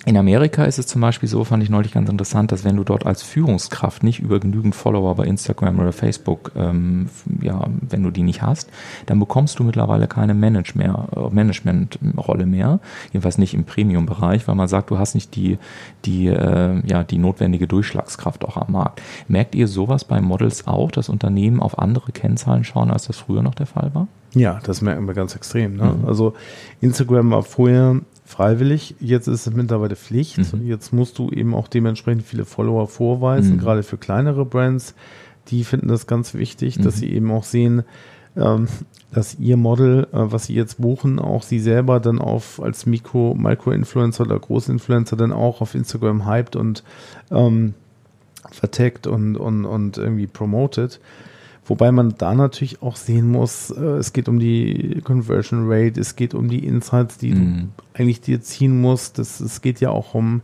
in 0.04 0.16
Amerika 0.16 0.64
ist 0.64 0.80
es 0.80 0.88
zum 0.88 1.00
Beispiel 1.00 1.28
so, 1.28 1.44
fand 1.44 1.62
ich 1.62 1.70
neulich 1.70 1.92
ganz 1.92 2.10
interessant, 2.10 2.50
dass 2.50 2.64
wenn 2.64 2.76
du 2.76 2.82
dort 2.82 3.06
als 3.06 3.22
Führungskraft 3.22 4.02
nicht 4.02 4.18
über 4.18 4.40
genügend 4.40 4.74
Follower 4.74 5.14
bei 5.14 5.24
Instagram 5.24 5.78
oder 5.78 5.92
Facebook, 5.92 6.50
ähm, 6.56 7.08
ja, 7.40 7.68
wenn 7.88 8.02
du 8.02 8.10
die 8.10 8.24
nicht 8.24 8.42
hast, 8.42 8.68
dann 9.06 9.20
bekommst 9.20 9.60
du 9.60 9.64
mittlerweile 9.64 10.08
keine 10.08 10.34
Manage 10.34 10.76
mehr, 10.76 11.06
äh, 11.14 11.32
Managementrolle 11.32 12.46
mehr, 12.46 12.80
jedenfalls 13.12 13.38
nicht 13.38 13.54
im 13.54 13.64
Premium-Bereich, 13.64 14.48
weil 14.48 14.56
man 14.56 14.66
sagt, 14.66 14.90
du 14.90 14.98
hast 14.98 15.14
nicht 15.14 15.36
die, 15.36 15.58
die, 16.04 16.26
äh, 16.26 16.82
ja, 16.84 17.04
die 17.04 17.18
notwendige 17.18 17.68
Durchschlagskraft 17.68 18.44
auch 18.44 18.56
am 18.56 18.72
Markt. 18.72 19.00
Merkt 19.28 19.54
ihr 19.54 19.68
sowas 19.68 20.04
bei 20.04 20.20
Models 20.20 20.66
auch, 20.66 20.90
dass 20.90 21.08
Unternehmen 21.08 21.60
auf 21.60 21.78
andere 21.78 22.10
Kennzahlen 22.10 22.64
schauen, 22.64 22.90
als 22.90 23.06
das 23.06 23.18
früher 23.18 23.42
noch 23.42 23.54
der 23.54 23.66
Fall 23.66 23.94
war? 23.94 24.08
Ja, 24.34 24.58
das 24.64 24.80
merken 24.80 25.06
wir 25.06 25.14
ganz 25.14 25.36
extrem. 25.36 25.76
Ne? 25.76 25.94
Mhm. 25.98 26.08
Also 26.08 26.34
Instagram 26.80 27.30
war 27.30 27.42
vorher 27.42 28.00
freiwillig. 28.32 28.94
Jetzt 28.98 29.28
ist 29.28 29.46
es 29.46 29.54
mittlerweile 29.54 29.96
Pflicht. 29.96 30.38
Mhm. 30.38 30.66
Jetzt 30.66 30.92
musst 30.92 31.18
du 31.18 31.30
eben 31.30 31.54
auch 31.54 31.68
dementsprechend 31.68 32.22
viele 32.22 32.44
Follower 32.44 32.88
vorweisen, 32.88 33.56
mhm. 33.56 33.60
gerade 33.60 33.82
für 33.82 33.98
kleinere 33.98 34.44
Brands. 34.44 34.94
Die 35.48 35.64
finden 35.64 35.88
das 35.88 36.06
ganz 36.06 36.34
wichtig, 36.34 36.78
mhm. 36.78 36.82
dass 36.82 36.96
sie 36.96 37.12
eben 37.12 37.30
auch 37.30 37.44
sehen, 37.44 37.84
ähm, 38.36 38.68
dass 39.12 39.38
ihr 39.38 39.56
Model, 39.56 40.08
äh, 40.12 40.32
was 40.32 40.46
sie 40.46 40.54
jetzt 40.54 40.80
buchen, 40.80 41.18
auch 41.18 41.42
sie 41.42 41.60
selber 41.60 42.00
dann 42.00 42.18
auf 42.18 42.62
als 42.62 42.86
Mikro, 42.86 43.34
Micro-Influencer 43.34 44.24
oder 44.24 44.38
Großinfluencer 44.38 45.16
dann 45.16 45.32
auch 45.32 45.60
auf 45.60 45.74
Instagram 45.74 46.26
hypt 46.26 46.56
und 46.56 46.82
ähm, 47.30 47.74
vertagt 48.50 49.06
und, 49.06 49.36
und, 49.36 49.64
und 49.66 49.98
irgendwie 49.98 50.26
promotet. 50.26 51.00
Wobei 51.64 51.92
man 51.92 52.14
da 52.18 52.34
natürlich 52.34 52.82
auch 52.82 52.96
sehen 52.96 53.30
muss, 53.30 53.70
äh, 53.70 53.80
es 53.80 54.12
geht 54.12 54.28
um 54.28 54.40
die 54.40 55.00
Conversion 55.04 55.70
Rate, 55.70 56.00
es 56.00 56.16
geht 56.16 56.34
um 56.34 56.48
die 56.48 56.66
Insights, 56.66 57.18
die 57.18 57.34
mhm. 57.34 57.72
du 57.76 57.82
eigentlich 57.94 58.20
dir 58.20 58.40
ziehen 58.40 58.80
musst. 58.80 59.18
Das, 59.18 59.38
es 59.40 59.60
geht 59.60 59.80
ja 59.80 59.90
auch 59.90 60.14
um 60.14 60.42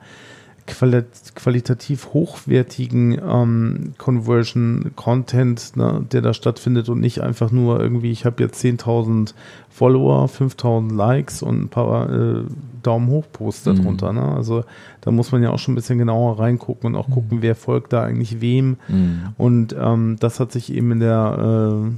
qualitativ 0.68 2.12
hochwertigen 2.12 3.18
ähm, 3.20 3.94
Conversion-Content, 3.98 5.76
ne, 5.76 6.04
der 6.12 6.22
da 6.22 6.34
stattfindet 6.34 6.88
und 6.88 7.00
nicht 7.00 7.20
einfach 7.20 7.50
nur 7.50 7.80
irgendwie, 7.80 8.12
ich 8.12 8.24
habe 8.24 8.42
jetzt 8.42 8.62
10.000 8.62 9.34
Follower, 9.70 10.26
5.000 10.26 10.94
Likes 10.94 11.42
und 11.42 11.62
ein 11.62 11.68
paar 11.68 12.10
äh, 12.10 12.42
Daumen 12.82 13.08
hoch 13.08 13.24
Posts 13.32 13.66
mhm. 13.66 13.76
darunter. 13.76 14.12
Ne? 14.12 14.22
Also 14.22 14.64
da 15.00 15.10
muss 15.10 15.32
man 15.32 15.42
ja 15.42 15.50
auch 15.50 15.58
schon 15.58 15.72
ein 15.72 15.76
bisschen 15.76 15.98
genauer 15.98 16.38
reingucken 16.38 16.94
und 16.94 16.96
auch 17.00 17.08
mhm. 17.08 17.12
gucken, 17.12 17.38
wer 17.42 17.54
folgt 17.54 17.92
da 17.92 18.02
eigentlich 18.02 18.40
wem. 18.40 18.76
Mhm. 18.88 19.34
Und 19.36 19.76
ähm, 19.78 20.16
das 20.20 20.40
hat 20.40 20.52
sich 20.52 20.72
eben 20.72 20.92
in 20.92 21.00
der 21.00 21.72
äh, 21.72 21.90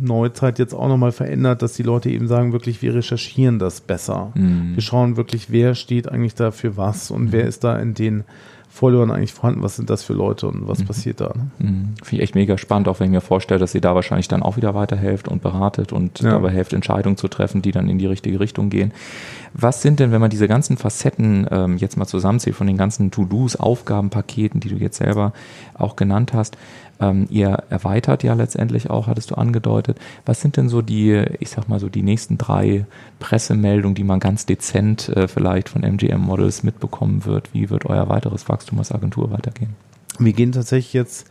Neuzeit 0.00 0.58
jetzt 0.58 0.74
auch 0.74 0.88
nochmal 0.88 1.12
verändert, 1.12 1.62
dass 1.62 1.74
die 1.74 1.82
Leute 1.82 2.10
eben 2.10 2.28
sagen, 2.28 2.52
wirklich, 2.52 2.82
wir 2.82 2.94
recherchieren 2.94 3.58
das 3.58 3.80
besser. 3.80 4.32
Mhm. 4.34 4.74
Wir 4.74 4.82
schauen 4.82 5.16
wirklich, 5.16 5.50
wer 5.50 5.74
steht 5.74 6.08
eigentlich 6.08 6.34
da 6.34 6.50
für 6.50 6.76
was 6.76 7.10
und 7.10 7.26
mhm. 7.26 7.32
wer 7.32 7.46
ist 7.46 7.64
da 7.64 7.78
in 7.78 7.94
den 7.94 8.24
Followern 8.76 9.10
eigentlich 9.10 9.32
vorhanden, 9.32 9.62
was 9.62 9.76
sind 9.76 9.88
das 9.88 10.04
für 10.04 10.12
Leute 10.12 10.46
und 10.46 10.68
was 10.68 10.80
mhm. 10.80 10.84
passiert 10.84 11.20
da. 11.22 11.32
Ne? 11.34 11.50
Mhm. 11.58 11.94
Finde 12.02 12.16
ich 12.16 12.20
echt 12.20 12.34
mega 12.34 12.58
spannend, 12.58 12.88
auch 12.88 13.00
wenn 13.00 13.06
ich 13.06 13.12
mir 13.12 13.22
vorstelle, 13.22 13.58
dass 13.58 13.74
ihr 13.74 13.80
da 13.80 13.94
wahrscheinlich 13.94 14.28
dann 14.28 14.42
auch 14.42 14.58
wieder 14.58 14.74
weiterhelft 14.74 15.28
und 15.28 15.40
beratet 15.40 15.94
und 15.94 16.20
ja. 16.20 16.32
dabei 16.32 16.50
helft, 16.50 16.74
Entscheidungen 16.74 17.16
zu 17.16 17.28
treffen, 17.28 17.62
die 17.62 17.72
dann 17.72 17.88
in 17.88 17.98
die 17.98 18.06
richtige 18.06 18.38
Richtung 18.38 18.68
gehen. 18.68 18.92
Was 19.54 19.80
sind 19.80 19.98
denn, 19.98 20.12
wenn 20.12 20.20
man 20.20 20.28
diese 20.28 20.46
ganzen 20.46 20.76
Facetten 20.76 21.46
ähm, 21.50 21.78
jetzt 21.78 21.96
mal 21.96 22.04
zusammenzählt, 22.04 22.54
von 22.54 22.66
den 22.66 22.76
ganzen 22.76 23.10
To-Dos, 23.10 23.56
Aufgabenpaketen, 23.56 24.60
die 24.60 24.68
du 24.68 24.76
jetzt 24.76 24.98
selber 24.98 25.32
auch 25.72 25.96
genannt 25.96 26.34
hast, 26.34 26.58
ähm, 27.00 27.26
ihr 27.30 27.64
erweitert 27.70 28.22
ja 28.22 28.34
letztendlich 28.34 28.90
auch, 28.90 29.06
hattest 29.06 29.30
du 29.30 29.34
angedeutet. 29.34 29.98
Was 30.24 30.40
sind 30.40 30.56
denn 30.56 30.68
so 30.68 30.82
die, 30.82 31.24
ich 31.40 31.50
sag 31.50 31.68
mal 31.68 31.80
so 31.80 31.88
die 31.88 32.02
nächsten 32.02 32.38
drei 32.38 32.86
Pressemeldungen, 33.18 33.94
die 33.94 34.04
man 34.04 34.20
ganz 34.20 34.46
dezent 34.46 35.08
äh, 35.10 35.28
vielleicht 35.28 35.68
von 35.68 35.82
MGM 35.82 36.20
Models 36.20 36.62
mitbekommen 36.62 37.24
wird? 37.24 37.52
Wie 37.52 37.70
wird 37.70 37.86
euer 37.86 38.08
weiteres 38.08 38.48
Wachstum 38.48 38.78
als 38.78 38.92
Agentur 38.92 39.30
weitergehen? 39.30 39.74
Wir 40.18 40.32
gehen 40.32 40.52
tatsächlich 40.52 40.92
jetzt 40.92 41.30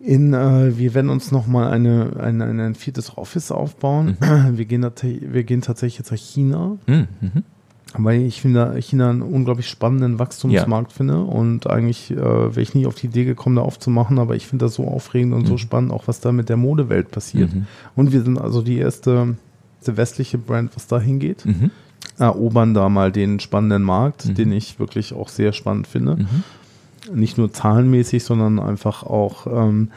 in, 0.00 0.32
äh, 0.32 0.78
wir 0.78 0.94
werden 0.94 1.10
uns 1.10 1.30
nochmal 1.30 1.70
eine, 1.70 2.12
eine, 2.18 2.44
ein 2.46 2.74
viertes 2.74 3.18
Office 3.18 3.52
aufbauen. 3.52 4.16
Mhm. 4.20 4.56
Wir, 4.56 4.64
gehen 4.64 4.82
wir 4.82 5.44
gehen 5.44 5.60
tatsächlich 5.60 5.98
jetzt 5.98 6.10
nach 6.10 6.18
China. 6.18 6.78
Mhm. 6.86 7.44
Weil 7.98 8.22
ich 8.22 8.40
finde 8.40 8.76
China 8.80 9.10
einen 9.10 9.22
unglaublich 9.22 9.68
spannenden 9.68 10.18
Wachstumsmarkt 10.18 10.92
ja. 10.92 10.96
finde 10.96 11.18
und 11.20 11.68
eigentlich 11.68 12.10
äh, 12.10 12.16
wäre 12.16 12.60
ich 12.60 12.74
nie 12.74 12.86
auf 12.86 12.94
die 12.94 13.06
Idee 13.06 13.24
gekommen, 13.24 13.56
da 13.56 13.62
aufzumachen, 13.62 14.18
aber 14.18 14.36
ich 14.36 14.46
finde 14.46 14.66
das 14.66 14.74
so 14.74 14.86
aufregend 14.86 15.34
und 15.34 15.42
mhm. 15.42 15.46
so 15.46 15.56
spannend, 15.58 15.92
auch 15.92 16.06
was 16.06 16.20
da 16.20 16.32
mit 16.32 16.48
der 16.48 16.56
Modewelt 16.56 17.10
passiert. 17.10 17.52
Mhm. 17.52 17.66
Und 17.96 18.12
wir 18.12 18.22
sind 18.22 18.38
also 18.40 18.62
die 18.62 18.78
erste, 18.78 19.36
die 19.86 19.96
westliche 19.96 20.38
Brand, 20.38 20.76
was 20.76 20.86
da 20.86 21.00
hingeht. 21.00 21.44
Mhm. 21.44 21.70
Erobern 22.18 22.74
da 22.74 22.88
mal 22.88 23.10
den 23.10 23.40
spannenden 23.40 23.82
Markt, 23.82 24.26
mhm. 24.26 24.34
den 24.34 24.52
ich 24.52 24.78
wirklich 24.78 25.12
auch 25.12 25.28
sehr 25.28 25.52
spannend 25.52 25.86
finde. 25.86 26.16
Mhm. 26.16 27.18
Nicht 27.18 27.38
nur 27.38 27.52
zahlenmäßig, 27.52 28.22
sondern 28.22 28.60
einfach 28.60 29.02
auch 29.02 29.46
ähm, 29.46 29.88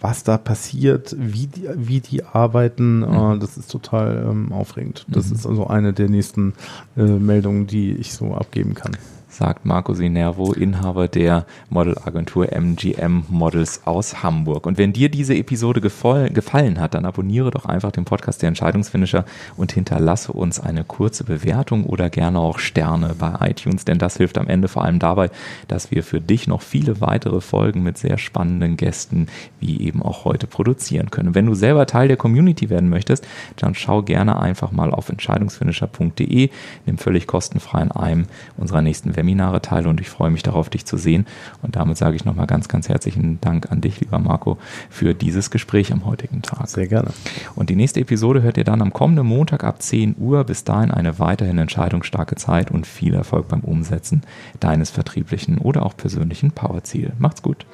was 0.00 0.24
da 0.24 0.38
passiert, 0.38 1.14
wie 1.18 1.46
die, 1.46 1.68
wie 1.76 2.00
die 2.00 2.24
arbeiten, 2.24 3.00
mhm. 3.00 3.36
äh, 3.36 3.38
das 3.38 3.56
ist 3.56 3.70
total 3.70 4.26
ähm, 4.28 4.52
aufregend. 4.52 5.04
Das 5.08 5.28
mhm. 5.28 5.36
ist 5.36 5.46
also 5.46 5.66
eine 5.66 5.92
der 5.92 6.08
nächsten 6.08 6.54
äh, 6.96 7.02
Meldungen, 7.02 7.66
die 7.66 7.92
ich 7.92 8.14
so 8.14 8.34
abgeben 8.34 8.74
kann 8.74 8.96
sagt 9.30 9.64
Marco 9.64 9.94
Sinervo, 9.94 10.52
Inhaber 10.52 11.08
der 11.08 11.46
Modelagentur 11.68 12.52
MGM 12.52 13.24
Models 13.28 13.82
aus 13.86 14.22
Hamburg. 14.22 14.66
Und 14.66 14.76
wenn 14.76 14.92
dir 14.92 15.08
diese 15.08 15.34
Episode 15.34 15.80
gefallen 15.80 16.80
hat, 16.80 16.94
dann 16.94 17.06
abonniere 17.06 17.50
doch 17.50 17.64
einfach 17.64 17.92
den 17.92 18.04
Podcast 18.04 18.42
der 18.42 18.48
Entscheidungsfinisher 18.48 19.24
und 19.56 19.72
hinterlasse 19.72 20.32
uns 20.32 20.58
eine 20.58 20.84
kurze 20.84 21.24
Bewertung 21.24 21.84
oder 21.84 22.10
gerne 22.10 22.40
auch 22.40 22.58
Sterne 22.58 23.14
bei 23.18 23.50
iTunes, 23.50 23.84
denn 23.84 23.98
das 23.98 24.16
hilft 24.16 24.36
am 24.36 24.48
Ende 24.48 24.68
vor 24.68 24.84
allem 24.84 24.98
dabei, 24.98 25.30
dass 25.68 25.90
wir 25.90 26.02
für 26.02 26.20
dich 26.20 26.48
noch 26.48 26.62
viele 26.62 27.00
weitere 27.00 27.40
Folgen 27.40 27.82
mit 27.82 27.98
sehr 27.98 28.18
spannenden 28.18 28.76
Gästen 28.76 29.28
wie 29.60 29.80
eben 29.80 30.02
auch 30.02 30.24
heute 30.24 30.46
produzieren 30.46 31.10
können. 31.10 31.34
Wenn 31.34 31.46
du 31.46 31.54
selber 31.54 31.86
Teil 31.86 32.08
der 32.08 32.16
Community 32.16 32.68
werden 32.68 32.88
möchtest, 32.88 33.26
dann 33.56 33.74
schau 33.74 34.02
gerne 34.02 34.40
einfach 34.40 34.72
mal 34.72 34.90
auf 34.90 35.08
entscheidungsfinisher.de, 35.08 36.50
nimm 36.86 36.98
völlig 36.98 37.26
kostenfrei 37.26 37.80
an 37.80 37.92
einem 37.92 38.26
unserer 38.56 38.82
nächsten 38.82 39.16
Seminare 39.20 39.60
teile 39.60 39.90
und 39.90 40.00
ich 40.00 40.08
freue 40.08 40.30
mich 40.30 40.42
darauf, 40.42 40.70
dich 40.70 40.86
zu 40.86 40.96
sehen. 40.96 41.26
Und 41.60 41.76
damit 41.76 41.98
sage 41.98 42.16
ich 42.16 42.24
nochmal 42.24 42.46
ganz, 42.46 42.68
ganz 42.68 42.88
herzlichen 42.88 43.38
Dank 43.42 43.70
an 43.70 43.82
dich, 43.82 44.00
lieber 44.00 44.18
Marco, 44.18 44.56
für 44.88 45.12
dieses 45.12 45.50
Gespräch 45.50 45.92
am 45.92 46.06
heutigen 46.06 46.40
Tag. 46.40 46.68
Sehr 46.68 46.86
gerne. 46.86 47.10
Und 47.54 47.68
die 47.68 47.76
nächste 47.76 48.00
Episode 48.00 48.40
hört 48.40 48.56
ihr 48.56 48.64
dann 48.64 48.80
am 48.80 48.94
kommenden 48.94 49.26
Montag 49.26 49.62
ab 49.62 49.82
10 49.82 50.16
Uhr. 50.18 50.44
Bis 50.44 50.64
dahin 50.64 50.90
eine 50.90 51.18
weiterhin 51.18 51.58
entscheidungsstarke 51.58 52.36
Zeit 52.36 52.70
und 52.70 52.86
viel 52.86 53.12
Erfolg 53.12 53.48
beim 53.48 53.60
Umsetzen 53.60 54.22
deines 54.58 54.88
vertrieblichen 54.88 55.58
oder 55.58 55.84
auch 55.84 55.94
persönlichen 55.94 56.52
Powerziel. 56.52 57.12
Macht's 57.18 57.42
gut. 57.42 57.66